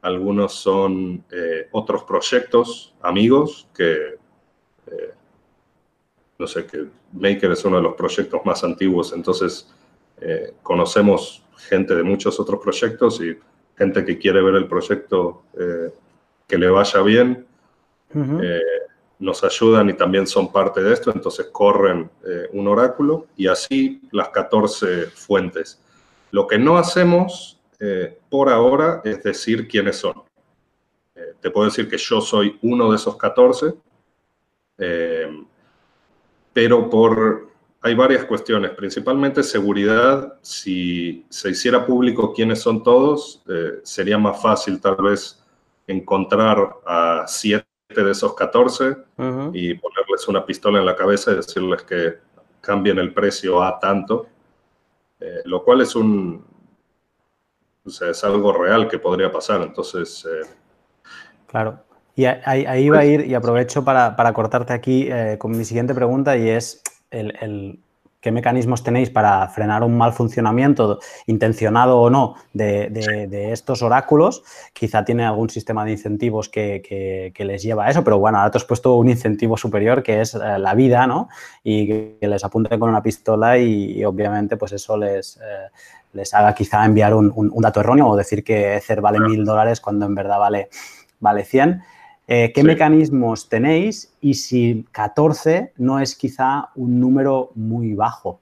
algunos 0.01 0.55
son 0.55 1.25
eh, 1.33 1.67
otros 1.73 2.05
proyectos, 2.05 2.95
amigos, 3.03 3.69
que 3.75 4.15
eh, 4.87 5.15
no 6.39 6.47
sé, 6.47 6.67
que 6.67 6.87
Maker 7.15 7.51
es 7.51 7.65
uno 7.65 7.79
de 7.79 7.83
los 7.83 7.95
proyectos 7.95 8.41
más 8.45 8.63
antiguos, 8.63 9.13
entonces 9.13 9.75
conocemos 10.63 11.45
gente 11.57 11.95
de 11.95 12.03
muchos 12.03 12.39
otros 12.41 12.61
proyectos 12.63 13.21
y 13.21 13.37
gente 13.77 14.05
que 14.05 14.19
quiere 14.19 14.43
ver 14.43 14.55
el 14.55 14.69
proyecto 14.69 15.43
que 16.47 16.59
le 16.59 16.69
vaya 16.69 17.01
bien 17.03 17.47
eh, 18.15 18.61
nos 19.19 19.43
ayudan 19.43 19.91
y 19.91 19.95
también 19.95 20.27
son 20.27 20.53
parte 20.53 20.83
de 20.83 20.93
esto, 20.93 21.11
entonces 21.13 21.47
corren 21.51 22.11
eh, 22.27 22.49
un 22.53 22.69
oráculo 22.69 23.27
y 23.37 23.47
así 23.47 24.01
las 24.13 24.29
14 24.29 25.07
fuentes. 25.07 25.81
Lo 26.31 26.47
que 26.47 26.59
no 26.59 26.79
hacemos 26.79 27.61
eh, 27.81 28.19
por 28.29 28.51
ahora 28.51 29.01
es 29.05 29.23
decir 29.23 29.67
quiénes 29.67 29.97
son. 29.97 30.23
te 31.41 31.51
puedo 31.51 31.67
decir 31.67 31.89
que 31.89 31.99
yo 31.99 32.21
soy 32.21 32.59
uno 32.63 32.91
de 32.91 32.97
esos 32.97 33.17
14, 33.17 33.75
pero 36.53 36.91
por, 36.91 37.49
hay 37.85 37.95
varias 37.95 38.25
cuestiones, 38.25 38.71
principalmente 38.71 39.43
seguridad. 39.43 40.39
Si 40.41 41.27
se 41.29 41.51
hiciera 41.51 41.85
público 41.85 42.33
quiénes 42.33 42.63
son 42.63 42.83
todos, 42.83 43.45
sería 43.83 44.17
más 44.17 44.41
fácil 44.41 44.81
tal 44.81 44.97
vez 44.97 45.45
encontrar 45.87 46.77
a 46.87 47.25
siete 47.27 47.67
de 47.89 48.11
esos 48.11 48.35
14 48.35 48.97
y 49.53 49.75
ponerles 49.75 50.29
una 50.29 50.45
pistola 50.47 50.79
en 50.79 50.87
la 50.87 50.97
cabeza 50.97 51.33
y 51.33 51.37
decirles 51.37 51.83
que 51.83 52.15
cambien 52.61 52.99
el 52.99 53.13
precio 53.13 53.63
a 53.63 53.79
tanto, 53.79 54.27
eh, 55.21 55.43
lo 55.45 55.63
cual 55.63 55.83
es 55.83 55.95
un, 55.95 56.45
o 57.85 57.91
sea, 57.91 58.11
es 58.11 58.25
algo 58.25 58.53
real 58.53 58.89
que 58.89 58.99
podría 58.99 59.31
pasar. 59.31 59.61
Entonces... 59.63 60.25
Eh, 60.25 60.47
claro. 61.47 61.81
Y 62.17 62.25
ahí, 62.25 62.65
ahí, 62.65 62.85
iba 62.85 63.01
a 63.01 63.05
ir 63.05 63.27
y 63.27 63.35
aprovecho 63.35 63.85
para, 63.85 64.17
para 64.17 64.33
cortarte 64.33 64.73
aquí 64.73 65.09
eh, 65.11 65.37
con 65.39 65.51
mi 65.51 65.65
siguiente 65.65 65.95
pregunta 65.95 66.37
y 66.37 66.49
es 66.49 66.81
el, 67.15 67.35
el, 67.41 67.79
qué 68.25 68.33
mecanismos 68.33 68.83
tenéis 68.83 69.11
para 69.11 69.47
frenar 69.49 69.83
un 69.83 69.99
mal 69.99 70.15
funcionamiento, 70.15 70.99
intencionado 71.27 72.01
o 72.01 72.09
no, 72.09 72.37
de, 72.55 73.51
estos 73.53 73.83
oráculos. 73.83 74.43
Quizá 74.73 75.05
tiene 75.05 75.27
algún 75.27 75.51
sistema 75.51 75.85
de 75.85 75.91
incentivos 75.91 76.49
que, 76.49 77.35
les 77.37 77.63
lleva 77.63 77.85
a 77.85 77.91
eso, 77.91 78.03
pero 78.03 78.19
bueno, 78.19 78.39
ahora 78.39 78.51
te 78.51 78.57
has 78.57 78.65
puesto 78.65 78.95
un 78.95 79.11
incentivo 79.11 79.59
superior 79.59 80.03
que 80.03 80.23
es 80.23 80.35
eh, 80.35 80.59
la 80.59 80.73
vida, 80.73 81.07
¿no? 81.07 81.29
Y 81.63 81.87
que, 81.87 82.17
les 82.23 82.43
apunten 82.43 82.81
con 82.81 82.89
una 82.89 83.03
pistola 83.03 83.59
y, 83.59 84.03
obviamente 84.07 84.57
pues 84.57 84.73
eso 84.73 84.97
les, 84.97 85.37
eh, 85.37 85.69
les 86.15 86.33
haga 86.33 86.55
quizá 86.55 86.83
enviar 86.83 87.13
un, 87.13 87.53
dato 87.61 87.81
erróneo 87.81 88.09
o 88.09 88.17
decir 88.17 88.43
que 88.43 88.77
Ether 88.77 89.03
vale 89.03 89.21
mil 89.21 89.45
dólares 89.45 89.83
cuando 89.83 90.07
en 90.07 90.15
verdad 90.15 90.39
vale, 90.39 90.71
vale 91.21 91.45
100. 91.45 91.83
Eh, 92.27 92.53
¿Qué 92.55 92.65
mecanismos 92.65 93.51
tenéis 93.51 94.15
y 94.23 94.33
si 94.33 94.87
14 94.93 95.75
no 95.77 96.01
es 96.01 96.15
quizá 96.15 96.71
un 96.75 96.99
número 96.99 97.51
muy 97.55 97.93
bajo? 97.93 98.41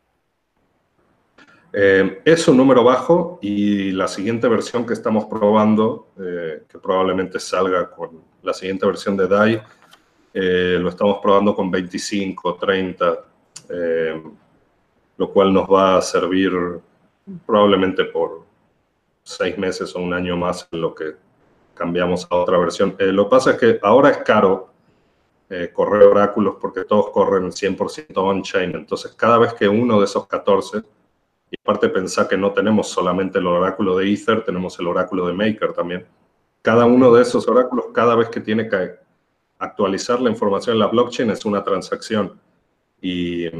Eh, 1.72 2.20
es 2.24 2.46
un 2.46 2.58
número 2.58 2.84
bajo 2.84 3.40
y 3.42 3.90
la 3.90 4.06
siguiente 4.06 4.46
versión 4.46 4.86
que 4.86 4.92
estamos 4.92 5.24
probando, 5.24 6.08
eh, 6.20 6.62
que 6.68 6.78
probablemente 6.78 7.40
salga 7.40 7.90
con 7.90 8.20
la 8.42 8.52
siguiente 8.52 8.86
versión 8.86 9.16
de 9.16 9.26
DAI, 9.26 9.62
lo 10.34 10.88
estamos 10.88 11.18
probando 11.20 11.54
con 11.54 11.70
25, 11.70 12.54
30, 12.54 13.18
lo 15.16 15.30
cual 15.32 15.52
nos 15.52 15.68
va 15.68 15.98
a 15.98 16.02
servir 16.02 16.52
probablemente 17.44 18.04
por 18.04 18.44
seis 19.22 19.58
meses 19.58 19.94
o 19.94 20.00
un 20.00 20.14
año 20.14 20.36
más 20.36 20.66
en 20.70 20.80
lo 20.80 20.94
que 20.94 21.16
cambiamos 21.74 22.26
a 22.30 22.36
otra 22.36 22.58
versión. 22.58 22.94
Eh, 22.98 23.06
lo 23.06 23.24
que 23.24 23.30
pasa 23.30 23.50
es 23.52 23.56
que 23.58 23.78
ahora 23.82 24.10
es 24.10 24.18
caro 24.18 24.72
eh, 25.48 25.70
correr 25.72 26.04
oráculos 26.04 26.56
porque 26.60 26.84
todos 26.84 27.10
corren 27.10 27.50
100% 27.50 28.16
on-chain. 28.16 28.74
Entonces, 28.74 29.12
cada 29.12 29.38
vez 29.38 29.52
que 29.54 29.68
uno 29.68 29.98
de 29.98 30.06
esos 30.06 30.26
14, 30.26 30.82
y 31.50 31.56
aparte 31.60 31.90
pensar 31.90 32.26
que 32.26 32.38
no 32.38 32.52
tenemos 32.52 32.88
solamente 32.88 33.38
el 33.38 33.46
oráculo 33.46 33.96
de 33.96 34.10
Ether, 34.10 34.42
tenemos 34.44 34.78
el 34.80 34.86
oráculo 34.86 35.26
de 35.26 35.34
Maker 35.34 35.74
también. 35.74 36.06
Cada 36.62 36.86
uno 36.86 37.12
de 37.12 37.20
esos 37.20 37.46
oráculos, 37.48 37.86
cada 37.92 38.14
vez 38.14 38.30
que 38.30 38.40
tiene 38.40 38.68
que 38.68 38.92
actualizar 39.58 40.20
la 40.20 40.30
información 40.30 40.74
en 40.74 40.80
la 40.80 40.86
blockchain 40.86 41.30
es 41.30 41.44
una 41.44 41.62
transacción. 41.62 42.40
Y 43.00 43.50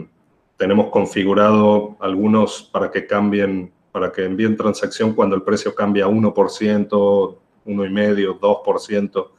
tenemos 0.56 0.90
configurado 0.90 1.96
algunos 2.00 2.62
para 2.72 2.90
que 2.90 3.06
cambien, 3.06 3.72
para 3.90 4.10
que 4.10 4.24
envíen 4.24 4.56
transacción 4.56 5.12
cuando 5.12 5.36
el 5.36 5.42
precio 5.42 5.74
cambia 5.74 6.06
1%, 6.06 7.36
1,5%, 7.66 8.38
2%, 8.38 9.30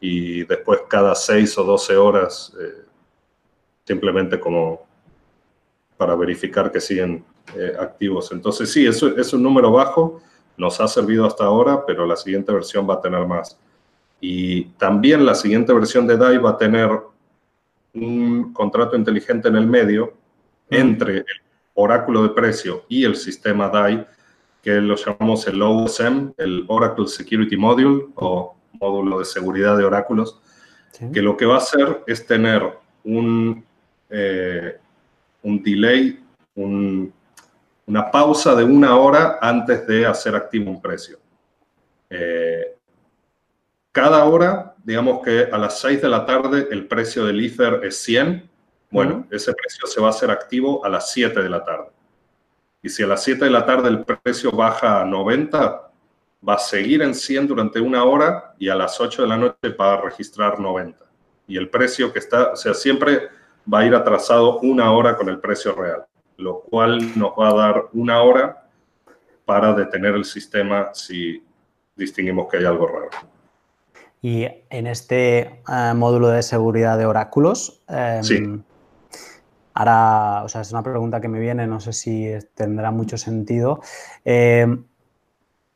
y 0.00 0.44
después 0.44 0.80
cada 0.88 1.14
6 1.14 1.58
o 1.58 1.64
12 1.64 1.96
horas, 1.96 2.52
eh, 2.60 2.84
simplemente 3.84 4.38
como 4.38 4.86
para 5.96 6.14
verificar 6.14 6.70
que 6.70 6.80
siguen 6.80 7.24
eh, 7.56 7.74
activos. 7.78 8.30
Entonces 8.32 8.70
sí, 8.70 8.86
eso 8.86 9.16
es 9.18 9.32
un 9.32 9.42
número 9.42 9.72
bajo, 9.72 10.22
nos 10.56 10.80
ha 10.80 10.88
servido 10.88 11.26
hasta 11.26 11.44
ahora, 11.44 11.84
pero 11.86 12.06
la 12.06 12.16
siguiente 12.16 12.52
versión 12.52 12.88
va 12.88 12.94
a 12.94 13.00
tener 13.00 13.26
más. 13.26 13.58
Y 14.20 14.64
también 14.76 15.24
la 15.24 15.34
siguiente 15.34 15.72
versión 15.72 16.06
de 16.06 16.16
DAI 16.16 16.38
va 16.38 16.50
a 16.50 16.58
tener 16.58 16.90
un 17.94 18.52
contrato 18.52 18.96
inteligente 18.96 19.48
en 19.48 19.56
el 19.56 19.66
medio 19.66 20.14
entre 20.70 21.18
el 21.18 21.26
oráculo 21.74 22.22
de 22.22 22.30
precio 22.30 22.84
y 22.88 23.04
el 23.04 23.16
sistema 23.16 23.68
DAI 23.68 24.06
que 24.62 24.72
lo 24.80 24.96
llamamos 24.96 25.46
el 25.46 25.60
OSM, 25.62 26.32
el 26.36 26.64
Oracle 26.68 27.06
Security 27.06 27.56
Module 27.56 28.06
o 28.16 28.56
módulo 28.72 29.18
de 29.18 29.24
seguridad 29.24 29.76
de 29.76 29.84
oráculos, 29.84 30.40
que 31.12 31.22
lo 31.22 31.36
que 31.36 31.46
va 31.46 31.54
a 31.54 31.58
hacer 31.58 32.02
es 32.06 32.26
tener 32.26 32.62
un, 33.04 33.64
eh, 34.10 34.78
un 35.42 35.62
delay, 35.62 36.20
un, 36.56 37.12
una 37.86 38.10
pausa 38.10 38.54
de 38.54 38.64
una 38.64 38.96
hora 38.96 39.38
antes 39.40 39.86
de 39.86 40.06
hacer 40.06 40.34
activo 40.34 40.70
un 40.70 40.82
precio. 40.82 41.18
Eh, 42.10 42.74
cada 43.92 44.24
hora, 44.24 44.74
digamos 44.84 45.22
que 45.24 45.48
a 45.50 45.58
las 45.58 45.80
6 45.80 46.02
de 46.02 46.08
la 46.08 46.26
tarde 46.26 46.68
el 46.70 46.86
precio 46.86 47.24
del 47.24 47.44
Ether 47.44 47.80
es 47.84 47.96
100, 47.98 48.48
bueno, 48.90 49.26
ese 49.30 49.52
precio 49.52 49.86
se 49.86 50.00
va 50.00 50.08
a 50.08 50.10
hacer 50.10 50.30
activo 50.30 50.84
a 50.84 50.88
las 50.88 51.12
7 51.12 51.42
de 51.42 51.48
la 51.48 51.62
tarde. 51.62 51.90
Y 52.82 52.88
si 52.88 53.02
a 53.02 53.06
las 53.06 53.22
7 53.24 53.44
de 53.44 53.50
la 53.50 53.66
tarde 53.66 53.88
el 53.88 54.04
precio 54.04 54.52
baja 54.52 55.00
a 55.00 55.04
90, 55.04 55.90
va 56.46 56.54
a 56.54 56.58
seguir 56.58 57.02
en 57.02 57.14
100 57.14 57.48
durante 57.48 57.80
una 57.80 58.04
hora 58.04 58.54
y 58.58 58.68
a 58.68 58.74
las 58.74 59.00
8 59.00 59.22
de 59.22 59.28
la 59.28 59.36
noche 59.36 59.68
va 59.78 59.94
a 59.94 60.00
registrar 60.00 60.60
90. 60.60 61.04
Y 61.48 61.56
el 61.56 61.68
precio 61.68 62.12
que 62.12 62.18
está, 62.18 62.52
o 62.52 62.56
sea, 62.56 62.74
siempre 62.74 63.28
va 63.72 63.80
a 63.80 63.86
ir 63.86 63.94
atrasado 63.94 64.60
una 64.60 64.92
hora 64.92 65.16
con 65.16 65.28
el 65.28 65.40
precio 65.40 65.74
real, 65.74 66.06
lo 66.36 66.60
cual 66.60 67.18
nos 67.18 67.32
va 67.32 67.48
a 67.48 67.54
dar 67.54 67.84
una 67.92 68.22
hora 68.22 68.68
para 69.44 69.72
detener 69.72 70.14
el 70.14 70.24
sistema 70.24 70.90
si 70.92 71.42
distinguimos 71.96 72.48
que 72.48 72.58
hay 72.58 72.64
algo 72.64 72.86
raro. 72.86 73.10
Y 74.20 74.46
en 74.70 74.86
este 74.86 75.62
eh, 75.68 75.92
módulo 75.94 76.28
de 76.28 76.42
seguridad 76.42 76.98
de 76.98 77.06
oráculos, 77.06 77.82
em, 77.88 78.62
ahora, 79.78 80.42
o 80.42 80.48
sea, 80.48 80.62
es 80.62 80.72
una 80.72 80.82
pregunta 80.82 81.20
que 81.20 81.28
me 81.28 81.38
viene, 81.38 81.68
no 81.68 81.78
sé 81.78 81.92
si 81.92 82.28
tendrá 82.54 82.90
mucho 82.90 83.16
sentido. 83.16 83.80
Em, 84.24 84.84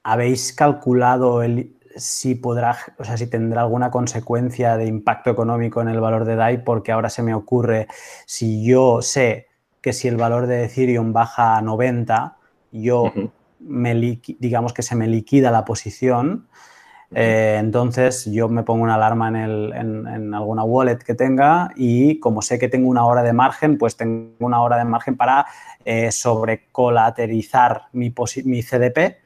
¿Habéis 0.02 0.52
calculado 0.52 1.44
el, 1.44 1.76
si 1.94 2.34
podrá, 2.34 2.76
o 2.98 3.04
sea, 3.04 3.16
si 3.16 3.28
tendrá 3.28 3.60
alguna 3.62 3.92
consecuencia 3.92 4.76
de 4.76 4.86
impacto 4.86 5.30
económico 5.30 5.80
en 5.80 5.88
el 5.88 6.00
valor 6.00 6.24
de 6.24 6.34
DAI? 6.34 6.64
Porque 6.64 6.90
ahora 6.90 7.10
se 7.10 7.22
me 7.22 7.32
ocurre, 7.32 7.86
si 8.26 8.64
yo 8.64 9.02
sé 9.02 9.46
que 9.80 9.92
si 9.92 10.08
el 10.08 10.16
valor 10.16 10.48
de 10.48 10.64
Ethereum 10.64 11.12
baja 11.12 11.56
a 11.56 11.62
90, 11.62 12.38
yo 12.72 13.12
me 13.60 13.94
digamos 13.94 14.72
que 14.72 14.82
se 14.82 14.96
me 14.96 15.06
liquida 15.06 15.52
la 15.52 15.64
posición. 15.64 16.48
Eh, 17.14 17.56
entonces 17.58 18.24
yo 18.26 18.48
me 18.48 18.62
pongo 18.62 18.84
una 18.84 18.94
alarma 18.94 19.28
en, 19.28 20.34
alguna 20.34 20.64
wallet 20.64 20.98
que 20.98 21.14
tenga 21.14 21.70
y 21.76 22.18
como 22.20 22.40
sé 22.40 22.58
que 22.58 22.68
tengo 22.68 22.88
una 22.88 23.04
hora 23.04 23.22
de 23.22 23.32
margen, 23.32 23.76
pues 23.76 23.96
tengo 23.96 24.32
una 24.38 24.62
hora 24.62 24.78
de 24.78 24.84
margen 24.84 25.16
para 25.16 25.46
eh, 25.84 26.10
sobrecolaterizar 26.10 27.82
mi, 27.92 28.14
mi 28.44 28.62
CDP 28.62 29.16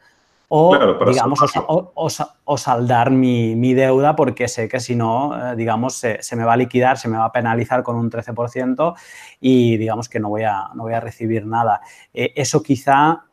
o, 0.49 0.79
digamos, 1.07 1.41
o, 1.67 2.59
saldar 2.59 3.11
mi, 3.11 3.75
deuda 3.75 4.15
porque 4.15 4.47
sé 4.47 4.69
que 4.69 4.79
si 4.79 4.95
no, 4.95 5.53
eh, 5.53 5.57
digamos, 5.57 5.95
se, 5.95 6.37
me 6.37 6.45
va 6.45 6.53
a 6.53 6.57
liquidar, 6.57 6.99
se 6.99 7.09
me 7.09 7.19
va 7.19 7.27
a 7.27 7.33
penalizar 7.33 7.83
con 7.83 7.97
un 7.97 8.11
13% 8.11 8.95
y 9.41 9.77
digamos 9.77 10.09
que 10.09 10.21
no 10.21 10.29
voy 10.29 10.45
a, 10.45 10.69
no 10.75 10.85
voy 10.85 10.95
a 10.95 11.01
recibir 11.01 11.47
nada. 11.47 11.81
eso 12.13 12.63
quizá 12.63 13.25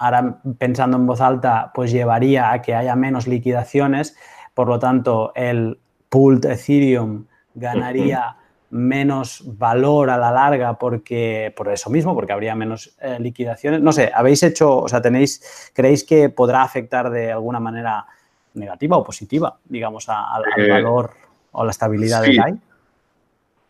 ahora 0.00 0.40
pensando 0.58 0.96
en 0.96 1.06
voz 1.06 1.20
alta, 1.20 1.70
pues 1.74 1.92
llevaría 1.92 2.52
a 2.52 2.62
que 2.62 2.74
haya 2.74 2.96
menos 2.96 3.28
liquidaciones, 3.28 4.16
por 4.54 4.66
lo 4.66 4.78
tanto, 4.78 5.32
el 5.36 5.78
pool 6.08 6.40
de 6.40 6.54
Ethereum 6.54 7.26
ganaría 7.54 8.36
menos 8.70 9.42
valor 9.58 10.08
a 10.08 10.16
la 10.16 10.30
larga 10.30 10.78
porque 10.78 11.52
por 11.54 11.68
eso 11.68 11.90
mismo, 11.90 12.14
porque 12.14 12.32
habría 12.32 12.54
menos 12.54 12.96
eh, 13.00 13.18
liquidaciones. 13.20 13.82
No 13.82 13.92
sé, 13.92 14.10
habéis 14.14 14.42
hecho, 14.42 14.78
o 14.78 14.88
sea, 14.88 15.02
tenéis, 15.02 15.70
¿creéis 15.74 16.02
que 16.04 16.30
podrá 16.30 16.62
afectar 16.62 17.10
de 17.10 17.30
alguna 17.30 17.60
manera 17.60 18.06
negativa 18.54 18.96
o 18.96 19.04
positiva, 19.04 19.58
digamos, 19.66 20.08
al 20.08 20.44
eh, 20.56 20.70
valor 20.70 21.10
o 21.52 21.64
la 21.64 21.72
estabilidad 21.72 22.22
de 22.22 22.36
DAI? 22.36 22.60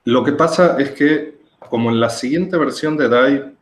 Lo 0.05 0.23
que 0.23 0.33
pasa 0.33 0.77
es 0.79 0.93
que, 0.93 1.41
como 1.59 1.91
en 1.91 1.99
la 1.99 2.11
siguiente 2.11 2.57
versión 2.57 2.97
de 2.97 3.09
DAI 3.09 3.55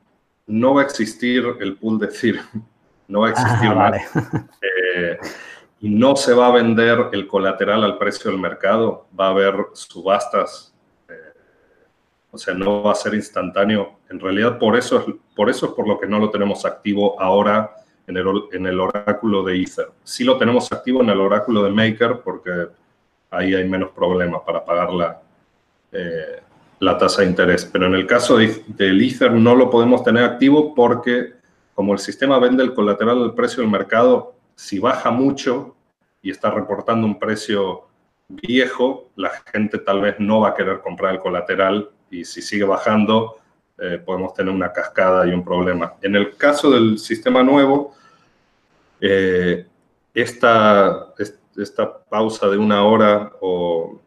no 0.49 0.75
va 0.75 0.83
a 0.83 0.85
existir 0.85 1.45
el 1.61 1.77
pool 1.77 1.99
de 1.99 2.07
Ethereum, 2.07 2.47
no 3.09 3.21
va 3.21 3.29
a 3.29 3.31
existir 3.31 3.71
ah, 3.71 3.93
eh, 4.97 5.19
y 5.81 5.89
no 5.91 6.17
se 6.17 6.35
va 6.35 6.49
a 6.49 6.53
vender 6.53 7.11
el 7.13 7.29
colateral 7.29 7.85
al 7.85 7.99
precio 7.99 8.31
del 8.31 8.41
mercado, 8.41 9.07
va 9.19 9.27
a 9.27 9.31
haber 9.31 9.55
subastas, 9.75 10.75
eh, 11.09 11.13
o 12.33 12.39
sea, 12.39 12.55
no 12.55 12.83
va 12.83 12.93
a 12.93 12.97
ser 12.97 13.15
instantáneo. 13.15 13.99
En 14.11 14.19
realidad, 14.19 14.59
por 14.59 14.77
eso, 14.77 14.99
es, 14.99 15.15
por 15.37 15.49
eso 15.49 15.67
es 15.67 15.73
por 15.73 15.87
lo 15.87 16.01
que 16.01 16.07
no 16.07 16.19
lo 16.19 16.31
tenemos 16.31 16.65
activo 16.65 17.21
ahora 17.21 17.77
en 18.07 18.17
el, 18.17 18.27
en 18.53 18.67
el 18.67 18.81
oráculo 18.81 19.45
de 19.45 19.63
Ether. 19.63 19.91
Sí 20.03 20.25
lo 20.25 20.37
tenemos 20.37 20.73
activo 20.73 21.03
en 21.03 21.11
el 21.11 21.21
oráculo 21.21 21.63
de 21.63 21.71
Maker 21.71 22.21
porque 22.25 22.69
ahí 23.31 23.55
hay 23.55 23.69
menos 23.69 23.91
problemas 23.91 24.41
para 24.45 24.65
pagar 24.65 24.93
la, 24.93 25.23
eh, 25.93 26.41
la 26.81 26.99
tasa 26.99 27.23
de 27.23 27.29
interés. 27.29 27.65
Pero 27.65 27.87
en 27.87 27.95
el 27.95 28.07
caso 28.07 28.39
de, 28.39 28.65
del 28.69 29.03
Ether 29.03 29.33
no 29.33 29.55
lo 29.55 29.71
podemos 29.71 30.03
tener 30.03 30.25
activo 30.25 30.75
porque 30.75 31.35
como 31.75 31.93
el 31.93 32.01
sistema 32.01 32.39
vende 32.41 32.65
el 32.65 32.75
colateral 32.75 33.23
al 33.23 33.35
precio 33.35 33.63
del 33.63 33.71
mercado, 33.71 34.35
si 34.57 34.81
baja 34.81 35.13
mucho 35.13 35.77
y 36.21 36.31
está 36.31 36.51
reportando 36.51 37.07
un 37.07 37.21
precio 37.21 37.85
viejo, 38.29 39.11
la 39.15 39.31
gente 39.53 39.79
tal 39.79 40.01
vez 40.01 40.17
no 40.19 40.41
va 40.41 40.49
a 40.49 40.55
querer 40.55 40.81
comprar 40.81 41.15
el 41.15 41.21
colateral 41.21 41.91
y 42.11 42.25
si 42.25 42.43
sigue 42.43 42.65
bajando, 42.65 43.37
eh, 43.79 44.03
podemos 44.05 44.35
tener 44.35 44.53
una 44.53 44.73
cascada 44.73 45.25
y 45.27 45.31
un 45.31 45.45
problema. 45.45 45.95
En 46.03 46.17
el 46.17 46.37
caso 46.37 46.69
del 46.71 46.99
sistema 46.99 47.45
nuevo, 47.45 47.95
eh, 49.01 49.65
esta, 50.13 51.15
esta 51.57 51.97
pausa 51.97 52.49
de 52.49 52.59
una 52.59 52.85
hora 52.85 53.31
o 53.41 54.01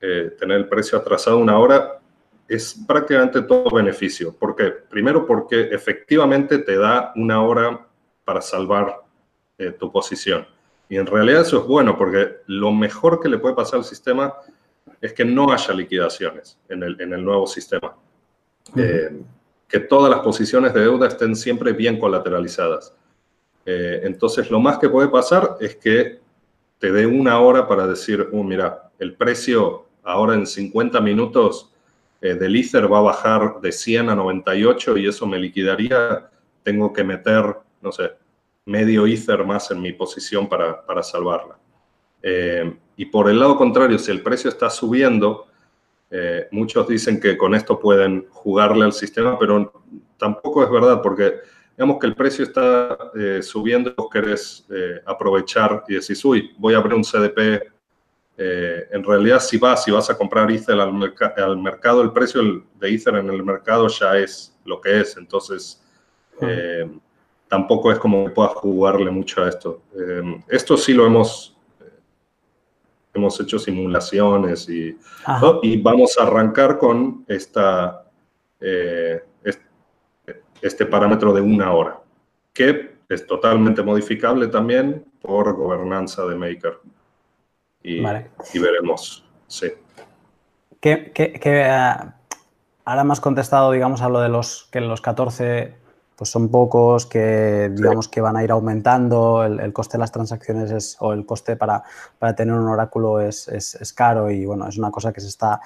eh, 0.00 0.34
tener 0.36 0.56
el 0.56 0.68
precio 0.68 0.98
atrasado 0.98 1.38
una 1.38 1.58
hora 1.58 2.00
es 2.48 2.84
prácticamente 2.86 3.42
todo 3.42 3.70
beneficio. 3.70 4.34
¿Por 4.36 4.54
qué? 4.54 4.70
Primero 4.88 5.26
porque 5.26 5.68
efectivamente 5.72 6.58
te 6.58 6.76
da 6.76 7.12
una 7.16 7.42
hora 7.42 7.86
para 8.24 8.40
salvar 8.40 9.02
eh, 9.58 9.70
tu 9.70 9.90
posición. 9.90 10.46
Y 10.88 10.96
en 10.96 11.06
realidad 11.06 11.42
eso 11.42 11.60
es 11.60 11.66
bueno 11.66 11.96
porque 11.96 12.36
lo 12.46 12.72
mejor 12.72 13.20
que 13.20 13.28
le 13.28 13.38
puede 13.38 13.54
pasar 13.54 13.78
al 13.78 13.84
sistema 13.84 14.34
es 15.00 15.12
que 15.12 15.24
no 15.24 15.52
haya 15.52 15.72
liquidaciones 15.74 16.58
en 16.68 16.82
el, 16.82 17.00
en 17.00 17.12
el 17.12 17.24
nuevo 17.24 17.46
sistema. 17.46 17.94
Eh, 18.76 19.20
que 19.68 19.80
todas 19.80 20.10
las 20.10 20.20
posiciones 20.20 20.72
de 20.72 20.80
deuda 20.80 21.08
estén 21.08 21.34
siempre 21.34 21.72
bien 21.72 21.98
colateralizadas. 21.98 22.94
Eh, 23.66 24.02
entonces, 24.04 24.50
lo 24.50 24.60
más 24.60 24.78
que 24.78 24.88
puede 24.88 25.08
pasar 25.08 25.56
es 25.60 25.76
que 25.76 26.20
te 26.78 26.92
dé 26.92 27.06
una 27.06 27.40
hora 27.40 27.66
para 27.66 27.86
decir, 27.86 28.28
uh, 28.30 28.44
mira, 28.44 28.90
el 28.98 29.14
precio 29.14 29.86
ahora 30.02 30.34
en 30.34 30.46
50 30.46 31.00
minutos 31.00 31.73
eh, 32.24 32.32
del 32.36 32.56
Ether 32.56 32.90
va 32.90 33.00
a 33.00 33.02
bajar 33.02 33.60
de 33.60 33.70
100 33.70 34.08
a 34.08 34.14
98 34.14 34.96
y 34.96 35.06
eso 35.06 35.26
me 35.26 35.38
liquidaría, 35.38 36.30
tengo 36.62 36.90
que 36.90 37.04
meter, 37.04 37.54
no 37.82 37.92
sé, 37.92 38.12
medio 38.64 39.06
Ether 39.06 39.44
más 39.44 39.70
en 39.70 39.82
mi 39.82 39.92
posición 39.92 40.48
para, 40.48 40.86
para 40.86 41.02
salvarla. 41.02 41.58
Eh, 42.22 42.78
y 42.96 43.04
por 43.04 43.28
el 43.28 43.38
lado 43.38 43.58
contrario, 43.58 43.98
si 43.98 44.10
el 44.10 44.22
precio 44.22 44.48
está 44.48 44.70
subiendo, 44.70 45.48
eh, 46.10 46.48
muchos 46.50 46.88
dicen 46.88 47.20
que 47.20 47.36
con 47.36 47.54
esto 47.54 47.78
pueden 47.78 48.24
jugarle 48.30 48.86
al 48.86 48.94
sistema, 48.94 49.38
pero 49.38 49.84
tampoco 50.16 50.64
es 50.64 50.70
verdad, 50.70 51.02
porque 51.02 51.34
digamos 51.76 51.98
que 51.98 52.06
el 52.06 52.14
precio 52.14 52.42
está 52.42 52.96
subiendo 53.42 53.90
y 53.90 53.94
vos 53.94 54.08
querés 54.10 54.66
aprovechar 55.04 55.84
y 55.88 55.96
decís, 55.96 56.24
uy, 56.24 56.54
voy 56.56 56.72
a 56.72 56.78
abrir 56.78 56.94
un 56.94 57.04
CDP 57.04 57.73
eh, 58.36 58.88
en 58.90 59.04
realidad, 59.04 59.38
si 59.40 59.58
vas, 59.58 59.84
si 59.84 59.90
vas 59.90 60.10
a 60.10 60.18
comprar 60.18 60.50
Ether 60.50 60.78
al, 60.80 60.92
mercado, 60.92 62.02
el 62.02 62.12
precio 62.12 62.64
de 62.74 62.94
Ether 62.94 63.16
en 63.16 63.30
el 63.30 63.44
mercado 63.44 63.86
ya 63.88 64.16
es 64.16 64.56
lo 64.64 64.80
que 64.80 65.00
es. 65.00 65.16
Entonces, 65.16 65.82
eh, 66.40 66.90
tampoco 67.48 67.92
es 67.92 67.98
como 67.98 68.24
que 68.24 68.30
puedas 68.32 68.54
jugarle 68.54 69.10
mucho 69.10 69.42
a 69.42 69.48
esto. 69.48 69.82
Eh, 69.96 70.42
esto 70.48 70.76
sí 70.76 70.92
lo 70.92 71.06
hemos, 71.06 71.56
hemos 73.12 73.38
hecho 73.40 73.58
simulaciones 73.58 74.68
y, 74.68 74.98
y 75.62 75.80
vamos 75.80 76.18
a 76.18 76.24
arrancar 76.24 76.76
con 76.78 77.24
esta, 77.28 78.00
este 80.60 80.86
parámetro 80.86 81.32
de 81.32 81.40
una 81.40 81.72
hora, 81.72 82.00
que 82.52 82.94
es 83.08 83.26
totalmente 83.26 83.82
modificable 83.82 84.48
también 84.48 85.04
por 85.20 85.54
gobernanza 85.54 86.24
de 86.26 86.34
Maker 86.34 86.80
y, 87.84 88.00
veremos. 88.58 89.24
Sí. 89.46 89.68
¿Qué, 90.80 91.12
eh, 91.14 91.70
ahora 92.84 93.04
me 93.04 93.12
has 93.12 93.20
contestado, 93.20 93.70
digamos, 93.70 94.00
a 94.02 94.08
lo 94.08 94.20
de 94.20 94.30
los 94.30 94.68
que 94.72 94.80
los 94.80 95.00
14 95.00 95.74
pues 96.16 96.30
son 96.30 96.48
pocos, 96.48 97.06
que 97.06 97.70
digamos 97.74 98.08
que 98.08 98.20
van 98.20 98.36
a 98.36 98.44
ir 98.44 98.52
aumentando, 98.52 99.44
el, 99.44 99.72
coste 99.72 99.96
de 99.96 100.00
las 100.00 100.12
transacciones 100.12 100.70
es, 100.70 100.96
o 101.00 101.12
el 101.12 101.26
coste 101.26 101.56
para, 101.56 101.82
para 102.20 102.36
tener 102.36 102.54
un 102.54 102.68
oráculo 102.68 103.20
es, 103.20 103.48
es, 103.48 103.92
caro 103.92 104.30
y 104.30 104.46
bueno, 104.46 104.68
es 104.68 104.78
una 104.78 104.92
cosa 104.92 105.12
que 105.12 105.20
se 105.20 105.26
está 105.26 105.60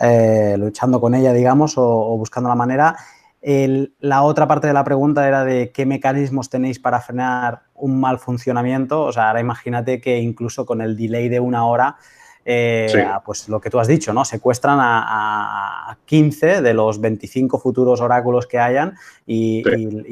eh, 0.00 0.56
luchando 0.58 1.00
con 1.00 1.14
ella, 1.14 1.32
digamos, 1.32 1.74
o 1.76 2.16
buscando 2.18 2.48
la 2.48 2.56
manera 2.56 2.96
la 3.42 4.22
otra 4.22 4.46
parte 4.46 4.68
de 4.68 4.72
la 4.72 4.84
pregunta 4.84 5.26
era 5.26 5.44
de 5.44 5.72
qué 5.72 5.84
mecanismos 5.84 6.48
tenéis 6.48 6.78
para 6.78 7.00
frenar 7.00 7.62
un 7.74 8.00
mal 8.00 8.18
funcionamiento. 8.18 9.02
O 9.02 9.12
sea, 9.12 9.28
ahora 9.28 9.40
imagínate 9.40 10.00
que 10.00 10.18
incluso 10.18 10.64
con 10.64 10.80
el 10.80 10.96
delay 10.96 11.28
de 11.28 11.40
una 11.40 11.66
hora, 11.66 11.96
eh, 12.44 12.92
pues 13.24 13.48
lo 13.48 13.60
que 13.60 13.70
tú 13.70 13.80
has 13.80 13.88
dicho, 13.88 14.12
¿no? 14.12 14.24
Secuestran 14.24 14.78
a, 14.80 15.98
15 16.04 16.62
de 16.62 16.74
los 16.74 17.00
25 17.00 17.58
futuros 17.58 18.00
oráculos 18.00 18.46
que 18.46 18.58
hayan 18.58 18.96
y, 19.26 19.62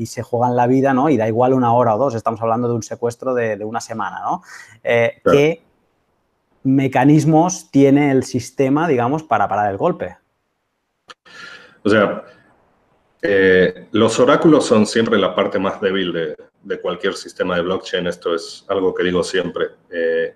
se 0.06 0.22
juegan 0.22 0.56
la 0.56 0.66
vida, 0.66 0.92
¿no? 0.92 1.08
Y 1.08 1.16
da 1.16 1.28
igual 1.28 1.54
una 1.54 1.72
hora 1.72 1.94
o 1.94 1.98
dos, 1.98 2.14
estamos 2.14 2.40
hablando 2.42 2.68
de 2.68 2.74
un 2.74 2.82
secuestro 2.82 3.34
de, 3.34 3.64
una 3.64 3.80
semana, 3.80 4.20
¿no? 4.20 4.42
Eh, 4.82 5.20
¿Qué 5.24 5.62
mecanismos 6.62 7.70
tiene 7.70 8.10
el 8.10 8.24
sistema, 8.24 8.88
digamos, 8.88 9.22
para 9.22 9.48
parar 9.48 9.70
el 9.70 9.76
golpe? 9.76 10.16
O 11.84 11.88
sea, 11.88 12.24
eh, 13.22 13.88
los 13.92 14.18
oráculos 14.18 14.64
son 14.64 14.86
siempre 14.86 15.18
la 15.18 15.34
parte 15.34 15.58
más 15.58 15.80
débil 15.80 16.12
de, 16.12 16.80
cualquier 16.80 17.14
sistema 17.14 17.56
de 17.56 17.62
blockchain. 17.62 18.06
Esto 18.06 18.34
es 18.34 18.64
algo 18.68 18.94
que 18.94 19.04
digo 19.04 19.22
siempre. 19.22 19.66
Eh, 19.90 20.34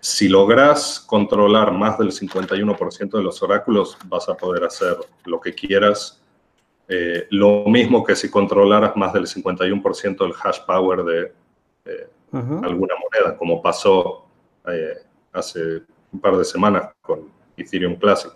si 0.00 0.28
logras 0.28 1.00
controlar 1.00 1.72
más 1.72 1.98
del 1.98 2.12
51% 2.12 3.10
de 3.10 3.22
los 3.22 3.42
oráculos, 3.42 3.96
vas 4.06 4.28
a 4.28 4.34
poder 4.34 4.64
hacer 4.64 4.96
lo 5.24 5.40
que 5.40 5.54
quieras. 5.54 6.22
Eh, 6.88 7.26
lo 7.30 7.64
mismo 7.66 8.04
que 8.04 8.14
si 8.14 8.30
controlaras 8.30 8.96
más 8.96 9.12
del 9.12 9.26
51% 9.26 10.18
del 10.18 10.34
hash 10.42 10.60
power 10.66 11.04
de 11.04 11.32
alguna 12.32 12.94
moneda, 12.96 13.36
como 13.38 13.62
pasó 13.62 14.26
hace 15.32 15.82
un 16.12 16.20
par 16.20 16.36
de 16.36 16.44
semanas 16.44 16.90
con 17.00 17.30
Ethereum 17.56 17.96
Classic 17.96 18.32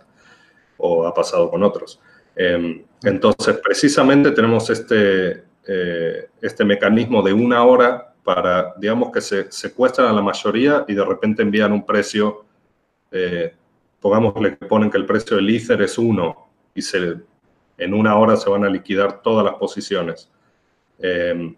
o 0.78 1.06
ha 1.06 1.12
pasado 1.12 1.50
con 1.50 1.62
otros. 1.62 2.00
Em, 2.36 2.84
entonces, 3.02 3.58
precisamente 3.58 4.30
tenemos 4.30 4.68
este, 4.70 5.44
eh, 5.66 6.28
este 6.40 6.64
mecanismo 6.64 7.22
de 7.22 7.32
una 7.32 7.64
hora 7.64 8.14
para, 8.22 8.74
digamos, 8.76 9.10
que 9.10 9.20
se 9.20 9.50
secuestran 9.50 10.08
a 10.08 10.12
la 10.12 10.22
mayoría 10.22 10.84
y 10.86 10.94
de 10.94 11.04
repente 11.04 11.42
envían 11.42 11.72
un 11.72 11.84
precio, 11.84 12.44
eh, 13.10 13.54
pongámosle 14.00 14.58
que 14.58 14.66
ponen 14.66 14.90
que 14.90 14.98
el 14.98 15.06
precio 15.06 15.36
del 15.36 15.48
Ether 15.50 15.82
es 15.82 15.98
uno 15.98 16.48
y 16.74 16.82
se, 16.82 17.16
en 17.78 17.94
una 17.94 18.16
hora 18.16 18.36
se 18.36 18.50
van 18.50 18.64
a 18.64 18.68
liquidar 18.68 19.22
todas 19.22 19.44
las 19.44 19.54
posiciones. 19.54 20.30
Em, 20.98 21.56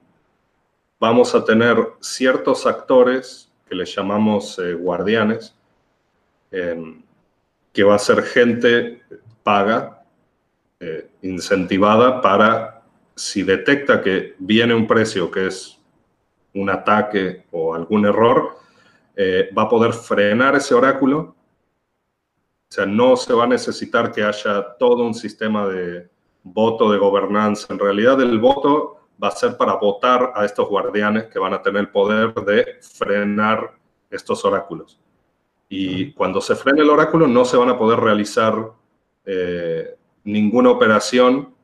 vamos 1.01 1.35
a 1.35 1.45
tener 1.45 1.77
ciertos 2.01 2.65
actores 2.67 3.53
que 3.69 3.75
les 3.75 3.95
llamamos 3.95 4.59
eh, 4.59 4.75
guardianes, 4.75 5.55
em, 6.53 7.03
que 7.73 7.83
va 7.83 7.97
a 7.97 7.99
ser 7.99 8.23
gente 8.23 9.03
paga 9.43 10.02
eh, 10.85 11.09
incentivada 11.23 12.21
para, 12.21 12.83
si 13.15 13.45
detecta 13.45 14.03
que 14.03 14.35
viene 14.41 14.75
un 14.75 14.89
precio 14.89 15.31
que 15.31 15.47
es 15.47 15.79
un 16.55 16.69
ataque 16.71 17.45
o 17.53 17.73
algún 17.73 18.05
error, 18.05 18.57
eh, 19.15 19.49
va 19.57 19.63
a 19.63 19.69
poder 19.69 19.93
frenar 19.93 20.57
ese 20.57 20.75
oráculo. 20.75 21.37
O 22.69 22.69
sea, 22.69 22.85
no 22.85 23.17
se 23.17 23.33
va 23.33 23.45
a 23.45 23.47
necesitar 23.47 24.11
que 24.11 24.25
haya 24.25 24.75
todo 24.77 25.05
un 25.05 25.15
sistema 25.15 25.69
de 25.69 26.09
voto 26.43 26.91
de 26.91 26.99
gobernanza. 26.99 27.73
En 27.73 27.79
realidad, 27.79 28.21
el 28.21 28.41
voto 28.41 29.07
va 29.23 29.29
a 29.29 29.37
ser 29.37 29.57
para 29.57 29.75
votar 29.75 30.33
a 30.35 30.45
estos 30.45 30.69
guardianes 30.69 31.27
que 31.27 31.39
van 31.39 31.55
a 31.55 31.63
tener 31.63 31.83
el 31.83 31.91
poder 31.91 32.35
de 32.35 32.79
frenar 32.81 33.79
estos 34.11 34.45
oráculos. 34.45 34.99
Y 35.69 36.13
cuando 36.15 36.41
se 36.41 36.57
frene 36.57 36.83
el 36.83 36.91
oráculo, 36.91 37.29
no 37.29 37.45
se 37.45 37.57
van 37.57 37.69
a 37.69 37.79
poder 37.79 38.01
realizar 38.01 38.73
eh, 39.25 39.97
ninguna 40.25 40.71
operación 40.71 41.55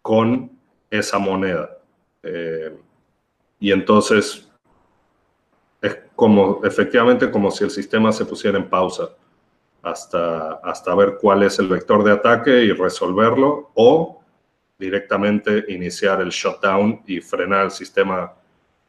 con 0.00 0.50
esa 0.90 1.18
moneda. 1.18 1.78
Eh, 2.22 2.76
y 3.58 3.72
entonces 3.72 4.50
es 5.80 5.98
como, 6.14 6.60
efectivamente, 6.64 7.30
como 7.30 7.50
si 7.50 7.64
el 7.64 7.70
sistema 7.70 8.12
se 8.12 8.24
pusiera 8.24 8.58
en 8.58 8.68
pausa 8.68 9.10
hasta, 9.82 10.54
hasta 10.62 10.94
ver 10.94 11.18
cuál 11.20 11.42
es 11.42 11.58
el 11.58 11.68
vector 11.68 12.04
de 12.04 12.12
ataque 12.12 12.64
y 12.64 12.72
resolverlo 12.72 13.70
o 13.74 14.20
directamente 14.78 15.64
iniciar 15.68 16.20
el 16.20 16.30
shutdown 16.30 17.02
y 17.06 17.20
frenar 17.20 17.66
el 17.66 17.70
sistema 17.70 18.32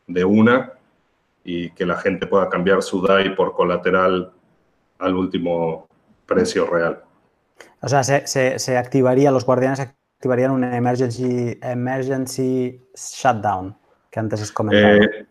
de 0.08 0.24
una 0.24 0.74
y 1.44 1.70
que 1.72 1.86
la 1.86 1.98
gente 1.98 2.28
pueda 2.28 2.50
cambiar 2.50 2.82
su 2.82 3.02
DAI 3.02 3.36
por 3.36 3.54
colateral 3.54 4.32
al 5.00 5.16
último 5.16 5.88
precio 6.26 6.66
real. 6.66 7.04
O 7.82 7.90
sea, 7.90 8.04
se, 8.04 8.78
activaría, 8.78 9.30
los 9.30 9.46
guardianes 9.46 9.82
activarían 9.82 10.52
un 10.52 10.64
emergency, 10.64 11.60
emergency 11.62 12.82
shutdown, 12.96 13.76
que 14.10 14.20
antes 14.22 14.42
has 14.42 14.52
comentado. 14.54 15.04
Eh, 15.04 15.26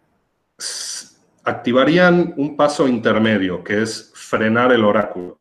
activarían 1.44 2.34
un 2.36 2.54
paso 2.54 2.86
intermedio, 2.86 3.64
que 3.64 3.80
es 3.80 4.12
frenar 4.14 4.70
el 4.70 4.84
oráculo. 4.84 5.38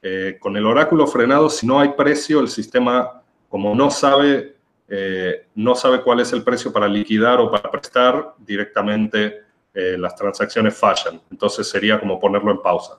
Eh, 0.00 0.36
con 0.38 0.56
el 0.56 0.64
oráculo 0.64 1.08
frenado, 1.08 1.50
si 1.50 1.66
no 1.66 1.80
hay 1.80 1.88
precio, 1.88 2.38
el 2.38 2.48
sistema, 2.48 3.20
como 3.48 3.74
no 3.74 3.90
sabe, 3.90 4.56
eh, 4.86 5.48
no 5.56 5.74
sabe 5.74 6.02
cuál 6.02 6.20
es 6.20 6.32
el 6.32 6.44
precio 6.44 6.72
para 6.72 6.86
liquidar 6.86 7.40
o 7.40 7.50
para 7.50 7.68
prestar, 7.68 8.34
directamente 8.38 9.42
las 9.74 10.14
transacciones 10.14 10.78
fallan. 10.78 11.20
Entonces 11.32 11.68
sería 11.68 11.98
como 11.98 12.20
ponerlo 12.20 12.52
en 12.52 12.62
pausa. 12.62 12.96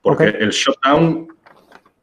Porque 0.00 0.24
el 0.24 0.48
shutdown 0.48 1.28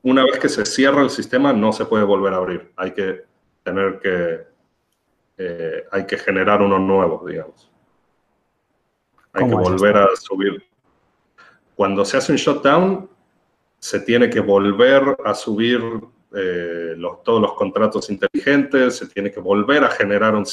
una 0.01 0.23
vez 0.23 0.39
que 0.39 0.49
se 0.49 0.65
cierra 0.65 1.01
el 1.01 1.09
sistema 1.09 1.51
no 1.53 1.73
se 1.73 1.85
puede 1.85 2.03
volver 2.03 2.33
a 2.33 2.37
abrir. 2.37 2.71
Hay 2.77 2.91
que 2.91 3.23
tener 3.63 3.99
que, 3.99 4.41
eh, 5.37 5.85
hay 5.91 6.05
que 6.05 6.17
generar 6.17 6.61
uno 6.61 6.79
nuevo, 6.79 7.25
digamos. 7.27 7.71
Hay 9.33 9.47
que 9.47 9.55
volver 9.55 9.97
a 9.97 10.07
subir. 10.15 10.63
Cuando 11.75 12.03
se 12.05 12.17
hace 12.17 12.31
un 12.31 12.37
shutdown, 12.37 13.09
se 13.79 13.99
tiene 13.99 14.29
que 14.29 14.39
volver 14.39 15.17
a 15.23 15.33
subir 15.33 15.81
eh, 16.35 16.95
todos 17.23 17.41
los 17.41 17.53
contratos 17.53 18.09
inteligentes, 18.09 18.97
se 18.97 19.07
tiene 19.07 19.31
que 19.31 19.39
volver 19.39 19.83
a 19.83 19.89
generar 19.89 20.35
un, 20.35 20.45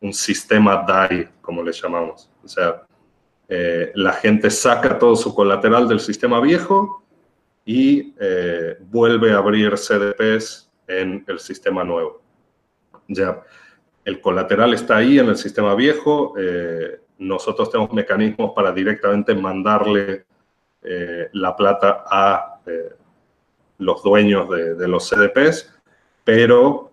un, 0.00 0.12
sistema 0.12 0.84
DAI, 0.86 1.28
como 1.40 1.62
le 1.62 1.72
llamamos. 1.72 2.30
O 2.44 2.48
sea, 2.48 2.86
eh, 3.48 3.92
la 3.94 4.12
gente 4.12 4.50
saca 4.50 4.98
todo 4.98 5.16
su 5.16 5.34
colateral 5.34 5.88
del 5.88 6.00
sistema 6.00 6.40
viejo 6.40 7.02
y 7.68 8.14
eh, 8.18 8.78
vuelve 8.80 9.32
a 9.32 9.36
abrir 9.36 9.74
CDPs 9.76 10.70
en 10.86 11.22
el 11.28 11.38
sistema 11.38 11.84
nuevo. 11.84 12.22
Ya, 13.08 13.42
el 14.06 14.22
colateral 14.22 14.72
está 14.72 14.96
ahí 14.96 15.18
en 15.18 15.28
el 15.28 15.36
sistema 15.36 15.74
viejo. 15.74 16.32
Eh, 16.38 16.98
nosotros 17.18 17.70
tenemos 17.70 17.92
mecanismos 17.92 18.52
para 18.56 18.72
directamente 18.72 19.34
mandarle 19.34 20.24
eh, 20.82 21.28
la 21.34 21.54
plata 21.54 22.04
a 22.10 22.58
los 23.76 24.02
dueños 24.02 24.48
de, 24.48 24.74
de, 24.74 24.88
los 24.88 25.06
CDPs, 25.06 25.70
pero 26.24 26.90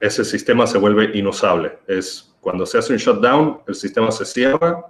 ese 0.00 0.24
sistema 0.24 0.66
se 0.66 0.78
vuelve 0.78 1.16
inusable. 1.16 1.78
Es 1.86 2.34
cuando 2.40 2.66
se 2.66 2.78
hace 2.78 2.92
un 2.92 2.98
shutdown, 2.98 3.60
el 3.68 3.74
sistema 3.76 4.10
se 4.10 4.24
cierra 4.24 4.84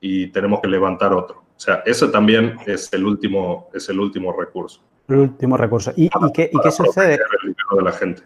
y 0.00 0.26
tenemos 0.28 0.60
que 0.60 0.68
levantar 0.68 1.12
otro. 1.12 1.49
O 1.60 1.62
sea, 1.62 1.82
ese 1.84 2.08
también 2.08 2.56
es 2.64 2.90
el 2.94 3.04
último, 3.04 3.68
es 3.74 3.86
el 3.90 4.00
último 4.00 4.32
recurso. 4.32 4.80
El 5.08 5.16
último 5.16 5.58
recurso. 5.58 5.92
¿Y, 5.94 6.08
qué, 6.32 6.50
sucede? 6.72 7.18
de 7.18 7.82
la 7.82 7.92
gente. 7.92 8.22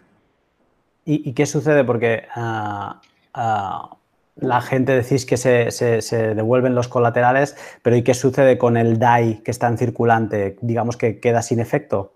¿Y, 1.03 1.33
qué 1.33 1.45
sucede? 1.45 1.83
Porque 1.83 2.29
ah, 2.33 3.01
ah, 3.33 3.97
la 4.37 4.61
gente 4.61 4.93
decís 4.93 5.25
que 5.25 5.35
se, 5.35 6.33
devuelven 6.33 6.75
los 6.75 6.87
colaterales, 6.87 7.57
pero 7.81 7.97
¿y 7.97 8.03
qué 8.03 8.13
sucede 8.13 8.57
con 8.57 8.77
el 8.77 8.99
DAI 8.99 9.43
que 9.43 9.51
está 9.51 9.67
en 9.67 9.77
circulante? 9.77 10.55
Digamos 10.61 10.95
que 10.95 11.19
queda 11.19 11.41
sin 11.41 11.59
efecto. 11.59 12.13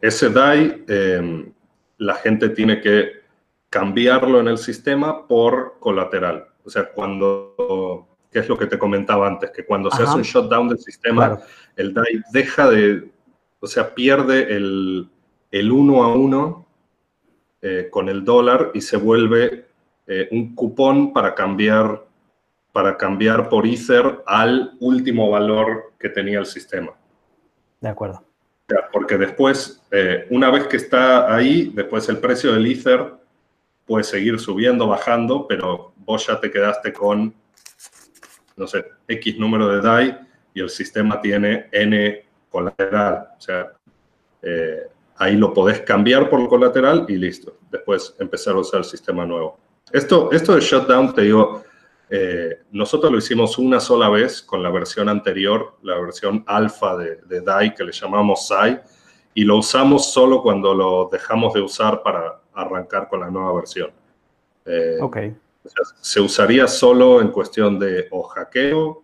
Ese 0.00 0.30
DAI, 0.30 0.84
em, 0.86 1.52
la 1.98 2.14
gente 2.14 2.50
tiene 2.50 2.80
que 2.80 3.10
cambiarlo 3.68 4.38
en 4.38 4.46
el 4.46 4.58
sistema 4.58 5.26
por 5.26 5.80
colateral. 5.80 6.46
O 6.64 6.70
sea, 6.70 6.92
cuando 6.92 8.06
que 8.30 8.38
es 8.38 8.48
lo 8.48 8.56
que 8.56 8.66
te 8.66 8.78
comentaba 8.78 9.26
antes, 9.26 9.50
que 9.50 9.64
cuando 9.64 9.90
se 9.90 10.02
hace 10.02 10.16
un 10.16 10.22
shutdown 10.22 10.68
del 10.68 10.78
sistema, 10.78 11.40
el 11.76 11.92
DAI 11.92 12.22
deja 12.32 12.70
de, 12.70 13.10
o 13.58 13.66
sea, 13.66 13.94
pierde 13.94 14.54
el, 14.54 15.08
el 15.50 15.72
uno 15.72 16.04
a 16.04 16.14
uno 16.14 16.66
eh, 17.62 17.88
con 17.90 18.08
el 18.08 18.24
dólar 18.24 18.70
y 18.72 18.80
se 18.80 18.96
vuelve 18.96 19.66
eh, 20.06 20.28
un 20.30 20.54
cupón 20.54 21.12
para 21.12 21.34
cambiar, 21.34 22.06
para 22.72 22.96
cambiar 22.96 23.48
por 23.48 23.66
Ether 23.66 24.22
al 24.26 24.76
último 24.80 25.28
valor 25.28 25.92
que 25.98 26.08
tenía 26.08 26.38
el 26.38 26.46
sistema. 26.46 26.92
De 27.80 27.88
acuerdo. 27.88 28.24
Porque 28.92 29.18
después, 29.18 29.82
eh, 29.90 30.26
una 30.30 30.50
vez 30.50 30.68
que 30.68 30.76
está 30.76 31.34
ahí, 31.34 31.72
después 31.74 32.08
el 32.08 32.18
precio 32.18 32.52
del 32.52 32.66
Ether 32.66 33.14
puede 33.84 34.04
seguir 34.04 34.38
subiendo, 34.38 34.86
bajando, 34.86 35.48
pero 35.48 35.92
vos 35.96 36.26
ya 36.28 36.40
te 36.40 36.50
quedaste 36.50 36.92
con 36.92 37.34
no 38.60 38.66
sé, 38.66 38.84
X 39.08 39.38
número 39.38 39.68
de 39.68 39.80
DAI 39.80 40.18
y 40.54 40.60
el 40.60 40.70
sistema 40.70 41.20
tiene 41.20 41.68
N 41.72 42.24
colateral. 42.48 43.28
O 43.36 43.40
sea, 43.40 43.72
eh, 44.42 44.82
ahí 45.16 45.34
lo 45.36 45.52
podés 45.52 45.80
cambiar 45.80 46.28
por 46.28 46.46
colateral 46.48 47.06
y 47.08 47.16
listo. 47.16 47.56
Después 47.70 48.14
empezar 48.20 48.54
a 48.54 48.58
usar 48.58 48.78
el 48.78 48.84
sistema 48.84 49.24
nuevo. 49.24 49.58
Esto, 49.90 50.30
esto 50.30 50.54
de 50.54 50.60
shutdown, 50.60 51.14
te 51.14 51.22
digo, 51.22 51.64
Eh, 52.12 52.62
nosotros 52.72 53.12
lo 53.12 53.18
hicimos 53.18 53.56
una 53.56 53.78
sola 53.78 54.08
vez 54.08 54.42
con 54.42 54.64
la 54.64 54.70
versión 54.70 55.08
anterior, 55.08 55.76
la 55.82 55.96
versión 55.96 56.42
alfa 56.44 56.96
de, 56.96 57.40
DAI 57.40 57.72
que 57.72 57.84
le 57.84 57.92
llamamos 57.92 58.48
SAI, 58.48 58.80
y 59.32 59.44
lo 59.44 59.58
usamos 59.58 60.12
solo 60.12 60.42
cuando 60.42 60.74
lo 60.74 61.08
dejamos 61.10 61.54
de 61.54 61.60
usar 61.60 62.02
para 62.02 62.40
arrancar 62.52 63.08
con 63.08 63.20
la 63.20 63.30
nueva 63.30 63.52
versión. 63.52 63.92
Eh, 64.64 64.98
se 66.00 66.20
usaría 66.20 66.66
solo 66.66 67.20
en 67.20 67.28
cuestión 67.28 67.78
de 67.78 68.08
o 68.10 68.22
hackeo 68.22 69.02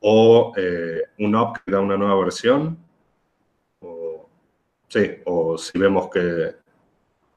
o 0.00 0.52
eh, 0.56 1.02
un 1.18 1.34
upgrade 1.36 1.76
a 1.76 1.80
una 1.80 1.96
nueva 1.96 2.16
versión. 2.16 2.78
O, 3.80 4.28
sí, 4.88 5.10
o 5.26 5.56
si 5.58 5.78
vemos 5.78 6.08
que 6.10 6.54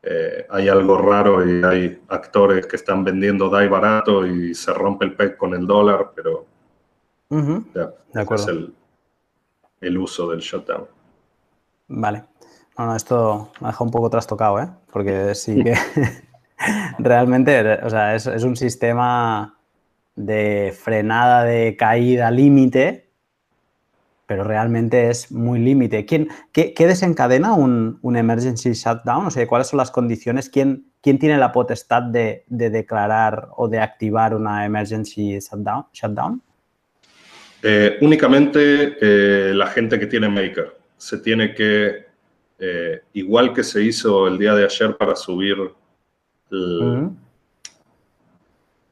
eh, 0.02 0.46
hay 0.50 0.68
algo 0.68 0.98
raro 0.98 1.48
y 1.48 1.64
hay 1.64 2.02
actores 2.10 2.66
que 2.66 2.76
están 2.76 3.04
vendiendo 3.04 3.50
DAI 3.50 3.68
barato 3.68 4.26
y 4.26 4.54
se 4.54 4.74
rompe 4.74 5.06
el 5.06 5.16
PEC 5.16 5.38
con 5.38 5.54
el 5.54 5.66
dólar, 5.66 6.12
pero 6.16 6.46
de 7.30 8.22
acuerdo. 8.22 8.44
es 8.44 8.50
el, 8.50 8.74
el 9.82 9.98
uso 9.98 10.30
del 10.30 10.40
shutdown. 10.40 10.88
Vale. 11.88 12.26
No, 12.78 12.96
esto 12.96 13.52
me 13.60 13.68
ha 13.68 13.72
dejado 13.72 13.86
un 13.86 13.92
poco 13.92 14.10
trastocado, 14.10 14.60
¿eh? 14.60 14.70
Porque 14.92 15.36
sí 15.36 15.64
que 15.64 15.76
realmente, 17.00 17.80
o 17.84 17.90
sea, 17.90 18.16
es, 18.16 18.26
un 18.26 18.56
sistema 18.56 19.58
de 20.16 20.74
frenada 20.78 21.44
de 21.44 21.76
caída 21.76 22.32
límite, 22.32 23.10
pero 24.26 24.44
realmente 24.44 25.10
es 25.10 25.32
muy 25.32 25.60
límite. 25.60 26.06
¿Quién, 26.06 26.30
qué, 26.52 26.74
desencadena 26.78 27.54
un, 27.54 28.00
emergency 28.16 28.74
shutdown? 28.74 29.28
O 29.28 29.32
sea, 29.32 29.46
¿cuáles 29.48 29.68
son 29.68 29.78
las 29.78 29.92
condiciones? 29.92 30.50
¿Quién, 30.50 30.86
quién 31.02 31.20
tiene 31.20 31.38
la 31.38 31.52
potestad 31.52 32.04
de, 32.04 32.44
declarar 32.48 33.50
o 33.58 33.68
de 33.68 33.80
activar 33.80 34.34
una 34.34 34.66
emergency 34.66 35.38
shutdown? 35.40 36.42
Eh, 37.62 37.98
únicamente 38.02 38.98
eh, 39.00 39.54
la 39.54 39.68
gente 39.68 39.98
que 39.98 40.08
tiene 40.08 40.28
Maker 40.28 40.84
se 40.98 41.18
tiene 41.18 41.54
que, 41.54 42.06
eh, 42.60 43.02
igual 43.14 43.54
que 43.54 43.64
se 43.64 43.84
hizo 43.84 44.26
el 44.28 44.38
día 44.38 44.54
de 44.56 44.64
ayer 44.64 44.96
para 44.96 45.16
subir 45.18 45.58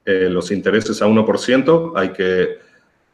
eh, 0.06 0.30
los 0.30 0.52
intereses 0.52 1.02
a 1.02 1.08
1%, 1.08 1.94
hay 1.96 2.10
que 2.10 2.58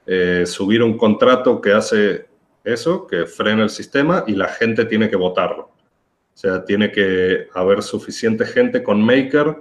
eh, 0.06 0.46
subir 0.46 0.82
un 0.84 0.98
contrato 0.98 1.60
que 1.62 1.74
hace 1.74 2.28
eso, 2.64 3.08
que 3.08 3.26
frena 3.26 3.64
el 3.64 3.70
sistema 3.70 4.24
y 4.28 4.34
la 4.34 4.48
gente 4.48 4.86
tiene 4.86 5.10
que 5.10 5.16
votarlo. 5.16 5.64
O 5.64 6.40
sea, 6.40 6.64
tiene 6.66 6.92
que 6.92 7.48
haber 7.54 7.82
suficiente 7.82 8.46
gente 8.46 8.84
con 8.84 9.02
Maker 9.02 9.58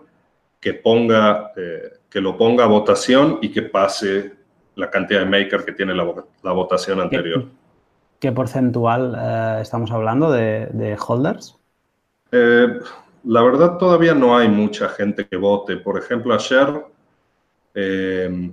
que, 0.61 0.75
ponga, 0.75 1.53
que 2.11 2.21
lo 2.21 2.37
ponga 2.37 2.65
a 2.65 2.69
votación 2.69 3.39
y 3.41 3.51
que 3.51 3.63
pase 3.63 4.35
la 4.75 4.91
cantidad 4.91 5.21
de 5.21 5.27
Maker 5.27 5.65
que 5.65 5.73
tiene 5.73 5.95
la, 5.95 6.05
la 6.43 6.53
votación 6.53 7.01
anterior. 7.01 7.47
¿Qué 8.21 8.33
porcentual 8.33 9.15
eh, 9.19 9.59
estamos 9.61 9.91
hablando 9.91 10.31
de, 10.33 10.97
holders? 11.07 11.59
La 13.27 13.43
verdad 13.43 13.77
todavía 13.77 14.15
no 14.15 14.37
hay 14.37 14.49
mucha 14.49 14.89
gente 14.89 15.27
que 15.27 15.37
vote. 15.37 15.77
Por 15.77 15.99
ejemplo, 15.99 16.33
ayer, 16.33 16.85
eh, 17.75 18.51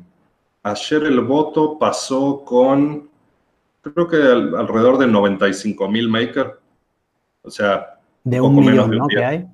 ayer 0.63 1.03
el 1.03 1.21
voto 1.21 1.77
pasó 1.77 2.43
con, 2.43 3.07
creo 3.81 4.07
que 4.07 4.17
alrededor 4.17 4.97
de 4.97 5.05
95 5.05 5.87
mil 5.87 6.09
makers. 6.09 6.53
O 7.43 7.51
sea, 7.51 7.99
de 8.23 8.41
un 8.41 8.55
millón 8.55 8.97
¿no? 8.97 9.07
que 9.07 9.23
hay. 9.23 9.47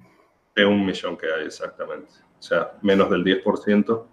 De 0.55 0.65
un 0.65 0.85
millón 0.85 1.17
que 1.17 1.25
hay, 1.25 1.45
exactamente. 1.47 2.11
O 2.39 2.41
sea, 2.41 2.71
menos 2.81 3.09
del 3.09 3.25
10%. 3.25 4.03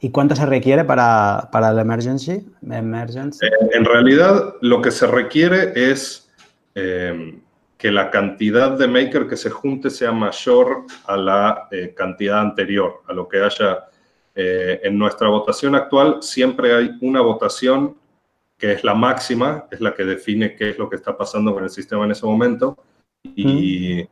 ¿Y 0.00 0.10
cuánto 0.10 0.34
se 0.34 0.44
requiere 0.44 0.82
para, 0.82 1.50
para 1.52 1.70
el 1.70 1.78
emergency? 1.78 2.44
emergency? 2.68 3.46
Eh, 3.46 3.50
en 3.74 3.84
realidad, 3.84 4.56
lo 4.60 4.82
que 4.82 4.90
se 4.90 5.06
requiere 5.06 5.72
es 5.76 6.28
eh, 6.74 7.40
que 7.82 7.90
la 7.90 8.12
cantidad 8.12 8.78
de 8.78 8.86
maker 8.86 9.26
que 9.26 9.36
se 9.36 9.50
junte 9.50 9.90
sea 9.90 10.12
mayor 10.12 10.84
a 11.04 11.16
la 11.16 11.66
eh, 11.72 11.92
cantidad 11.96 12.38
anterior, 12.38 13.02
a 13.08 13.12
lo 13.12 13.26
que 13.26 13.42
haya 13.42 13.88
en 14.34 14.96
nuestra 14.96 15.28
votación 15.28 15.74
actual. 15.74 16.22
Siempre 16.22 16.74
hay 16.74 16.92
una 17.02 17.20
votación 17.20 17.96
que 18.56 18.72
es 18.72 18.84
la 18.84 18.94
máxima, 18.94 19.66
es 19.70 19.80
la 19.80 19.92
que 19.94 20.04
define 20.04 20.54
qué 20.54 20.70
es 20.70 20.78
lo 20.78 20.88
que 20.88 20.94
está 20.96 21.18
pasando 21.18 21.52
con 21.52 21.64
el 21.64 21.70
sistema 21.70 22.06
en 22.06 22.12
ese 22.12 22.24
momento. 22.24 22.78
Y 23.24 24.08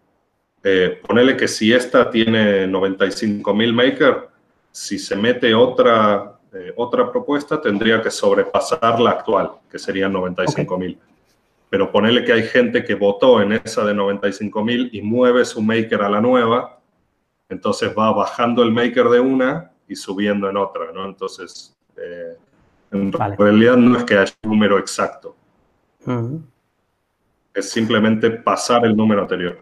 ponerle 1.07 1.39
que 1.39 1.49
si 1.49 1.73
esta 1.73 2.11
tiene 2.11 2.67
95 2.67 3.55
mil 3.55 3.73
maker, 3.73 4.29
si 4.73 4.99
se 4.99 5.17
mete 5.17 5.55
otra, 5.55 6.39
eh, 6.53 6.73
otra 6.77 7.11
propuesta, 7.11 7.61
tendría 7.61 8.01
que 8.03 8.11
sobrepasar 8.11 9.01
la 9.01 9.11
actual, 9.11 9.53
que 9.71 9.79
serían 9.79 10.13
95 10.13 10.79
mil. 10.79 10.99
Pero 11.71 11.91
ponerle 11.91 12.25
que 12.25 12.33
hay 12.33 12.43
gente 12.43 12.85
que 12.85 12.95
votó 12.95 13.41
en 13.41 13.53
esa 13.53 13.85
de 13.85 13.95
95 13.95 14.65
mil 14.65 14.91
y 14.93 15.01
mueve 15.01 15.45
su 15.45 15.63
maker 15.63 16.03
a 16.03 16.11
la 16.11 16.21
nueva, 16.21 16.81
entonces 17.49 17.95
va 17.97 18.13
bajando 18.13 18.63
el 18.63 18.73
maker 18.73 19.09
de 19.09 19.21
una 19.21 19.71
y 19.89 19.97
subiendo 19.97 20.51
en 20.51 20.57
otra, 20.57 20.93
¿no? 20.93 21.07
Entonces, 21.07 21.77
eh, 21.97 22.37
en 22.93 23.13
realidad 23.13 23.77
no 23.77 23.99
es 23.99 24.05
que 24.05 24.19
haya 24.19 24.33
un 24.43 24.51
número 24.51 24.79
exacto. 24.79 25.37
Es 27.55 27.71
simplemente 27.71 28.31
pasar 28.31 28.85
el 28.85 28.97
número 28.97 29.23
anterior. 29.23 29.59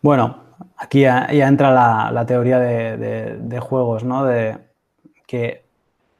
Bueno, 0.00 0.42
aquí 0.76 1.02
ya, 1.02 1.26
entra 1.30 2.10
la, 2.10 2.26
teoría 2.26 2.58
de, 2.58 3.60
juegos, 3.60 4.04
¿no? 4.04 4.24
De 4.24 4.58
que 5.26 5.64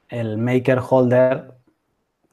el 0.09 0.37
maker 0.37 0.79
holder 0.87 1.53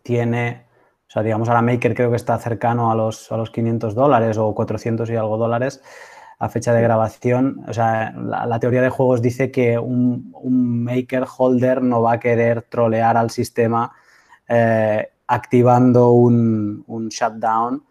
tiene, 0.02 0.66
o 1.10 1.12
sea, 1.12 1.24
digamos, 1.24 1.48
ahora 1.48 1.60
maker 1.60 1.92
creo 1.92 2.08
que 2.10 2.14
está 2.14 2.38
cercano 2.38 2.92
a 2.92 2.94
los, 2.94 3.32
a 3.32 3.36
los 3.36 3.50
500 3.50 3.96
dólares 3.96 4.38
o 4.38 4.54
400 4.54 5.10
y 5.10 5.16
algo 5.16 5.38
dólares 5.38 5.82
a 6.38 6.48
fecha 6.48 6.72
de 6.72 6.82
grabación. 6.82 7.64
O 7.66 7.72
sea, 7.72 8.12
la, 8.12 8.60
teoría 8.60 8.80
de 8.80 8.90
juegos 8.90 9.20
dice 9.20 9.50
que 9.50 9.76
un, 9.76 10.32
maker 10.84 11.24
holder 11.36 11.82
no 11.82 12.00
va 12.00 12.12
a 12.12 12.20
querer 12.20 12.62
trolear 12.62 13.16
al 13.16 13.30
sistema 13.30 13.90
eh, 14.46 15.08
activando 15.26 16.12
un, 16.12 16.84
un 16.86 17.08
shutdown 17.08 17.82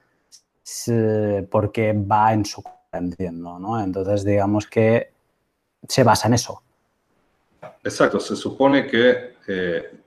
porque 1.50 1.92
va 1.94 2.32
en 2.32 2.46
su 2.46 2.64
entiendo, 2.94 3.60
¿no? 3.60 3.82
Entonces, 3.84 4.24
digamos 4.24 4.66
que 4.66 5.12
se 5.86 6.04
basa 6.06 6.30
en 6.30 6.36
eso. 6.36 6.62
Exacto, 7.84 8.22
se 8.22 8.38
supone 8.38 8.88
que 8.88 9.36
eh, 9.46 10.00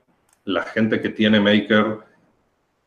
la 0.45 0.63
gente 0.63 0.99
que 0.99 1.11
tiene 1.11 1.41
Maker 1.41 1.99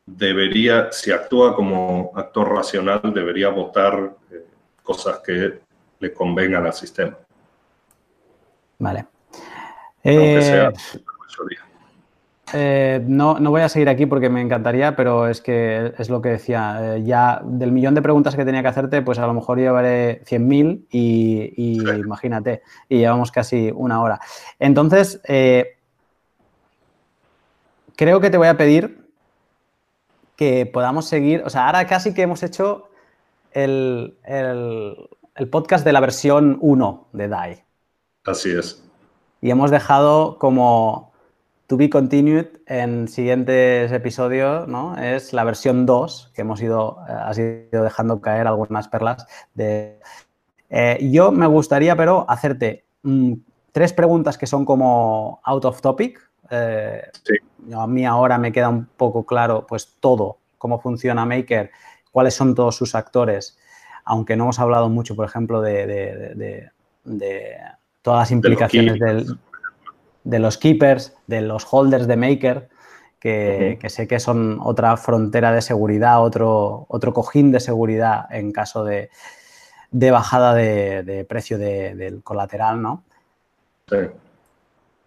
debería, 0.06 0.92
si 0.92 1.10
actúa 1.10 1.54
como 1.54 2.12
actor 2.14 2.48
racional, 2.48 3.00
debería 3.12 3.48
votar 3.48 4.14
eh, 4.30 4.46
cosas 4.82 5.18
que 5.18 5.60
le 5.98 6.12
convengan 6.12 6.64
al 6.64 6.72
sistema. 6.72 7.16
Vale. 8.78 9.06
Aunque 10.04 10.42
sea 10.42 10.68
eh, 10.68 11.00
mayoría. 11.18 11.66
Eh, 12.52 13.02
no, 13.06 13.34
voy 13.40 13.62
a 13.62 13.68
seguir 13.68 13.88
aquí 13.88 14.06
porque 14.06 14.30
me 14.30 14.40
encantaría, 14.40 14.94
pero 14.94 15.26
es 15.26 15.40
que 15.40 15.92
es 15.98 16.08
lo 16.08 16.22
que 16.22 16.28
decía. 16.30 16.96
Eh, 16.96 17.02
ya 17.04 17.40
del 17.44 17.72
millón 17.72 17.94
de 17.94 18.02
preguntas 18.02 18.36
que 18.36 18.44
tenía 18.44 18.62
que 18.62 18.68
hacerte, 18.68 19.02
pues 19.02 19.18
a 19.18 19.26
lo 19.26 19.34
mejor 19.34 19.58
llevaré 19.58 20.22
100.000 20.24 20.86
y, 20.90 21.52
y 21.56 21.80
imagínate, 21.80 22.62
y 22.88 22.98
llevamos 22.98 23.32
casi 23.32 23.72
una 23.74 24.00
hora. 24.00 24.20
Entonces, 24.60 25.20
eh, 25.26 25.78
creo 27.96 28.20
que 28.20 28.30
te 28.30 28.38
voy 28.38 28.48
a 28.48 28.56
pedir 28.56 29.05
que 30.36 30.66
podamos 30.66 31.06
seguir, 31.06 31.42
o 31.44 31.50
sea, 31.50 31.66
ahora 31.66 31.86
casi 31.86 32.14
que 32.14 32.22
hemos 32.22 32.42
hecho 32.42 32.88
el, 33.52 34.18
el 34.24 35.48
podcast 35.50 35.84
de 35.84 35.92
la 35.92 36.00
versión 36.00 36.58
1 36.60 37.08
de 37.12 37.28
DAI. 37.28 37.64
Así 38.24 38.50
es. 38.50 38.82
Y 39.40 39.50
hemos 39.50 39.70
dejado 39.70 40.38
como 40.38 41.12
To 41.66 41.76
be 41.76 41.90
continued 41.90 42.46
en 42.66 43.08
siguientes 43.08 43.90
episodios, 43.90 44.68
¿no? 44.68 44.96
Es 44.96 45.32
la 45.32 45.42
versión 45.42 45.84
2, 45.84 46.30
que 46.32 46.42
hemos 46.42 46.62
ido, 46.62 46.98
eh, 47.08 47.68
ido 47.72 47.82
dejando 47.82 48.20
caer 48.20 48.46
algunas 48.46 48.86
perlas. 48.86 49.26
De, 49.54 49.98
eh, 50.70 50.98
yo 51.10 51.32
me 51.32 51.48
gustaría, 51.48 51.96
pero, 51.96 52.24
hacerte 52.28 52.84
mm, 53.02 53.32
tres 53.72 53.92
preguntas 53.92 54.38
que 54.38 54.46
son 54.46 54.64
como 54.64 55.40
out 55.42 55.64
of 55.64 55.80
topic. 55.80 56.25
Eh, 56.50 57.02
a 57.74 57.86
mí 57.86 58.06
ahora 58.06 58.38
me 58.38 58.52
queda 58.52 58.68
un 58.68 58.86
poco 58.86 59.24
claro, 59.24 59.66
pues, 59.66 59.96
todo, 60.00 60.38
cómo 60.58 60.80
funciona 60.80 61.24
Maker, 61.24 61.70
cuáles 62.12 62.34
son 62.34 62.54
todos 62.54 62.76
sus 62.76 62.94
actores, 62.94 63.58
aunque 64.04 64.36
no 64.36 64.44
hemos 64.44 64.58
hablado 64.58 64.88
mucho, 64.88 65.16
por 65.16 65.26
ejemplo, 65.26 65.60
de, 65.60 66.70
de 67.04 67.56
todas 68.02 68.20
las 68.20 68.30
implicaciones 68.30 68.98
del 68.98 69.38
de 70.26 70.40
los 70.40 70.58
keepers, 70.58 71.14
de 71.28 71.40
los 71.40 71.66
holders 71.70 72.08
de 72.08 72.16
Maker, 72.16 72.68
que, 73.20 73.78
sé 73.88 74.06
que 74.06 74.20
son 74.20 74.58
otra 74.60 74.96
frontera 74.96 75.52
de 75.52 75.62
seguridad, 75.62 76.22
otro, 76.22 76.84
otro 76.88 77.12
cojín 77.12 77.50
de 77.52 77.60
seguridad 77.60 78.26
en 78.30 78.52
caso 78.52 78.84
de, 78.84 79.08
bajada 79.92 80.54
de, 80.54 81.24
precio 81.28 81.58
del 81.58 82.22
colateral, 82.22 82.82
¿no? 82.82 83.02
Sí. 83.88 83.98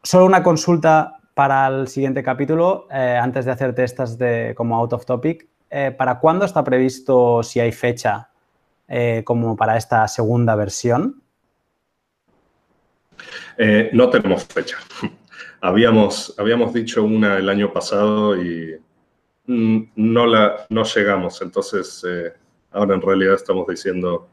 solo 0.03 0.25
una 0.25 0.41
consulta 0.41 1.18
para 1.39 1.69
el 1.69 1.87
siguiente 1.87 2.21
capítulo, 2.21 2.85
eh, 2.91 3.17
antes 3.17 3.45
de 3.45 3.51
hacerte 3.51 3.85
estas 3.85 4.17
de, 4.17 4.53
como 4.57 4.75
out 4.75 4.91
of 4.91 5.05
topic. 5.05 5.47
Eh, 5.69 5.95
¿Para 5.97 6.19
cuándo 6.19 6.43
está 6.43 6.65
previsto, 6.65 7.43
si 7.43 7.61
hay 7.61 7.71
fecha, 7.71 8.29
eh, 8.89 9.23
como 9.23 9.55
para 9.55 9.77
esta 9.77 10.05
segunda 10.09 10.53
versión? 10.55 11.23
no 13.93 14.09
tenemos 14.09 14.43
fecha. 14.43 14.79
habíamos, 15.61 16.35
habíamos 16.37 16.73
dicho 16.73 17.05
una 17.05 17.37
el 17.37 17.47
año 17.47 17.71
pasado 17.71 18.35
y 18.35 18.77
mm, 19.47 19.91
no, 19.95 20.25
la, 20.25 20.65
no 20.67 20.83
llegamos. 20.83 21.41
Entonces, 21.41 22.03
ahora 22.71 22.95
en 22.95 23.01
realidad 23.01 23.35
estamos 23.35 23.65
diciendo 23.65 24.27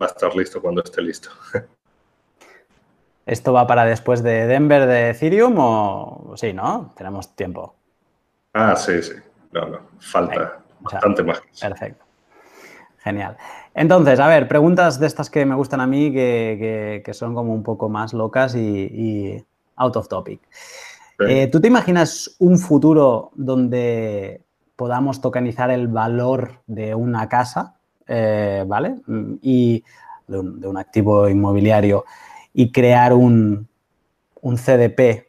va 0.00 0.04
a 0.04 0.10
estar 0.10 0.36
listo 0.36 0.60
cuando 0.60 0.82
esté 0.82 1.00
listo. 1.00 1.30
¿Esto 3.26 3.52
va 3.52 3.66
para 3.66 3.84
después 3.84 4.22
de 4.22 4.46
Denver 4.46 4.86
de 4.86 5.10
Ethereum 5.10 5.56
o 5.58 6.34
sí, 6.36 6.52
no? 6.52 6.92
Tenemos 6.96 7.34
tiempo. 7.34 7.74
Ah, 8.54 8.76
sí, 8.76 9.02
sí. 9.02 9.14
No, 9.50 9.66
no. 9.66 9.80
Falta 9.98 10.60
bastante 10.80 11.24
más. 11.24 11.42
Perfecto. 11.60 12.04
Genial. 12.98 13.36
Entonces, 13.74 14.20
a 14.20 14.28
ver, 14.28 14.46
preguntas 14.46 15.00
de 15.00 15.08
estas 15.08 15.28
que 15.28 15.44
me 15.44 15.56
gustan 15.56 15.80
a 15.80 15.86
mí, 15.86 16.12
que, 16.12 17.10
son 17.12 17.34
como 17.34 17.52
un 17.52 17.64
poco 17.64 17.88
más 17.88 18.12
locas 18.12 18.54
y, 18.54 19.44
out 19.76 19.96
of 19.96 20.08
topic. 20.08 20.40
Eh, 21.18 21.48
¿Tú 21.48 21.60
te 21.60 21.68
imaginas 21.68 22.36
un 22.38 22.58
futuro 22.58 23.30
donde 23.34 24.42
podamos 24.76 25.20
tokenizar 25.20 25.70
el 25.70 25.88
valor 25.88 26.60
de 26.66 26.94
una 26.94 27.28
casa, 27.28 27.76
eh, 28.06 28.64
¿vale? 28.66 28.96
Y 29.42 29.82
de 30.26 30.68
un 30.68 30.76
activo 30.76 31.28
inmobiliario 31.28 32.04
y 32.58 32.72
crear 32.72 33.12
un, 33.12 33.68
CDP 34.42 35.26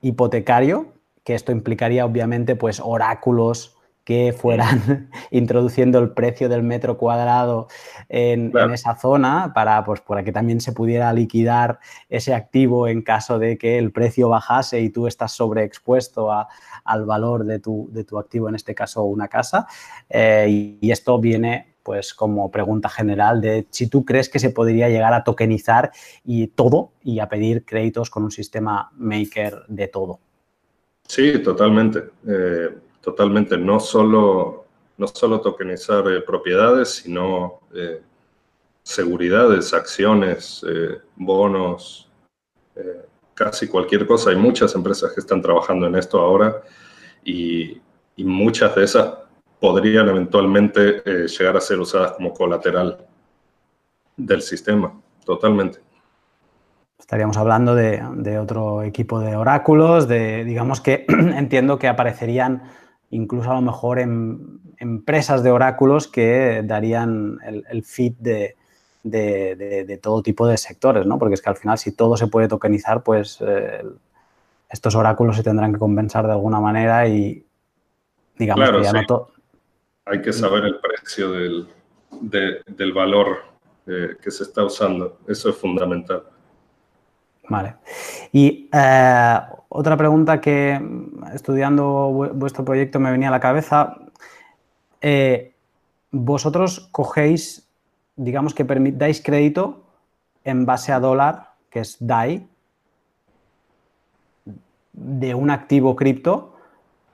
hipotecario, 0.00 0.94
que 1.22 1.34
esto 1.34 1.52
implicaría 1.52 2.06
obviamente 2.06 2.56
pues 2.56 2.80
oráculos 2.82 3.76
que 4.02 4.32
fueran 4.32 5.10
introduciendo 5.30 5.98
el 5.98 6.10
precio 6.10 6.48
del 6.48 6.62
metro 6.62 6.96
cuadrado 6.96 7.68
en, 8.08 8.50
esa 8.72 8.94
zona 8.94 9.52
para, 9.54 9.84
pues, 9.84 10.00
para 10.00 10.24
que 10.24 10.32
también 10.32 10.62
se 10.62 10.72
pudiera 10.72 11.12
liquidar 11.12 11.80
ese 12.08 12.32
activo 12.32 12.88
en 12.88 13.02
caso 13.02 13.38
de 13.38 13.58
que 13.58 13.76
el 13.76 13.92
precio 13.92 14.30
bajase 14.30 14.80
y 14.80 14.88
tú 14.88 15.06
estás 15.06 15.32
sobreexpuesto 15.32 16.30
al 16.32 17.04
valor 17.04 17.44
de 17.44 17.58
tu, 17.58 17.90
de 17.92 18.04
tu, 18.04 18.18
activo, 18.18 18.48
en 18.48 18.54
este 18.54 18.74
caso 18.74 19.02
una 19.02 19.28
casa. 19.28 19.66
Eh, 20.08 20.78
y, 20.80 20.90
esto 20.90 21.18
viene 21.18 21.75
pues 21.86 22.14
como 22.14 22.50
pregunta 22.50 22.88
general 22.88 23.40
de 23.40 23.68
si 23.70 23.88
tú 23.88 24.04
crees 24.04 24.28
que 24.28 24.40
se 24.40 24.50
podría 24.50 24.88
llegar 24.88 25.14
a 25.14 25.22
tokenizar 25.22 25.92
y 26.24 26.48
todo 26.48 26.90
y 27.04 27.20
a 27.20 27.28
pedir 27.28 27.64
créditos 27.64 28.10
con 28.10 28.24
un 28.24 28.32
sistema 28.32 28.90
maker 28.96 29.62
de 29.68 29.86
todo. 29.86 30.18
Sí, 31.06 31.38
totalmente. 31.38 32.02
Eh, 32.26 32.76
totalmente. 33.00 33.56
No 33.56 33.78
solo, 33.78 34.64
no 34.98 35.06
solo 35.06 35.40
tokenizar 35.40 36.10
eh, 36.10 36.22
propiedades, 36.22 36.88
sino 36.88 37.60
eh, 37.72 38.02
seguridades, 38.82 39.72
acciones, 39.72 40.66
bonos, 41.14 42.10
casi 43.34 43.68
cualquier 43.68 44.08
cosa. 44.08 44.30
Hay 44.30 44.36
muchas 44.36 44.74
empresas 44.74 45.12
que 45.12 45.20
están 45.20 45.40
trabajando 45.40 45.86
en 45.86 45.94
esto 45.94 46.18
ahora 46.18 46.62
y, 47.24 47.80
y 48.16 48.24
muchas 48.24 48.74
de 48.74 48.82
esas 48.82 49.25
podrían 49.60 50.08
eventualmente 50.08 51.02
eh, 51.04 51.26
llegar 51.26 51.56
a 51.56 51.60
ser 51.60 51.78
usadas 51.78 52.12
como 52.12 52.32
colateral 52.32 52.98
del 54.16 54.42
sistema, 54.42 54.92
totalmente. 55.24 55.78
Estaríamos 56.98 57.36
hablando 57.36 57.74
de, 57.74 58.38
otro 58.38 58.82
equipo 58.82 59.20
de 59.20 59.36
oráculos, 59.36 60.08
de, 60.08 60.44
digamos 60.44 60.80
que 60.80 61.04
entiendo 61.08 61.78
que 61.78 61.88
aparecerían 61.88 62.62
incluso 63.10 63.50
a 63.50 63.54
lo 63.54 63.60
mejor 63.60 63.98
en 64.00 64.60
empresas 64.78 65.42
de 65.42 65.50
oráculos 65.50 66.08
que 66.08 66.62
darían 66.64 67.38
el, 67.44 67.84
feed 67.84 68.14
de, 69.02 70.00
todo 70.02 70.22
tipo 70.22 70.46
de 70.46 70.56
sectores, 70.56 71.06
¿no? 71.06 71.18
Porque 71.18 71.34
es 71.34 71.42
que 71.42 71.50
al 71.50 71.56
final 71.56 71.78
si 71.78 71.92
todo 71.92 72.16
se 72.16 72.26
puede 72.26 72.48
tokenizar, 72.48 73.02
pues 73.02 73.38
eh, 73.46 73.84
estos 74.68 74.94
oráculos 74.96 75.36
se 75.36 75.42
tendrán 75.42 75.72
que 75.72 75.78
compensar 75.78 76.26
de 76.26 76.32
alguna 76.32 76.60
manera 76.60 77.06
y 77.06 77.46
digamos 78.36 78.70
que 78.70 78.82
ya 78.82 78.92
no 78.92 79.06
todo 79.06 79.35
hay 80.06 80.22
que 80.22 80.32
saber 80.32 80.64
el 80.64 80.78
precio 80.78 81.32
del, 81.32 81.68
del 82.20 82.92
valor 82.92 83.38
eh, 83.86 84.16
que 84.22 84.30
se 84.30 84.44
está 84.44 84.64
usando. 84.64 85.18
Eso 85.26 85.50
es 85.50 85.56
fundamental. 85.56 86.22
Vale. 87.48 87.74
Y 88.32 88.68
eh, 88.72 89.38
otra 89.68 89.96
pregunta 89.96 90.40
que 90.40 90.80
estudiando 91.34 92.30
vuestro 92.34 92.64
proyecto 92.64 93.00
me 93.00 93.10
venía 93.10 93.28
a 93.28 93.32
la 93.32 93.40
cabeza. 93.40 93.96
Eh, 95.00 95.52
vosotros 96.12 96.88
cogéis, 96.92 97.68
digamos 98.14 98.54
que 98.54 98.64
dais 98.64 99.20
crédito 99.20 99.82
en 100.44 100.66
base 100.66 100.92
a 100.92 101.00
dólar, 101.00 101.54
que 101.68 101.80
es 101.80 101.96
DAI, 101.98 102.46
de 104.92 105.34
un 105.34 105.50
activo 105.50 105.96
cripto, 105.96 106.56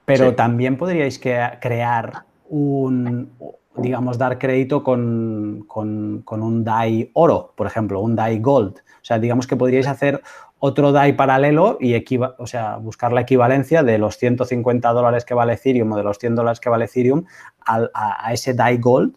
pero 0.05 0.35
también 0.35 0.77
podríais 0.77 1.19
crear 1.19 2.23
un, 2.49 3.31
digamos, 3.75 4.17
dar 4.17 4.37
crédito 4.37 4.83
con, 4.83 5.65
un 5.67 6.63
DAI 6.63 7.09
oro, 7.13 7.53
por 7.55 7.67
ejemplo, 7.67 7.99
un 8.01 8.15
DAI 8.15 8.39
gold. 8.39 8.77
O 8.77 9.05
sea, 9.05 9.19
digamos 9.19 9.47
que 9.47 9.55
podríais 9.55 9.87
hacer 9.87 10.21
otro 10.59 10.91
DAI 10.91 11.13
paralelo 11.13 11.77
y 11.79 11.93
o 12.37 12.47
sea, 12.47 12.77
buscar 12.77 13.11
la 13.11 13.21
equivalencia 13.21 13.83
de 13.83 13.97
los 13.97 14.17
150 14.17 14.89
dólares 14.91 15.25
que 15.25 15.33
vale 15.33 15.53
Ethereum 15.53 15.91
o 15.91 15.97
de 15.97 16.03
los 16.03 16.17
100 16.19 16.35
dólares 16.35 16.59
que 16.59 16.69
vale 16.69 16.85
Ethereum 16.85 17.25
a, 17.65 18.31
ese 18.31 18.53
DAI 18.53 18.77
gold 18.77 19.15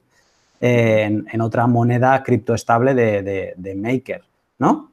en, 0.60 1.40
otra 1.40 1.66
moneda 1.66 2.22
criptoestable 2.22 2.94
de, 2.94 3.54
de, 3.56 3.74
Maker, 3.74 4.22
¿no? 4.58 4.90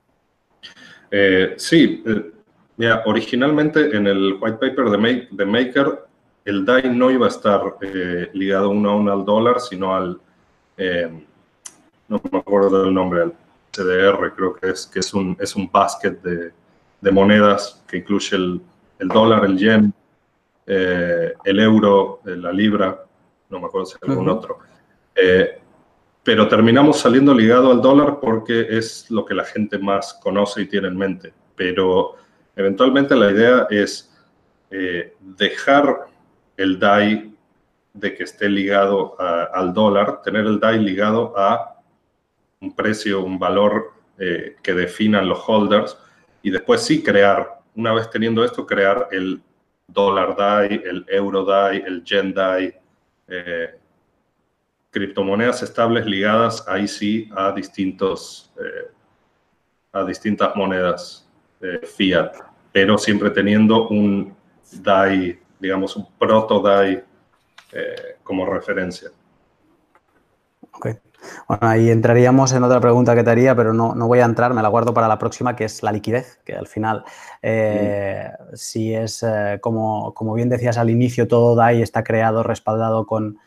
Eh, 1.09 1.53
sí, 1.57 2.03
eh, 2.05 2.31
mira, 2.77 3.01
originalmente 3.05 3.95
en 3.95 4.07
el 4.07 4.38
white 4.39 4.57
paper 4.57 4.89
de, 4.89 5.27
de 5.31 5.45
Maker 5.45 6.03
el 6.46 6.66
DAI 6.66 6.89
no 6.89 7.10
iba 7.10 7.26
a 7.26 7.30
estar 7.30 7.78
eh, 7.82 8.30
ligado 8.34 8.70
uno 8.70 8.89
a 8.89 8.96
uno 8.96 9.14
al 9.14 9.26
dólar, 9.26 9.60
sino 9.62 9.96
al, 9.96 10.20
eh, 10.78 11.10
no 12.08 12.22
me 12.32 12.39
acuerdo 12.39 12.84
del 12.84 12.94
nombre, 12.94 13.22
al 13.22 13.34
CDR, 13.72 14.34
creo 14.36 14.54
que 14.56 14.70
es, 14.70 14.86
que 14.86 15.00
es 15.00 15.14
un, 15.14 15.38
es 15.39 15.56
un 15.56 15.70
basket 15.72 16.18
de, 16.22 16.52
monedas 17.12 17.84
que 17.88 17.98
incluye 17.98 18.36
el, 18.36 18.62
dólar, 19.00 19.44
el 19.46 19.58
yen, 19.58 19.94
eh, 20.66 21.34
el 21.44 21.60
euro, 21.60 22.22
la 22.24 22.52
libra, 22.52 23.04
no 23.50 23.60
me 23.60 23.66
acuerdo 23.66 23.86
si 23.88 23.98
hay 24.02 24.10
algún 24.10 24.30
otro. 24.30 24.60
pero 26.24 26.48
terminamos 26.48 27.00
saliendo 27.00 27.34
ligado 27.34 27.72
al 27.72 27.82
dólar 27.82 28.20
porque 28.22 28.68
es 28.70 29.12
lo 29.12 29.26
que 29.26 29.34
la 29.34 29.44
gente 29.44 29.78
más 29.78 30.14
conoce 30.14 30.62
y 30.62 30.68
tiene 30.68 30.88
en 30.88 30.98
mente. 30.98 31.34
Pero 31.58 32.16
eventualmente 32.56 33.16
la 33.18 33.32
idea 33.32 33.68
es 33.70 34.10
dejar 35.20 36.08
el 36.58 36.80
DAI 36.80 37.34
de 37.93 38.16
que 38.16 38.24
esté 38.24 38.49
ligado 38.49 39.16
al 39.20 39.74
dólar, 39.74 40.22
tener 40.22 40.45
el 40.45 40.60
DAI 40.60 40.80
ligado 40.80 41.38
a 41.38 41.80
un 42.60 42.76
precio, 42.76 43.24
un 43.24 43.38
valor 43.38 43.93
eh, 44.18 44.56
que 44.64 44.74
definan 44.74 45.28
los 45.28 45.43
holders 45.47 45.97
y 46.41 46.49
después 46.49 46.82
sí 46.82 47.04
crear, 47.04 47.62
una 47.76 47.93
vez 47.93 48.10
teniendo 48.10 48.43
esto, 48.43 48.66
crear 48.66 49.10
el 49.12 49.41
dólar 49.88 50.36
DAI, 50.36 50.82
el 50.84 51.06
euro 51.08 51.43
DAI, 51.45 51.84
el 51.86 52.04
yen 52.04 52.34
DAI, 52.34 52.74
eh, 53.28 53.76
criptomonedas 54.89 55.64
estables 55.64 56.06
ligadas 56.06 56.68
ahí 56.68 56.88
sí 56.88 57.30
a 57.36 57.51
distintos, 57.51 58.51
eh, 58.60 58.91
a 59.91 60.04
distintas 60.04 60.56
monedas 60.56 61.28
fiat, 61.95 62.36
pero 62.72 62.97
siempre 62.97 63.30
teniendo 63.30 63.88
un 63.88 64.36
DAI 64.82 65.39
digamos, 65.64 65.95
un 65.95 66.05
proto 66.20 66.59
DAI 66.59 67.01
eh, 67.72 68.18
como 68.22 68.45
referencia. 68.45 69.09
Ok. 70.74 70.88
Bueno, 71.47 71.68
ahí 71.70 71.89
entraríamos 71.89 72.51
en 72.51 72.64
otra 72.64 72.82
pregunta 72.82 73.16
que 73.16 73.24
te 73.24 73.30
haría, 73.30 73.55
pero 73.55 73.74
no, 73.74 73.95
voy 73.95 74.20
a 74.20 74.26
entrar, 74.26 74.53
me 74.53 74.61
la 74.61 74.68
guardo 74.68 74.93
para 74.93 75.07
la 75.07 75.18
próxima, 75.18 75.55
que 75.55 75.64
es 75.64 75.82
la 75.82 75.93
liquidez, 75.93 76.41
que 76.43 76.53
al 76.53 76.68
final, 76.68 77.05
eh, 77.41 78.30
si 78.53 78.93
es, 78.93 79.24
eh, 79.24 79.59
como, 79.61 80.14
como, 80.14 80.34
bien 80.34 80.49
decías 80.49 80.78
al 80.78 80.89
inicio, 80.89 81.30
todo 81.30 81.55
DAI 81.55 81.82
está 81.82 82.03
creado, 82.03 82.43
respaldado 82.43 83.05
con, 83.05 83.38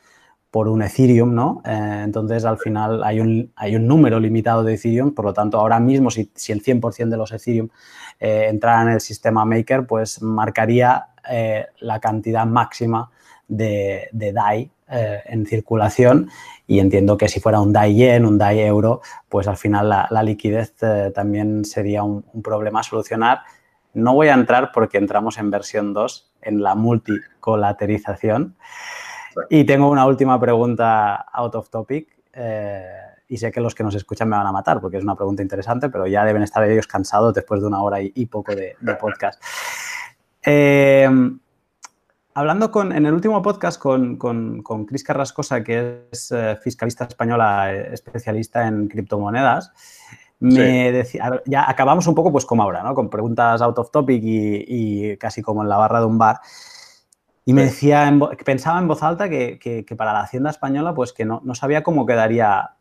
por 0.50 0.68
un 0.68 0.80
Ethereum, 0.80 1.34
¿no? 1.34 1.60
Entonces, 1.66 2.46
al 2.46 2.56
final 2.56 3.04
hay 3.04 3.20
un, 3.20 3.52
hay 3.56 3.76
un 3.76 3.86
número 3.86 4.18
limitado 4.18 4.64
de 4.64 4.72
Ethereum, 4.72 5.12
por 5.12 5.26
lo 5.26 5.34
tanto, 5.34 5.58
ahora 5.58 5.78
mismo, 5.80 6.10
si, 6.10 6.32
si 6.34 6.52
el 6.52 6.62
100% 6.62 7.10
de 7.10 7.16
los 7.18 7.30
Ethereum 7.30 7.68
entraran 8.18 8.88
en 8.88 8.94
el 8.94 9.00
sistema 9.02 9.44
Maker, 9.44 9.86
pues 9.86 10.22
marcaría 10.22 11.08
eh, 11.30 11.66
la 11.80 12.00
cantidad 12.00 12.46
máxima 12.46 13.10
de, 13.48 14.08
DAI 14.12 14.70
en 14.88 15.46
circulación 15.46 16.30
y 16.68 16.78
entiendo 16.78 17.16
que 17.16 17.28
si 17.28 17.40
fuera 17.40 17.60
un 17.60 17.72
DAI 17.72 17.94
yen, 17.96 18.24
un 18.24 18.38
DAI 18.38 18.60
euro, 18.60 19.00
pues 19.28 19.48
al 19.48 19.56
final 19.56 19.88
la, 19.88 20.22
liquidez 20.22 20.74
también 21.14 21.64
sería 21.64 22.04
un, 22.04 22.24
un 22.32 22.42
problema 22.42 22.80
a 22.80 22.82
solucionar. 22.84 23.40
No 23.94 24.14
voy 24.14 24.28
a 24.28 24.34
entrar 24.34 24.70
porque 24.72 24.98
entramos 24.98 25.38
en 25.38 25.50
versión 25.50 25.92
2, 25.92 26.32
en 26.42 26.62
la 26.62 26.74
multicolaterización. 26.74 28.56
Y 29.50 29.64
tengo 29.64 29.90
una 29.90 30.06
última 30.06 30.40
pregunta 30.40 31.14
out 31.32 31.54
of 31.54 31.68
topic. 31.70 32.08
Eh, 32.32 32.84
y 33.28 33.38
sé 33.38 33.50
que 33.50 33.60
los 33.60 33.74
que 33.74 33.82
nos 33.82 33.94
escuchan 33.94 34.28
me 34.28 34.36
van 34.36 34.46
a 34.46 34.52
matar 34.52 34.80
porque 34.80 34.98
es 34.98 35.02
una 35.02 35.16
pregunta 35.16 35.42
interesante, 35.42 35.88
pero 35.88 36.06
ya 36.06 36.24
deben 36.24 36.42
estar 36.42 36.62
ellos 36.64 36.86
cansados 36.86 37.34
después 37.34 37.60
de 37.60 37.66
una 37.66 37.82
hora 37.82 37.98
y, 38.00 38.26
poco 38.26 38.54
de, 38.54 38.76
podcast. 39.00 39.42
Eh, 40.46 41.08
hablando 42.34 42.70
con, 42.70 42.92
en 42.92 43.04
el 43.04 43.12
último 43.12 43.42
podcast 43.42 43.80
con, 43.80 44.16
con, 44.16 44.62
con 44.62 44.86
Cris 44.86 45.04
Carrascosa, 45.04 45.62
que 45.62 46.06
es 46.10 46.32
eh, 46.32 46.56
fiscalista 46.62 47.04
española 47.04 47.74
especialista 47.74 48.66
en 48.66 48.88
criptomonedas, 48.88 49.72
me 50.38 50.92
decía, 50.92 51.42
ya 51.46 51.68
acabamos 51.68 52.06
un 52.06 52.14
poco 52.14 52.30
pues 52.30 52.44
como 52.44 52.62
ahora, 52.62 52.82
¿no? 52.82 52.94
Con 52.94 53.10
preguntas 53.10 53.60
out 53.62 53.78
of 53.78 53.90
topic 53.90 54.22
y, 54.22 54.64
y 54.66 55.16
casi 55.16 55.42
como 55.42 55.62
en 55.62 55.68
la 55.68 55.78
barra 55.78 56.00
de 56.00 56.06
un 56.06 56.18
bar. 56.18 56.40
Y 57.48 57.52
me 57.52 57.62
decía, 57.62 58.12
pensaba 58.44 58.80
en 58.80 58.88
voz 58.88 59.04
alta 59.04 59.30
que, 59.30 59.86
para 59.96 60.12
la 60.12 60.22
Hacienda 60.22 60.50
Española, 60.50 60.94
pues 60.94 61.12
que 61.12 61.24
no, 61.24 61.40
sabía 61.54 61.84
cómo 61.84 62.04
quedaría 62.04 62.72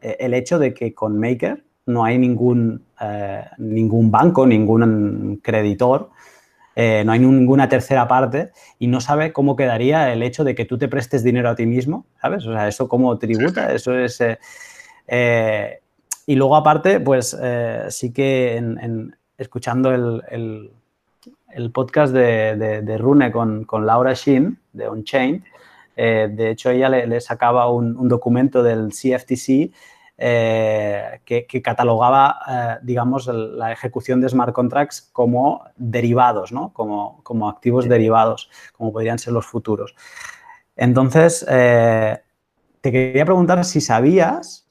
eh, 0.00 0.16
el 0.20 0.32
hecho 0.32 0.58
de 0.58 0.72
que 0.72 0.94
con 0.94 1.20
Maker 1.20 1.62
no 1.84 2.02
hay 2.02 2.16
ningún, 2.16 2.86
eh, 2.98 3.44
ningún 3.58 4.10
banco, 4.10 4.46
ningún 4.46 5.38
creditor, 5.42 6.08
eh, 6.76 7.02
no 7.04 7.12
hay 7.12 7.18
ninguna 7.18 7.68
tercera 7.68 8.06
parte 8.08 8.50
y 8.78 8.86
no 8.86 9.00
sabe 9.00 9.32
cómo 9.32 9.56
quedaría 9.56 10.12
el 10.12 10.22
hecho 10.22 10.44
de 10.44 10.54
que 10.54 10.64
tú 10.64 10.78
te 10.78 10.88
prestes 10.88 11.22
dinero 11.22 11.48
a 11.48 11.54
ti 11.54 11.66
mismo, 11.66 12.06
¿sabes? 12.20 12.46
O 12.46 12.52
sea, 12.52 12.68
eso 12.68 12.88
como 12.88 13.18
tributa, 13.18 13.72
eso 13.72 13.98
es... 13.98 14.22
y 16.26 16.34
luego 16.34 16.56
aparte, 16.56 17.00
pues 17.00 17.36
sí 17.88 18.12
que 18.12 18.56
en, 18.56 19.16
escuchando 19.36 19.92
el 19.92 20.70
el 21.52 21.70
podcast 21.70 22.12
de, 22.12 22.96
Rune 22.98 23.32
con, 23.32 23.86
Laura 23.86 24.14
Shin, 24.14 24.58
de 24.72 24.88
OnChain. 24.88 25.44
Eh, 25.96 26.28
de 26.32 26.50
hecho, 26.50 26.70
ella 26.70 26.88
le, 26.88 27.20
sacaba 27.20 27.70
un, 27.70 28.08
documento 28.08 28.62
del 28.62 28.88
CFTC 28.88 29.72
eh, 30.22 31.20
que, 31.24 31.62
catalogaba, 31.62 32.38
eh, 32.46 32.78
digamos, 32.82 33.26
la 33.26 33.72
ejecución 33.72 34.20
de 34.20 34.28
smart 34.28 34.52
contracts 34.52 35.08
como 35.12 35.64
derivados, 35.76 36.52
¿no? 36.52 36.72
como, 36.72 37.20
como 37.22 37.48
activos 37.48 37.88
derivados, 37.88 38.50
como 38.76 38.92
podrían 38.92 39.18
ser 39.18 39.32
los 39.32 39.46
futuros. 39.46 39.94
Entonces, 40.76 41.44
te 41.46 42.92
quería 42.92 43.24
preguntar 43.24 43.64
si 43.64 43.80
sabías 43.80 44.66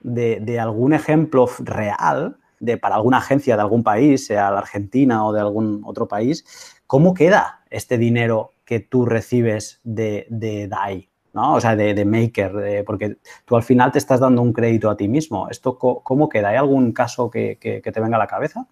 de, 0.00 0.40
de 0.40 0.58
algún 0.58 0.92
ejemplo 0.92 1.48
real 1.58 2.36
de, 2.62 2.78
para 2.78 2.94
alguna 2.94 3.18
agencia 3.18 3.56
de 3.56 3.62
algún 3.62 3.82
país, 3.82 4.26
sea 4.26 4.50
la 4.50 4.60
Argentina 4.60 5.26
o 5.26 5.32
de 5.32 5.40
algún 5.40 5.82
otro 5.84 6.06
país, 6.06 6.44
¿cómo 6.86 7.12
queda 7.12 7.64
este 7.70 7.98
dinero 7.98 8.52
que 8.64 8.78
tú 8.78 9.04
recibes 9.04 9.80
de, 9.82 10.26
de 10.30 10.68
DAI? 10.68 11.11
¿No? 11.32 11.54
O 11.54 11.60
sea, 11.60 11.76
de, 11.76 12.04
maker, 12.04 12.84
porque 12.84 13.16
tú 13.44 13.56
al 13.56 13.62
final 13.62 13.90
te 13.92 13.98
estás 13.98 14.20
dando 14.20 14.42
un 14.42 14.52
crédito 14.52 14.90
a 14.90 14.96
ti 14.96 15.08
mismo. 15.08 15.48
¿Esto 15.50 15.78
cómo 15.78 16.28
queda? 16.28 16.50
¿Hay 16.50 16.56
algún 16.56 16.92
caso 16.92 17.30
que, 17.30 17.58
te 17.60 18.00
venga 18.00 18.16
a 18.16 18.20
la 18.20 18.26
cabeza? 18.26 18.66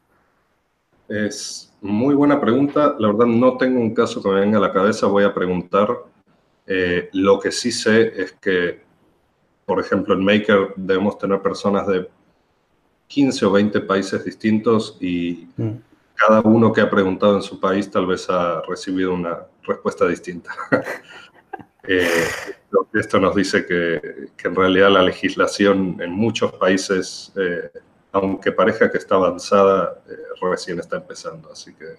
Es 1.09 1.73
muy 1.81 2.15
buena 2.15 2.41
pregunta. 2.41 2.95
La 2.99 3.09
verdad 3.09 3.27
no 3.27 3.57
tengo 3.57 3.81
un 3.81 3.95
caso 3.95 4.23
que 4.23 4.29
me 4.29 4.41
venga 4.41 4.59
a 4.59 4.61
la 4.61 4.73
cabeza. 4.73 5.07
Voy 5.07 5.25
a 5.25 5.35
preguntar. 5.35 5.89
Eh, 6.67 7.09
lo 7.15 7.41
que 7.41 7.51
sí 7.51 7.73
sé 7.73 8.13
es 8.23 8.33
que, 8.33 8.81
por 9.65 9.81
ejemplo, 9.81 10.15
en 10.15 10.25
Maker 10.25 10.75
debemos 10.77 11.19
tener 11.19 11.43
personas 11.43 11.87
de 11.87 12.09
15 13.09 13.45
o 13.47 13.51
20 13.51 13.81
países 13.81 14.25
distintos 14.25 14.97
y 15.01 15.49
mm. 15.57 15.71
cada 16.15 16.43
uno 16.43 16.73
que 16.73 16.81
ha 16.81 16.89
preguntado 16.89 17.35
en 17.35 17.43
su 17.43 17.59
país 17.59 17.91
tal 17.91 18.07
vez 18.07 18.31
ha 18.31 18.63
recibido 18.69 19.13
una 19.13 19.41
respuesta 19.65 20.07
distinta. 20.07 20.53
eh, 21.87 22.27
esto 22.95 23.21
nos 23.21 23.35
dice 23.35 23.67
que, 23.67 24.31
en 24.43 24.55
realidad 24.55 24.91
la 24.91 25.03
legislación 25.03 25.97
en 26.01 26.13
muchos 26.13 26.53
países, 26.53 27.33
eh, 27.37 27.71
aunque 28.13 28.53
parezca 28.53 28.91
que 28.91 28.99
está 28.99 29.15
avanzada, 29.17 30.03
eh, 30.09 30.17
recién 30.41 30.79
está 30.79 30.97
empezando. 30.97 31.51
Así 31.53 31.75
que 31.75 31.97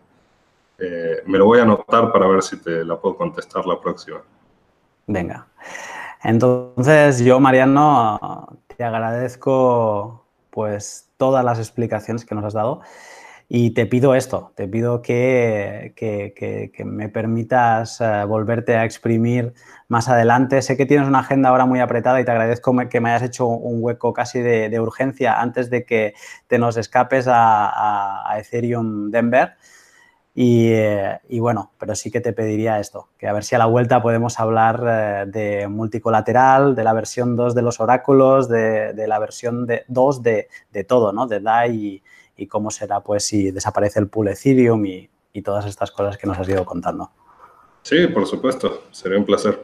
eh, 0.79 1.23
me 1.25 1.38
lo 1.38 1.45
voy 1.45 1.59
a 1.59 1.63
anotar 1.63 2.11
para 2.11 2.27
ver 2.27 2.41
si 2.41 2.57
te 2.57 2.84
la 2.84 2.99
puedo 2.99 3.15
contestar 3.15 3.65
la 3.65 3.79
próxima. 3.79 4.21
Venga. 5.07 5.47
Entonces, 6.23 7.19
yo, 7.19 7.39
Mariano, 7.39 8.57
te 8.75 8.84
agradezco 8.84 10.25
pues 10.49 11.09
todas 11.17 11.45
las 11.45 11.59
explicaciones 11.59 12.25
que 12.25 12.36
nos 12.36 12.43
has 12.43 12.53
dado. 12.53 12.82
Y 13.53 13.71
te 13.71 13.85
pido 13.85 14.15
esto, 14.15 14.53
te 14.55 14.65
pido 14.65 15.01
que, 15.01 15.93
me 16.85 17.09
permitas 17.09 17.99
eh, 17.99 18.23
volverte 18.25 18.77
a 18.77 18.85
exprimir 18.85 19.53
más 19.89 20.07
adelante. 20.07 20.61
Sé 20.61 20.77
que 20.77 20.85
tienes 20.85 21.05
una 21.05 21.19
agenda 21.19 21.49
ahora 21.49 21.65
muy 21.65 21.81
apretada 21.81 22.21
y 22.21 22.23
te 22.23 22.31
agradezco 22.31 22.73
que 22.89 23.01
me 23.01 23.09
hayas 23.09 23.23
hecho 23.23 23.47
un 23.47 23.83
hueco 23.83 24.13
casi 24.13 24.39
de, 24.39 24.79
urgencia 24.79 25.41
antes 25.41 25.69
de 25.69 25.83
que 25.83 26.13
te 26.47 26.59
nos 26.59 26.77
escapes 26.77 27.25
a 27.27 28.33
Ethereum 28.39 29.11
Denver. 29.11 29.57
Eh, 30.33 31.19
y, 31.27 31.39
bueno, 31.39 31.71
pero 31.77 31.93
sí 31.95 32.09
que 32.09 32.21
te 32.21 32.31
pediría 32.31 32.79
esto, 32.79 33.09
que 33.17 33.27
a 33.27 33.33
ver 33.33 33.43
si 33.43 33.55
a 33.55 33.57
la 33.57 33.65
vuelta 33.65 34.01
podemos 34.01 34.39
hablar 34.39 34.81
eh, 34.87 35.25
de 35.27 35.67
multicolateral, 35.67 36.73
de 36.73 36.83
la 36.83 36.93
versión 36.93 37.35
2 37.35 37.53
de 37.53 37.61
los 37.61 37.79
oráculos, 37.81 38.47
de, 38.47 38.93
la 39.07 39.19
versión 39.19 39.67
2 39.87 40.23
de, 40.23 40.47
todo, 40.87 41.11
¿no? 41.11 41.27
De 41.27 41.41
DAI 41.41 42.01
cómo 42.47 42.71
será 42.71 43.01
pues 43.01 43.25
si 43.25 43.51
desaparece 43.51 43.99
el 43.99 44.07
pool 44.07 44.29
Ethereum 44.29 44.85
y, 44.85 45.09
y 45.33 45.41
todas 45.41 45.65
estas 45.65 45.91
cosas 45.91 46.17
que 46.17 46.27
nos 46.27 46.37
has 46.37 46.49
ido 46.49 46.65
contando. 46.65 47.11
Sí, 47.83 48.07
por 48.07 48.27
supuesto, 48.27 48.83
sería 48.91 49.17
un 49.17 49.25
placer. 49.25 49.63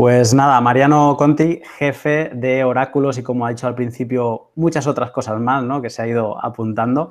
Pues 0.00 0.32
nada, 0.32 0.58
Mariano 0.62 1.14
Conti, 1.18 1.60
jefe 1.76 2.30
de 2.32 2.64
Oráculos 2.64 3.18
y 3.18 3.22
como 3.22 3.44
ha 3.44 3.50
dicho 3.50 3.66
al 3.66 3.74
principio, 3.74 4.50
muchas 4.54 4.86
otras 4.86 5.10
cosas 5.10 5.38
más 5.38 5.62
¿no? 5.62 5.82
que 5.82 5.90
se 5.90 6.00
ha 6.00 6.06
ido 6.06 6.42
apuntando. 6.42 7.10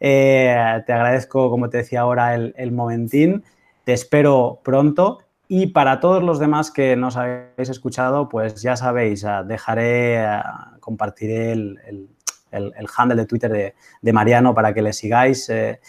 Eh, 0.00 0.82
te 0.86 0.92
agradezco, 0.94 1.50
como 1.50 1.68
te 1.68 1.76
decía 1.76 2.00
ahora, 2.00 2.34
el, 2.34 2.72
momentín. 2.72 3.44
Te 3.84 3.92
espero 3.92 4.60
pronto. 4.64 5.18
Y 5.46 5.66
para 5.66 6.00
todos 6.00 6.22
los 6.22 6.38
demás 6.38 6.70
que 6.70 6.96
nos 6.96 7.18
habéis 7.18 7.68
escuchado, 7.68 8.30
pues 8.30 8.62
ya 8.62 8.76
sabéis, 8.76 9.26
ah, 9.26 9.42
dejaré, 9.42 10.20
ah, 10.20 10.78
compartiré 10.80 11.52
el, 11.52 12.08
handle 12.52 13.16
de 13.16 13.26
Twitter 13.26 13.74
de, 14.00 14.12
Mariano 14.12 14.54
para 14.54 14.72
que 14.72 14.82
le 14.82 14.92
sigáis. 14.92 15.48
Eh, 15.48 15.80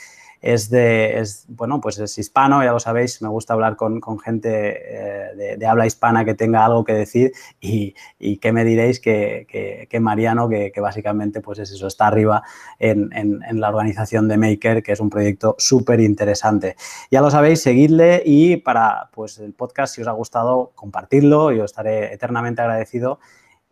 es 0.43 0.69
de, 0.69 1.19
es, 1.19 1.45
bueno, 1.47 1.79
pues 1.79 1.97
es 1.99 2.17
hispano, 2.17 2.61
ya 2.65 2.73
lo 2.73 2.79
sabéis, 2.81 3.21
me 3.21 3.29
gusta 3.29 3.53
hablar 3.53 3.77
con, 3.77 4.01
gente 4.19 4.49
eh, 4.51 5.55
de, 5.57 5.65
habla 5.65 5.85
hispana 5.85 6.25
que 6.25 6.33
tenga 6.33 6.65
algo 6.65 6.83
que 6.83 6.91
decir 6.91 7.31
y, 7.61 7.95
y 8.19 8.37
que 8.37 8.51
me 8.51 8.65
diréis 8.65 8.99
que, 8.99 9.47
que, 9.89 9.99
Mariano, 10.01 10.49
que, 10.49 10.73
básicamente 10.81 11.39
pues 11.39 11.59
es 11.59 11.71
eso, 11.71 11.87
está 11.87 12.07
arriba 12.07 12.43
en, 12.77 13.09
en, 13.13 13.61
la 13.61 13.69
organización 13.69 14.27
de 14.27 14.35
Maker, 14.35 14.83
que 14.83 14.91
es 14.91 14.99
un 14.99 15.09
proyecto 15.09 15.55
súper 15.57 16.01
interesante. 16.01 16.75
Ya 17.09 17.21
lo 17.21 17.31
sabéis, 17.31 17.61
seguidle 17.61 18.21
y 18.25 18.57
para 18.57 19.09
pues 19.13 19.37
el 19.39 19.53
podcast, 19.53 19.95
si 19.95 20.01
os 20.01 20.09
ha 20.09 20.11
gustado, 20.11 20.73
compartidlo, 20.75 21.53
yo 21.53 21.63
estaré 21.63 22.13
eternamente 22.13 22.61
agradecido. 22.61 23.19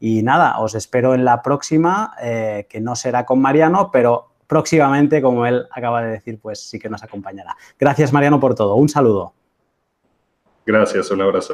Y 0.04 0.24
nada, 0.24 0.60
os 0.60 0.74
espero 0.74 1.14
en 1.14 1.24
la 1.24 1.44
próxima, 1.44 2.16
eh, 2.20 2.66
que 2.68 2.82
no 2.82 2.96
será 2.96 3.24
con 3.24 3.40
Mariano, 3.40 3.92
pero 3.92 4.32
próximamente, 4.48 5.22
como 5.22 5.46
él 5.46 5.68
acaba 5.72 6.02
de 6.02 6.10
decir, 6.10 6.40
pues 6.42 6.60
sí 6.60 6.80
que 6.80 6.90
nos 6.90 7.04
acompañará. 7.04 7.56
Gracias, 7.80 8.12
Mariano, 8.12 8.40
por 8.40 8.56
todo. 8.56 8.74
Un 8.76 8.90
saludo. 8.90 9.34
Gracias, 10.66 11.12
un 11.12 11.22
abrazo. 11.22 11.54